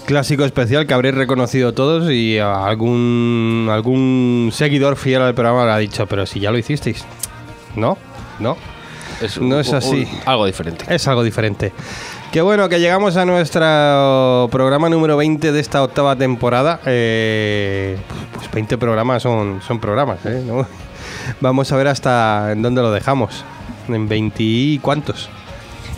Clásico 0.06 0.46
especial 0.46 0.86
que 0.86 0.94
habréis 0.94 1.14
reconocido 1.14 1.74
todos 1.74 2.10
y 2.10 2.38
algún, 2.38 3.68
algún 3.70 4.48
seguidor 4.54 4.96
fiel 4.96 5.20
al 5.20 5.34
programa 5.34 5.66
le 5.66 5.72
ha 5.72 5.76
dicho, 5.78 6.06
pero 6.06 6.24
si 6.24 6.40
ya 6.40 6.50
lo 6.50 6.56
hicisteis. 6.56 7.04
No, 7.76 7.98
no. 8.38 8.56
Es 9.20 9.38
No 9.38 9.60
es 9.60 9.70
así. 9.74 10.08
un- 10.10 10.20
algo 10.24 10.46
diferente. 10.46 10.86
Es 10.88 11.06
algo 11.06 11.22
diferente. 11.22 11.72
Qué 12.32 12.40
bueno 12.40 12.70
que 12.70 12.80
llegamos 12.80 13.18
a 13.18 13.26
nuestro 13.26 14.48
programa 14.50 14.88
número 14.88 15.18
20 15.18 15.52
de 15.52 15.60
esta 15.60 15.82
octava 15.82 16.16
temporada. 16.16 16.80
Eh, 16.86 17.98
pues 18.34 18.50
20 18.50 18.78
programas 18.78 19.22
son, 19.22 19.60
son 19.60 19.78
programas, 19.78 20.24
¿eh? 20.24 20.42
¿No? 20.46 20.66
Vamos 21.42 21.70
a 21.70 21.76
ver 21.76 21.88
hasta 21.88 22.50
en 22.52 22.62
dónde 22.62 22.80
lo 22.80 22.90
dejamos. 22.90 23.44
En 23.88 24.08
20 24.08 24.36
y 24.42 24.78
cuántos. 24.78 25.28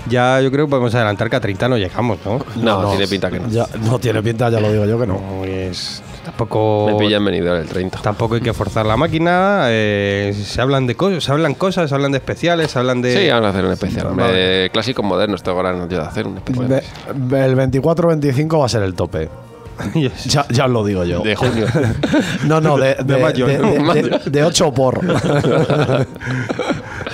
Ya 0.09 0.41
yo 0.41 0.53
creo 0.53 0.67
que 0.67 0.71
podemos 0.71 0.95
adelantar 0.95 1.29
que 1.29 1.35
a 1.37 1.41
30 1.41 1.69
no 1.69 1.77
llegamos, 1.79 2.19
¿no? 2.25 2.39
No, 2.57 2.91
tiene 2.91 3.09
pinta 3.09 3.29
que 3.31 3.41
no. 3.41 3.49
Ya, 3.49 3.67
no 3.83 3.99
tiene 3.99 4.23
pinta, 4.23 4.49
ya 4.51 4.61
lo 4.61 4.71
digo 4.71 4.85
yo 4.87 5.01
que 5.01 5.07
no. 5.07 5.21
No, 5.21 5.45
es- 5.45 6.01
tampoco... 6.25 6.87
Me 6.93 6.95
pillan 6.97 7.25
venido 7.25 7.57
el 7.57 7.67
30. 7.69 7.99
Tampoco 8.03 8.37
hay 8.37 8.41
que 8.41 8.53
forzar 8.53 8.87
la 8.87 8.97
máquina. 8.97 9.63
eh, 9.69 10.33
se 10.41 10.61
hablan 10.61 10.87
de 10.87 10.95
cosas, 10.95 11.25
se 11.25 11.33
hablan 11.33 11.55
cosas, 11.55 11.89
se 11.89 11.95
hablan 11.95 12.13
de 12.13 12.19
especiales, 12.19 12.71
se 12.71 12.79
hablan 12.79 13.03
de. 13.03 13.17
Sí, 13.21 13.29
vamos 13.31 13.47
a 13.47 13.51
hacer 13.51 13.65
un 13.65 13.73
especial. 13.73 14.09
Vale. 14.15 14.33
De 14.33 14.71
clásicos 14.71 15.05
modernos, 15.05 15.43
tengo 15.43 15.61
ganas 15.61 15.89
yo 15.89 15.99
de 15.99 16.05
hacer 16.05 16.27
un 16.29 16.37
especial. 16.37 16.83
Ve- 17.15 17.45
el 17.45 17.57
24-25 17.57 18.61
va 18.61 18.67
a 18.67 18.69
ser 18.69 18.83
el 18.85 18.95
tope. 18.95 19.29
Ya, 20.25 20.47
ya 20.49 20.65
os 20.67 20.71
lo 20.71 20.85
digo 20.85 21.03
yo. 21.05 21.21
De 21.21 21.35
junio. 21.37 21.67
No, 22.45 22.61
no, 22.61 22.77
de, 22.79 22.95
de, 22.95 23.17
mayo, 23.19 23.47
de- 23.47 23.59
¿no? 23.59 23.93
de- 23.93 24.03
de- 24.05 24.31
de 24.31 24.45
8 24.45 24.73
por. 24.73 25.01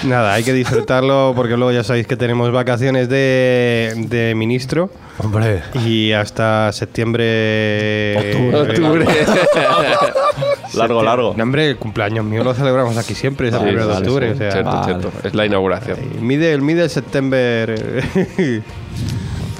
Nada, 0.04 0.32
hay 0.34 0.42
que 0.44 0.52
disfrutarlo 0.52 1.32
porque 1.36 1.56
luego 1.56 1.72
ya 1.72 1.84
sabéis 1.84 2.06
que 2.06 2.16
tenemos 2.16 2.50
vacaciones 2.52 3.08
de, 3.08 3.92
de 4.08 4.34
ministro 4.34 4.90
Hombre, 5.18 5.62
y 5.84 6.12
hasta 6.12 6.72
septiembre. 6.72 8.16
Octubre. 8.52 9.06
Largo, 10.74 11.02
largo. 11.02 11.34
No, 11.36 11.42
hombre, 11.42 11.68
el 11.68 11.76
cumpleaños 11.76 12.24
mío 12.24 12.42
lo 12.42 12.54
celebramos 12.54 12.96
aquí 12.96 13.14
siempre, 13.14 13.48
es 13.48 13.54
el 13.54 13.60
primero 13.60 13.86
de 13.86 13.94
octubre. 13.98 14.28
sí. 14.28 14.34
o 14.34 14.38
sea, 14.38 14.52
Cierto, 14.52 14.70
Vale. 14.70 14.84
cierto. 14.84 15.12
Es 15.28 15.34
la 15.34 15.44
inauguración. 15.46 15.98
mide, 16.20 16.52
el 16.52 16.62
mide 16.62 16.84
el 16.84 16.90
septiembre 16.90 17.74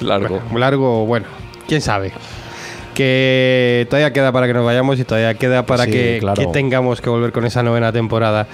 Largo. 0.00 0.40
largo, 0.56 1.04
bueno, 1.06 1.26
quién 1.68 1.80
sabe. 1.82 2.12
Que 2.94 3.86
todavía 3.88 4.12
queda 4.12 4.32
para 4.32 4.46
que 4.46 4.54
nos 4.54 4.64
vayamos 4.64 4.98
y 4.98 5.04
todavía 5.04 5.34
queda 5.34 5.64
para 5.64 5.84
Sí, 5.84 5.90
que, 5.90 6.16
claro. 6.20 6.36
que 6.40 6.46
tengamos 6.48 7.00
que 7.00 7.08
volver 7.10 7.32
con 7.32 7.44
esa 7.46 7.62
novena 7.62 7.92
temporada. 7.92 8.46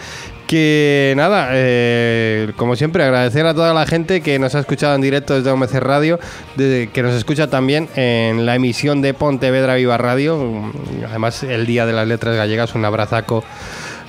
Que 0.48 1.12
nada, 1.14 1.50
eh, 1.52 2.52
como 2.56 2.74
siempre, 2.74 3.04
agradecer 3.04 3.44
a 3.44 3.52
toda 3.52 3.74
la 3.74 3.84
gente 3.84 4.22
que 4.22 4.38
nos 4.38 4.54
ha 4.54 4.60
escuchado 4.60 4.94
en 4.94 5.02
directo 5.02 5.34
desde 5.34 5.50
OMC 5.50 5.74
Radio, 5.74 6.18
que 6.56 7.02
nos 7.02 7.12
escucha 7.12 7.48
también 7.48 7.86
en 7.96 8.46
la 8.46 8.54
emisión 8.54 9.02
de 9.02 9.12
Pontevedra 9.12 9.74
Viva 9.74 9.98
Radio. 9.98 10.72
Además, 11.06 11.42
el 11.42 11.66
Día 11.66 11.84
de 11.84 11.92
las 11.92 12.08
Letras 12.08 12.34
Gallegas, 12.34 12.74
un 12.74 12.86
abrazaco 12.86 13.44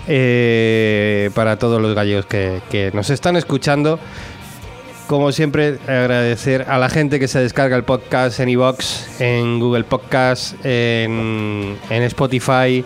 eh, 0.07 1.30
para 1.34 1.60
todos 1.60 1.82
los 1.82 1.94
gallegos 1.94 2.26
que, 2.26 2.90
nos 2.94 3.10
están 3.10 3.36
escuchando. 3.36 3.99
Como 5.07 5.34
siempre, 5.34 5.78
agradecer 5.88 6.68
a 6.70 6.78
la 6.78 6.88
gente 6.88 7.20
que 7.20 7.28
se 7.28 7.40
descarga 7.40 7.76
el 7.76 7.84
podcast 7.84 8.40
en 8.40 8.48
iVoox, 8.48 9.20
en 9.20 9.60
Google 9.60 9.84
Podcast, 9.84 10.56
en, 10.64 11.78
en 11.90 12.03
Spotify, 12.03 12.86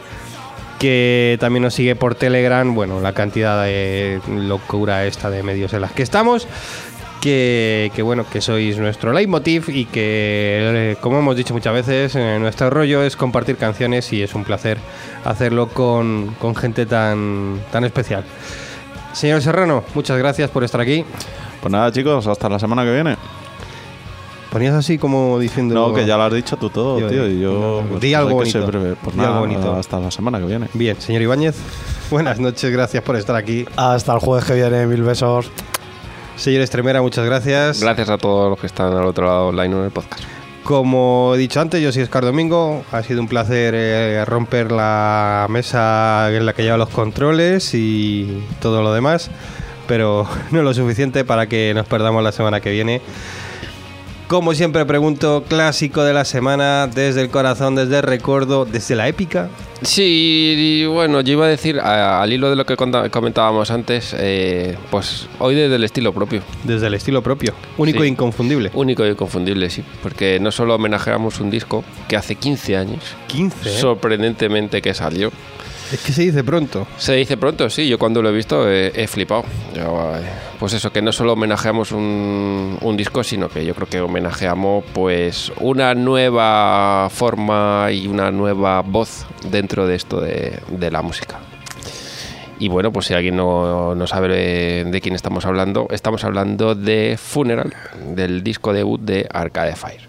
que 0.84 1.38
también 1.40 1.64
nos 1.64 1.76
sigue 1.76 1.96
por 1.96 2.14
Telegram. 2.14 2.76
Bueno, 2.76 3.00
la 3.00 3.14
cantidad 3.14 3.64
de 3.64 4.20
locura 4.28 5.06
esta 5.06 5.30
de 5.30 5.42
medios 5.42 5.72
en 5.72 5.80
las 5.80 5.94
que 5.94 6.04
estamos. 6.04 6.46
Que, 7.22 7.90
bueno, 8.04 8.26
que 8.30 8.42
sois 8.42 8.78
nuestro 8.78 9.14
leitmotiv 9.14 9.70
y 9.70 9.86
que, 9.86 10.92
eh, 10.92 10.96
como 11.00 11.20
hemos 11.20 11.38
dicho 11.38 11.54
muchas 11.54 11.74
veces, 11.74 12.18
eh, 12.18 12.38
nuestro 12.38 12.70
rollo 12.70 13.02
es 13.02 13.16
compartir 13.16 13.56
canciones 13.56 14.12
y 14.12 14.24
es 14.24 14.36
un 14.36 14.44
placer 14.44 14.78
hacerlo 15.24 15.70
con, 15.70 16.36
con 16.38 16.54
gente 16.54 16.86
tan, 16.86 17.62
tan 17.72 17.86
especial. 17.86 18.26
Señor 19.14 19.42
Serrano, 19.42 19.86
muchas 19.94 20.18
gracias 20.18 20.50
por 20.50 20.66
estar 20.66 20.82
aquí. 20.82 21.06
Pues 21.62 21.72
nada, 21.72 21.94
chicos, 21.94 22.28
hasta 22.28 22.50
la 22.50 22.60
semana 22.60 22.84
que 22.84 22.92
viene. 22.92 23.16
Ponías 24.54 24.76
así 24.76 24.98
como 25.00 25.40
diciendo. 25.40 25.74
No, 25.74 25.94
que 25.94 26.06
ya 26.06 26.16
lo 26.16 26.24
has 26.24 26.34
dicho 26.34 26.56
tú 26.58 26.70
todo, 26.70 27.00
Yo- 27.00 27.10
tío. 27.10 27.28
Y 27.28 27.40
yo. 27.42 27.82
no, 27.82 27.90
pues, 27.90 28.02
di 28.02 28.14
algo 28.14 28.36
bonito. 28.36 28.66
breve. 28.68 28.96
Pues 29.04 29.16
Di 29.16 29.22
nada, 29.22 29.34
algo 29.38 29.48
bonito. 29.48 29.76
hasta 29.76 30.00
la 30.00 30.12
semana 30.12 30.40
que 30.40 30.46
viene. 30.46 30.68
Bien, 30.74 30.96
señor 31.02 31.24
Ibáñez, 31.24 31.56
buenas 32.12 32.40
noches, 32.40 32.72
gracias 32.72 33.04
por 33.04 33.16
estar 33.16 33.36
aquí. 33.36 33.66
hasta 33.76 34.14
el 34.14 34.20
jueves 34.20 34.46
que 34.46 34.54
viene, 34.54 34.86
mil 34.86 35.02
besos. 35.02 35.50
Señor 36.36 36.62
Estremera, 36.62 37.02
muchas 37.02 37.26
gracias. 37.26 37.82
Gracias 37.82 38.10
a 38.10 38.18
todos 38.20 38.50
los 38.52 38.60
que 38.60 38.68
están 38.68 38.94
al 38.96 39.06
otro 39.06 39.26
lado 39.26 39.48
online 39.48 39.76
en 39.76 39.84
el 39.86 39.92
podcast. 39.92 40.24
Como 40.64 41.34
he 41.36 41.38
dicho 41.40 41.60
antes, 41.60 41.82
yo 41.82 41.92
soy 41.92 42.04
Oscar 42.04 42.24
Domingo. 42.24 42.84
Ha 42.92 43.04
sido 43.04 43.22
un 43.22 43.28
placer 43.28 43.74
eh, 43.76 44.24
romper 44.26 44.72
la 44.72 45.46
mesa 45.50 46.30
en 46.32 46.46
la 46.46 46.54
que 46.54 46.64
lleva 46.64 46.78
los 46.78 46.90
controles 46.90 47.74
y 47.74 48.44
todo 48.62 48.82
lo 48.82 48.94
demás, 48.94 49.30
pero 49.88 50.26
no 50.52 50.62
lo 50.62 50.74
suficiente 50.74 51.26
para 51.26 51.48
que 51.48 51.74
nos 51.76 51.86
perdamos 51.88 52.24
la 52.24 52.32
semana 52.32 52.62
que 52.62 52.72
viene. 52.72 53.02
Como 54.34 54.56
siempre 54.56 54.84
pregunto, 54.88 55.44
clásico 55.48 56.04
de 56.04 56.12
la 56.12 56.26
semana, 56.26 56.88
desde 56.88 57.22
el 57.22 57.30
corazón, 57.30 57.76
desde 57.76 57.98
el 57.98 58.02
recuerdo, 58.02 58.66
desde 58.66 58.96
la 58.96 59.08
épica. 59.08 59.48
Sí, 59.84 60.56
y 60.58 60.86
bueno, 60.88 61.22
yo 61.22 61.34
iba 61.34 61.46
a 61.46 61.50
decir, 61.50 61.80
a- 61.80 62.20
al 62.20 62.34
hilo 62.34 62.50
de 62.50 62.56
lo 62.56 62.66
que 62.66 62.76
comentábamos 62.76 63.70
antes, 63.70 64.16
eh, 64.18 64.76
pues 64.90 65.28
hoy 65.38 65.54
desde 65.54 65.76
el 65.76 65.84
estilo 65.84 66.14
propio. 66.14 66.42
Desde 66.64 66.88
el 66.88 66.96
estilo 66.96 67.22
propio, 67.22 67.54
único 67.78 68.00
Sí. 68.00 68.06
e 68.06 68.08
inconfundible. 68.08 68.72
Único 68.74 69.06
y 69.06 69.10
inconfundible, 69.10 69.70
sí. 69.70 69.84
Porque 70.02 70.40
no 70.40 70.52
solo 70.52 70.74
homenajeamos 70.74 71.40
un 71.40 71.52
disco 71.52 71.84
que 72.08 72.18
hace 72.18 72.34
15 72.34 72.76
años, 72.76 73.04
15. 73.28 73.70
¿eh? 73.70 73.78
sorprendentemente 73.78 74.82
que 74.82 74.96
salió. 74.96 75.32
Es 75.94 76.00
que 76.00 76.12
se 76.12 76.24
dice 76.24 76.44
pronto. 76.44 76.88
Se 76.98 77.14
dice 77.14 77.38
pronto, 77.38 77.70
sí, 77.70 77.88
yo 77.88 78.00
cuando 78.00 78.24
lo 78.24 78.30
he 78.30 78.32
visto 78.32 78.68
he 78.68 79.08
flipado. 79.08 79.44
Eh, 79.76 79.86
pues 80.58 80.74
eso, 80.74 80.92
que 80.92 81.04
no 81.04 81.12
solo 81.12 81.34
homenajeamos 81.34 81.92
un, 81.92 82.96
disco, 82.98 83.24
sino 83.24 83.48
que 83.48 83.64
yo 83.64 83.76
creo 83.76 83.88
que 83.88 84.02
homenajeamos 84.02 84.84
pues 84.92 85.52
una 85.60 85.94
nueva 85.94 87.10
forma 87.12 87.90
y 87.92 88.08
una 88.08 88.32
nueva 88.32 88.82
voz 88.82 89.28
dentro 89.52 89.86
de 89.86 89.96
esto 89.96 90.20
de, 90.20 90.90
la 90.90 91.04
música. 91.04 91.40
Y 92.58 92.70
bueno, 92.70 92.92
pues 92.92 93.06
si 93.06 93.14
alguien 93.14 93.36
no, 93.36 93.94
no 93.94 94.08
sabe 94.08 94.30
de, 94.30 94.86
de 94.86 95.02
quién 95.02 95.14
estamos 95.14 95.46
hablando, 95.46 95.86
estamos 95.92 96.24
hablando 96.24 96.74
de 96.74 97.20
Funeral, 97.22 97.72
del 98.16 98.42
disco 98.44 98.74
debut 98.74 99.00
de 99.00 99.28
Arcade 99.32 99.76
Fire. 99.76 100.02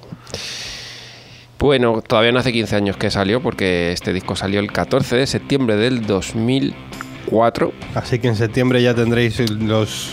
Bueno, 1.65 2.03
todavía 2.07 2.31
no 2.31 2.41
hace 2.41 2.53
15 2.53 2.77
años 2.77 2.99
que 2.99 3.11
salió, 3.11 3.41
porque 3.41 3.91
este 3.93 4.13
disco 4.13 4.37
salió 4.37 4.61
el 4.61 4.71
14 4.71 5.17
de 5.17 5.27
septiembre 5.27 5.77
del 5.77 6.07
2004. 6.07 7.73
Así 7.95 8.19
que 8.19 8.29
en 8.29 8.37
septiembre 8.37 8.83
ya 8.83 8.95
tendréis 8.95 9.41
los 9.51 10.13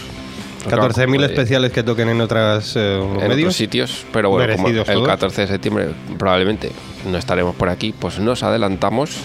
14.000 0.66 1.10
Claro, 1.10 1.26
especiales 1.26 1.74
que 1.74 1.84
toquen 1.84 2.08
en 2.08 2.22
otras 2.22 2.78
eh, 2.78 2.96
en 2.96 3.18
otros 3.18 3.28
medios. 3.28 3.54
sitios, 3.54 4.06
pero 4.14 4.30
bueno, 4.30 4.56
como 4.56 4.70
el 4.70 4.82
todos. 4.82 5.06
14 5.06 5.42
de 5.42 5.48
septiembre 5.48 5.90
probablemente 6.18 6.72
no 7.12 7.18
estaremos 7.18 7.54
por 7.54 7.68
aquí, 7.68 7.94
pues 8.00 8.18
nos 8.20 8.44
adelantamos. 8.44 9.18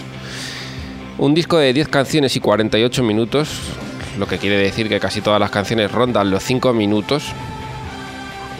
Un 1.19 1.33
disco 1.33 1.57
de 1.57 1.71
10 1.71 1.87
canciones 1.87 2.35
y 2.35 2.41
48 2.41 3.03
minutos, 3.03 3.57
lo 4.19 4.27
que 4.27 4.37
quiere 4.37 4.57
decir 4.57 4.89
que 4.89 4.99
casi 4.99 5.21
todas 5.21 5.39
las 5.39 5.49
canciones 5.49 5.93
rondan 5.93 6.29
los 6.29 6.43
5 6.43 6.73
minutos, 6.73 7.23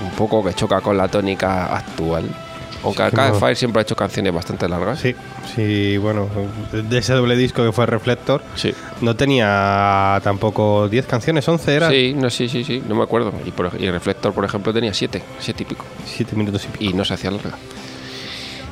un 0.02 0.12
poco 0.12 0.42
que 0.42 0.54
choca 0.54 0.80
con 0.80 0.96
la 0.96 1.10
tónica 1.10 1.66
actual. 1.76 2.47
Aunque 2.84 3.02
Arcade 3.04 3.30
como- 3.30 3.40
Fire 3.40 3.56
siempre 3.58 3.80
ha 3.80 3.84
hecho 3.84 3.96
canciones 3.96 4.34
bastante 4.34 4.68
largas. 4.70 5.00
Sí, 5.00 5.16
sí, 5.56 5.98
bueno, 5.98 6.30
de 6.72 6.98
ese 6.98 7.14
doble 7.14 7.36
disco 7.36 7.64
que 7.66 7.72
fue 7.72 7.86
Reflector, 7.86 8.42
Sí. 8.56 8.74
no 9.02 9.16
tenía 9.16 10.20
tampoco 10.24 10.88
10 10.88 11.06
canciones, 11.08 11.48
11 11.48 11.76
era. 11.76 11.90
Sí, 11.90 12.14
no, 12.16 12.30
sí, 12.30 12.48
sí, 12.48 12.64
sí, 12.64 12.82
no 12.88 12.96
me 12.96 13.04
acuerdo. 13.04 13.34
Y, 13.46 13.52
por, 13.52 13.68
ej- 13.68 13.82
y 13.82 13.90
Reflector, 13.90 14.32
por 14.34 14.46
ejemplo, 14.46 14.74
tenía 14.74 14.94
7, 14.94 15.22
7 15.40 15.64
y 15.64 15.66
pico. 15.66 15.86
7 16.06 16.36
minutos 16.36 16.64
y 16.66 16.68
pico. 16.68 16.84
y 16.86 16.94
no 16.94 17.04
se 17.04 17.14
hacía 17.16 17.32
larga. 17.32 17.52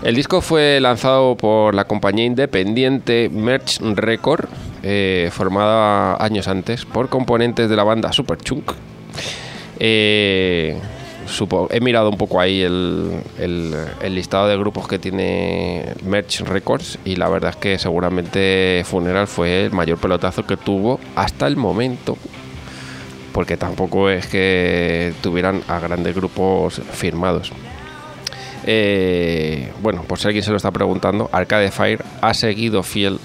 El 0.03 0.13
disco 0.15 0.41
fue 0.41 0.79
lanzado 0.81 1.35
por 1.35 1.73
la 1.73 1.85
compañía 1.85 2.25
independiente 2.25 3.29
Merch 3.33 3.79
Record, 3.81 4.45
eh, 4.83 5.29
formada 5.31 6.23
años 6.23 6.47
antes 6.47 6.85
por 6.85 7.09
componentes 7.09 7.69
de 7.69 7.75
la 7.75 7.83
banda 7.83 8.11
Superchunk. 8.13 8.71
Eh, 9.79 10.77
supo- 11.27 11.67
he 11.71 11.79
mirado 11.79 12.09
un 12.09 12.17
poco 12.17 12.39
ahí 12.39 12.61
el, 12.61 13.21
el- 13.39 13.75
el 14.01 14.15
listado 14.15 14.47
de 14.47 14.57
grupos 14.57 14.87
que 14.87 14.99
tiene 14.99 15.93
Merch 16.03 16.41
Records 16.41 16.99
y 17.05 17.15
la 17.15 17.27
verdad 17.29 17.51
es 17.51 17.55
que 17.57 17.77
seguramente 17.79 18.83
Funeral 18.85 19.27
fue 19.27 19.65
el 19.65 19.71
mayor 19.71 19.97
pelotazo 19.97 20.45
que 20.45 20.57
tuvo 20.57 20.99
hasta 21.15 21.47
el 21.47 21.55
momento 21.57 22.17
porque 23.33 23.57
tampoco 23.57 24.09
es 24.09 24.27
que 24.27 25.13
tuvieran 25.21 25.61
a 25.67 25.79
grandes 25.79 26.15
grupos 26.15 26.81
firmados. 26.93 27.51
Eh, 28.65 29.71
bueno, 29.81 30.03
por 30.03 30.17
si 30.19 30.27
alguien 30.27 30.43
se 30.43 30.51
lo 30.51 30.57
está 30.57 30.71
preguntando, 30.71 31.29
Arcade 31.33 31.69
Fire 31.71 32.03
ha 32.21 32.33
seguido 32.33 32.81
fiel 32.81 33.19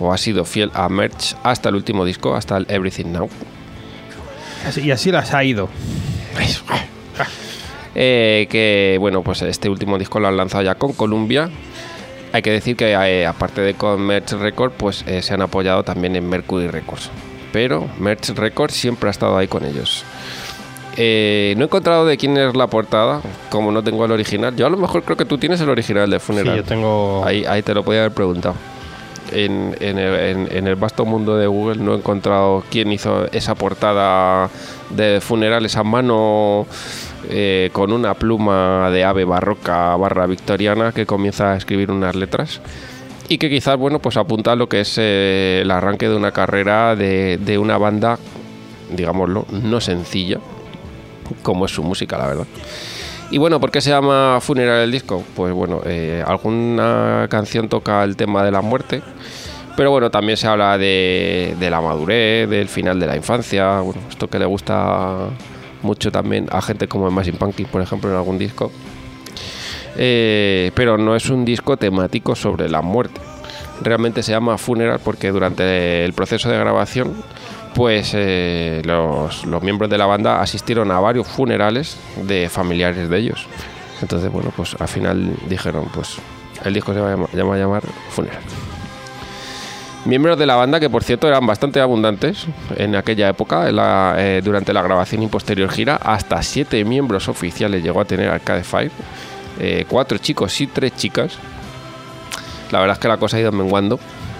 o 0.00 0.12
ha 0.12 0.18
sido 0.18 0.44
fiel 0.44 0.70
a 0.74 0.88
Merch 0.88 1.36
hasta 1.42 1.68
el 1.68 1.74
último 1.76 2.04
disco, 2.04 2.34
hasta 2.34 2.56
el 2.56 2.66
Everything 2.68 3.12
Now. 3.12 3.28
Y 4.82 4.90
así 4.90 5.12
las 5.12 5.32
ha 5.34 5.44
ido. 5.44 5.68
Eh, 7.98 8.46
que 8.50 8.98
bueno, 9.00 9.22
pues 9.22 9.40
este 9.40 9.70
último 9.70 9.98
disco 9.98 10.20
lo 10.20 10.28
han 10.28 10.36
lanzado 10.36 10.62
ya 10.62 10.74
con 10.74 10.92
Columbia. 10.92 11.48
Hay 12.32 12.42
que 12.42 12.50
decir 12.50 12.76
que 12.76 12.92
eh, 12.92 13.26
aparte 13.26 13.62
de 13.62 13.72
con 13.74 14.02
Merch 14.02 14.32
Record, 14.32 14.72
pues 14.72 15.02
eh, 15.06 15.22
se 15.22 15.32
han 15.32 15.40
apoyado 15.40 15.82
también 15.82 16.14
en 16.16 16.28
Mercury 16.28 16.68
Records. 16.68 17.08
pero 17.52 17.88
Merch 17.98 18.28
Records 18.36 18.74
siempre 18.74 19.08
ha 19.08 19.12
estado 19.12 19.38
ahí 19.38 19.48
con 19.48 19.64
ellos. 19.64 20.04
Eh, 20.98 21.54
no 21.56 21.62
he 21.62 21.66
encontrado 21.66 22.04
de 22.06 22.16
quién 22.18 22.36
es 22.36 22.54
la 22.54 22.66
portada, 22.66 23.20
como 23.50 23.70
no 23.72 23.82
tengo 23.82 24.04
el 24.04 24.12
original. 24.12 24.54
Yo 24.56 24.66
a 24.66 24.70
lo 24.70 24.76
mejor 24.76 25.02
creo 25.02 25.16
que 25.16 25.24
tú 25.24 25.38
tienes 25.38 25.60
el 25.62 25.68
original 25.70 26.10
de 26.10 26.18
Sí, 26.18 26.26
Funeral. 26.26 26.56
yo 26.56 26.64
tengo. 26.64 27.22
Ahí, 27.24 27.44
ahí 27.46 27.62
te 27.62 27.72
lo 27.74 27.82
podía 27.82 28.00
haber 28.00 28.12
preguntado. 28.12 28.54
En, 29.32 29.74
en 29.80 30.66
el, 30.66 30.76
vasto 30.76 31.04
mundo 31.04 31.36
de 31.36 31.46
Google 31.46 31.82
no 31.82 31.94
he 31.94 31.98
encontrado 31.98 32.62
quién 32.70 32.92
hizo 32.92 33.26
esa 33.32 33.54
portada 33.54 34.48
de 34.90 35.20
funeral, 35.20 35.64
esa 35.66 35.82
mano 35.82 36.66
eh, 37.28 37.70
con 37.72 37.92
una 37.92 38.14
pluma 38.14 38.90
de 38.90 39.04
ave 39.04 39.24
barroca 39.24 39.96
barra 39.96 40.26
victoriana 40.26 40.92
que 40.92 41.06
comienza 41.06 41.52
a 41.52 41.56
escribir 41.56 41.90
unas 41.90 42.14
letras 42.14 42.60
y 43.28 43.38
que 43.38 43.50
quizás, 43.50 43.76
bueno, 43.76 43.98
pues 43.98 44.16
apunta 44.16 44.52
a 44.52 44.56
lo 44.56 44.68
que 44.68 44.80
es 44.80 44.96
eh, 44.98 45.60
el 45.62 45.70
arranque 45.70 46.08
de 46.08 46.14
una 46.14 46.30
carrera 46.30 46.94
de, 46.94 47.38
de 47.38 47.58
una 47.58 47.78
banda, 47.78 48.18
digámoslo, 48.90 49.46
no 49.50 49.80
sencilla, 49.80 50.38
como 51.42 51.66
es 51.66 51.72
su 51.72 51.82
música, 51.82 52.16
la 52.16 52.28
verdad. 52.28 52.46
Y 53.30 53.38
bueno, 53.38 53.58
¿por 53.60 53.70
qué 53.70 53.80
se 53.80 53.90
llama 53.90 54.38
Funeral 54.40 54.82
el 54.82 54.92
disco? 54.92 55.24
Pues 55.34 55.52
bueno, 55.52 55.80
eh, 55.84 56.22
alguna 56.24 57.26
canción 57.28 57.68
toca 57.68 58.04
el 58.04 58.16
tema 58.16 58.44
de 58.44 58.52
la 58.52 58.62
muerte, 58.62 59.02
pero 59.76 59.90
bueno, 59.90 60.10
también 60.10 60.36
se 60.36 60.46
habla 60.46 60.78
de, 60.78 61.56
de 61.58 61.70
la 61.70 61.80
madurez, 61.80 62.48
del 62.48 62.68
final 62.68 63.00
de 63.00 63.06
la 63.06 63.16
infancia, 63.16 63.80
bueno, 63.80 64.00
esto 64.08 64.28
que 64.28 64.38
le 64.38 64.46
gusta 64.46 65.28
mucho 65.82 66.12
también 66.12 66.48
a 66.52 66.62
gente 66.62 66.86
como 66.86 67.08
Imagine 67.08 67.38
Pumpkins, 67.38 67.68
por 67.68 67.82
ejemplo, 67.82 68.10
en 68.10 68.16
algún 68.16 68.38
disco. 68.38 68.70
Eh, 69.96 70.70
pero 70.74 70.98
no 70.98 71.16
es 71.16 71.30
un 71.30 71.44
disco 71.44 71.76
temático 71.76 72.34
sobre 72.34 72.68
la 72.68 72.82
muerte. 72.82 73.20
Realmente 73.82 74.22
se 74.22 74.32
llama 74.32 74.58
Funeral 74.58 75.00
porque 75.02 75.30
durante 75.30 76.04
el 76.04 76.12
proceso 76.12 76.48
de 76.48 76.58
grabación, 76.58 77.14
pues 77.76 78.12
eh, 78.14 78.80
los, 78.84 79.44
los 79.44 79.62
miembros 79.62 79.88
de 79.90 79.98
la 79.98 80.06
banda 80.06 80.40
asistieron 80.40 80.90
a 80.90 80.98
varios 80.98 81.28
funerales 81.28 81.98
de 82.22 82.48
familiares 82.48 83.08
de 83.10 83.18
ellos. 83.18 83.46
Entonces, 84.02 84.32
bueno, 84.32 84.50
pues 84.56 84.74
al 84.80 84.88
final 84.88 85.36
dijeron, 85.48 85.86
pues 85.94 86.16
el 86.64 86.72
disco 86.74 86.92
se 86.94 87.00
va 87.00 87.08
a 87.08 87.10
llamar, 87.12 87.28
va 87.50 87.54
a 87.54 87.58
llamar 87.58 87.82
Funeral. 88.10 88.40
Miembros 90.06 90.38
de 90.38 90.46
la 90.46 90.54
banda 90.54 90.78
que, 90.78 90.88
por 90.88 91.02
cierto, 91.02 91.26
eran 91.26 91.44
bastante 91.46 91.80
abundantes 91.80 92.46
en 92.76 92.94
aquella 92.94 93.28
época, 93.28 93.68
en 93.68 93.76
la- 93.76 94.14
eh, 94.18 94.40
durante 94.42 94.72
la 94.72 94.80
grabación 94.82 95.22
y 95.24 95.26
posterior 95.26 95.68
gira, 95.70 95.96
hasta 95.96 96.40
siete 96.42 96.84
miembros 96.84 97.28
oficiales 97.28 97.82
llegó 97.82 98.00
a 98.00 98.04
tener 98.04 98.30
Arcade 98.30 98.62
Fire, 98.62 98.92
eh, 99.58 99.84
cuatro 99.88 100.16
chicos 100.18 100.60
y 100.60 100.68
tres 100.68 100.94
chicas. 100.96 101.36
La 102.70 102.78
verdad 102.80 102.94
es 102.96 103.00
que 103.00 103.08
la 103.08 103.16
cosa 103.16 103.36
ha 103.36 103.40
ido 103.40 103.50
menguando. 103.52 103.98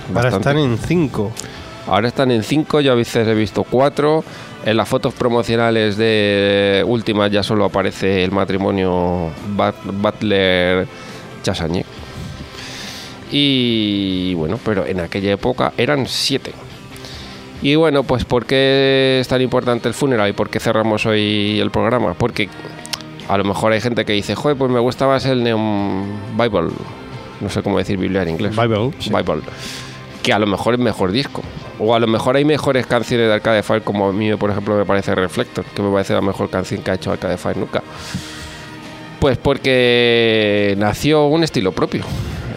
Bastante. 0.08 0.36
están 0.38 0.58
en 0.58 0.78
5. 0.78 1.32
Ahora 1.86 2.08
están 2.08 2.30
en 2.32 2.42
5, 2.42 2.80
yo 2.80 2.92
a 2.92 2.94
veces 2.96 3.26
he 3.28 3.34
visto 3.34 3.62
4. 3.64 4.24
En 4.64 4.76
las 4.76 4.88
fotos 4.88 5.14
promocionales 5.14 5.96
de 5.96 6.82
últimas 6.86 7.30
ya 7.30 7.42
solo 7.44 7.64
aparece 7.66 8.24
el 8.24 8.32
matrimonio 8.32 9.30
Bat- 9.56 9.84
Butler 9.84 10.86
Chassagne. 11.44 11.84
Y 13.30 14.34
bueno, 14.34 14.58
pero 14.64 14.86
en 14.86 15.00
aquella 15.00 15.32
época 15.32 15.72
eran 15.76 16.06
7. 16.06 16.52
Y 17.62 17.74
bueno, 17.74 18.02
pues 18.02 18.24
¿por 18.24 18.44
qué 18.46 19.18
es 19.20 19.28
tan 19.28 19.40
importante 19.40 19.88
el 19.88 19.94
funeral 19.94 20.28
y 20.28 20.32
por 20.32 20.50
qué 20.50 20.60
cerramos 20.60 21.06
hoy 21.06 21.58
el 21.60 21.70
programa? 21.70 22.14
Porque 22.14 22.48
a 23.28 23.38
lo 23.38 23.44
mejor 23.44 23.72
hay 23.72 23.80
gente 23.80 24.04
que 24.04 24.12
dice, 24.12 24.34
joder, 24.34 24.56
pues 24.56 24.70
me 24.70 24.78
gusta 24.80 25.06
más 25.06 25.24
el 25.26 25.42
Neon 25.42 26.06
Bible. 26.36 26.68
No 27.40 27.48
sé 27.50 27.62
cómo 27.62 27.78
decir 27.78 27.96
Biblia 27.98 28.22
en 28.22 28.30
inglés. 28.30 28.56
Bible, 28.56 28.90
sí. 28.98 29.10
Bible. 29.10 29.42
Que 30.26 30.32
a 30.32 30.40
lo 30.40 30.46
mejor 30.48 30.74
es 30.74 30.80
mejor 30.80 31.12
disco. 31.12 31.40
O 31.78 31.94
a 31.94 32.00
lo 32.00 32.08
mejor 32.08 32.34
hay 32.34 32.44
mejores 32.44 32.84
canciones 32.84 33.28
de 33.28 33.34
Arcade 33.34 33.62
Fire, 33.62 33.82
como 33.82 34.08
a 34.08 34.12
mí, 34.12 34.34
por 34.34 34.50
ejemplo, 34.50 34.76
me 34.76 34.84
parece 34.84 35.14
Reflector, 35.14 35.64
que 35.64 35.82
me 35.82 35.92
parece 35.92 36.14
la 36.14 36.20
mejor 36.20 36.50
canción 36.50 36.82
que 36.82 36.90
ha 36.90 36.94
hecho 36.94 37.12
Arcade 37.12 37.36
Fire 37.36 37.56
nunca. 37.56 37.80
Pues 39.20 39.38
porque 39.38 40.74
nació 40.78 41.26
un 41.26 41.44
estilo 41.44 41.70
propio. 41.70 42.02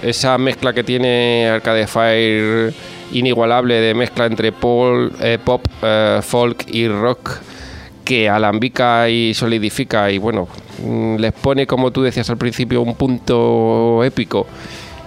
Esa 0.02 0.36
mezcla 0.40 0.74
que 0.74 0.84
tiene 0.84 1.48
Arcade 1.48 1.86
Fire 1.86 2.74
inigualable 3.12 3.76
de 3.76 3.94
mezcla 3.94 4.26
entre 4.26 4.48
eh, 4.48 5.38
pop, 5.44 5.66
eh, 5.84 6.22
folk 6.24 6.66
y 6.72 6.88
rock 6.88 7.38
que 8.10 8.28
alambica 8.28 9.08
y 9.08 9.36
solidifica 9.36 10.10
y 10.10 10.18
bueno, 10.18 10.48
mm, 10.84 11.18
les 11.18 11.32
pone 11.32 11.68
como 11.68 11.92
tú 11.92 12.02
decías 12.02 12.28
al 12.32 12.38
principio 12.38 12.82
un 12.82 12.96
punto 12.96 14.04
épico 14.04 14.48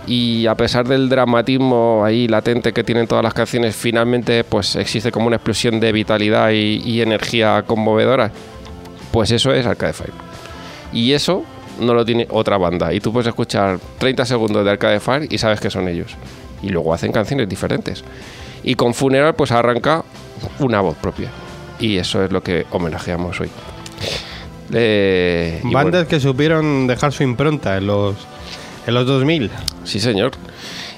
y 0.07 0.47
a 0.47 0.55
pesar 0.55 0.87
del 0.87 1.09
dramatismo 1.09 2.03
ahí 2.05 2.27
latente 2.27 2.73
que 2.73 2.85
tienen 2.85 3.07
todas 3.07 3.23
las 3.23 3.35
canciones, 3.35 3.77
finalmente 3.77 4.45
pues 4.45 4.77
existe 4.77 5.13
como 5.13 5.27
una 5.27 5.37
explosión 5.37 5.79
de 5.81 5.93
vitalidad 5.93 6.51
y, 6.51 6.83
y 6.85 7.01
energía 7.01 7.63
conmovedora. 7.67 8.31
Pues 9.13 9.31
eso 9.31 9.53
es 9.53 9.67
Arcade 9.67 9.93
Fire. 9.93 10.13
Y 10.93 11.13
eso 11.13 11.45
no 11.79 11.95
lo 11.95 12.05
tiene 12.05 12.27
otra 12.31 12.59
banda. 12.59 12.93
Y 12.93 13.01
tú 13.01 13.13
puedes 13.13 13.29
escuchar 13.29 13.79
30 13.99 14.25
segundos 14.25 14.65
de 14.65 14.71
Arcade 14.71 15.01
Fire 15.01 15.27
y 15.31 15.39
sabes 15.39 15.61
que 15.61 15.71
son 15.71 15.89
ellos. 15.89 16.17
Y 16.63 16.69
luego 16.69 16.95
hacen 16.95 17.13
canciones 17.13 17.49
diferentes. 17.49 18.05
Y 18.63 18.75
con 18.75 18.95
Funeral 18.95 19.35
pues 19.35 19.53
arranca 19.53 20.05
una 20.59 20.81
voz 20.81 20.97
propia. 20.97 21.31
Y 21.79 21.97
eso 21.97 22.25
es 22.25 22.31
lo 22.31 22.43
que 22.43 22.67
homenajeamos 22.71 23.41
hoy. 23.41 23.51
Eh, 24.73 25.61
Bandas 25.65 25.93
bueno. 25.93 26.09
que 26.09 26.21
supieron 26.21 26.87
dejar 26.87 27.13
su 27.13 27.23
impronta 27.23 27.77
en 27.77 27.87
los, 27.87 28.17
en 28.87 28.95
los 28.95 29.07
2000. 29.07 29.51
Sí, 29.85 30.01
señor. 30.01 30.33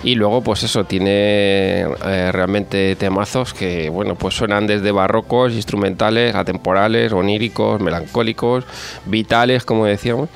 Y 0.02 0.16
luego, 0.16 0.42
pues 0.42 0.62
eso, 0.62 0.84
tiene 0.84 1.80
eh, 1.80 2.30
realmente 2.30 2.94
temazos 2.96 3.54
que, 3.54 3.88
bueno, 3.88 4.16
pues 4.16 4.34
suenan 4.34 4.66
desde 4.66 4.92
barrocos, 4.92 5.54
instrumentales, 5.54 6.34
atemporales, 6.34 7.12
oníricos, 7.12 7.80
melancólicos, 7.80 8.64
vitales, 9.06 9.64
como 9.64 9.86
decíamos. 9.86 10.28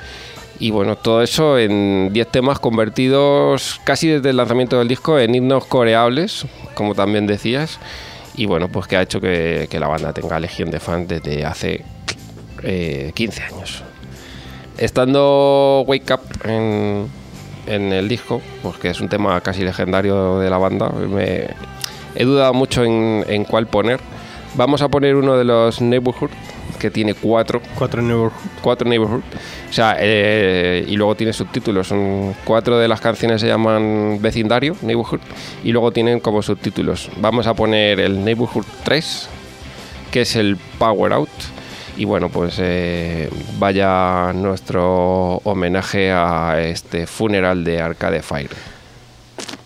Y 0.59 0.71
bueno, 0.71 0.97
todo 0.97 1.21
eso 1.21 1.57
en 1.57 2.09
10 2.11 2.31
temas 2.31 2.59
convertidos 2.59 3.79
casi 3.83 4.07
desde 4.07 4.31
el 4.31 4.37
lanzamiento 4.37 4.79
del 4.79 4.87
disco 4.87 5.19
en 5.19 5.35
himnos 5.35 5.65
coreables, 5.65 6.47
como 6.73 6.95
también 6.95 7.27
decías. 7.27 7.79
Y 8.35 8.45
bueno, 8.47 8.69
pues 8.69 8.87
que 8.87 8.97
ha 8.97 9.01
hecho 9.03 9.21
que, 9.21 9.67
que 9.69 9.79
la 9.79 9.87
banda 9.87 10.13
tenga 10.13 10.39
legión 10.39 10.71
de 10.71 10.79
fans 10.79 11.07
desde 11.07 11.45
hace 11.45 11.85
eh, 12.63 13.11
15 13.13 13.43
años. 13.43 13.83
Estando 14.77 15.83
Wake 15.85 16.13
Up 16.13 16.21
en, 16.45 17.07
en 17.69 17.93
el 17.93 18.07
disco, 18.09 18.41
pues 18.61 18.77
que 18.77 18.89
es 18.89 18.99
un 18.99 19.07
tema 19.07 19.39
casi 19.41 19.63
legendario 19.63 20.39
de 20.39 20.49
la 20.49 20.57
banda, 20.57 20.89
me, 20.89 21.47
he 22.15 22.25
dudado 22.25 22.53
mucho 22.53 22.83
en, 22.83 23.23
en 23.27 23.45
cuál 23.45 23.67
poner. 23.67 23.99
Vamos 24.55 24.81
a 24.81 24.89
poner 24.89 25.15
uno 25.15 25.37
de 25.37 25.43
los 25.43 25.79
Neighborhood, 25.79 26.31
que 26.79 26.89
tiene 26.89 27.13
cuatro, 27.13 27.61
Cuatro 27.77 28.01
Neighborhood. 28.01 28.31
cuatro 28.61 28.89
Neighborhood. 28.89 29.21
O 29.69 29.73
sea, 29.73 29.97
eh, 29.99 30.83
y 30.87 30.95
luego 30.95 31.15
tiene 31.15 31.33
subtítulos. 31.33 31.87
Son 31.87 32.33
cuatro 32.43 32.79
de 32.79 32.87
las 32.87 32.99
canciones 32.99 33.41
se 33.41 33.47
llaman 33.47 34.17
Vecindario, 34.21 34.75
Neighborhood, 34.81 35.19
y 35.63 35.71
luego 35.71 35.91
tienen 35.91 36.19
como 36.19 36.41
subtítulos. 36.41 37.09
Vamos 37.17 37.45
a 37.45 37.53
poner 37.53 37.99
el 37.99 38.23
Neighborhood 38.23 38.65
3, 38.83 39.29
que 40.11 40.21
es 40.21 40.35
el 40.35 40.57
Power 40.79 41.13
Out. 41.13 41.29
Y 41.99 42.05
bueno, 42.05 42.29
pues 42.29 42.55
eh, 42.59 43.29
vaya 43.57 44.31
nuestro 44.33 45.41
homenaje 45.43 46.13
a 46.13 46.55
este 46.61 47.05
funeral 47.05 47.65
de 47.65 47.81
Arcade 47.81 48.21
Fire. 48.21 48.51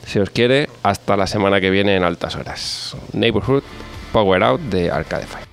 Si 0.07 0.17
os 0.17 0.31
quiere, 0.31 0.67
hasta 0.81 1.15
la 1.15 1.27
semana 1.27 1.61
que 1.61 1.69
viene 1.69 1.95
en 1.95 2.03
altas 2.03 2.35
horas. 2.35 2.97
Neighborhood 3.13 3.61
Power 4.11 4.41
Out 4.41 4.61
de 4.61 4.89
Arcade 4.89 5.27
Fire. 5.27 5.52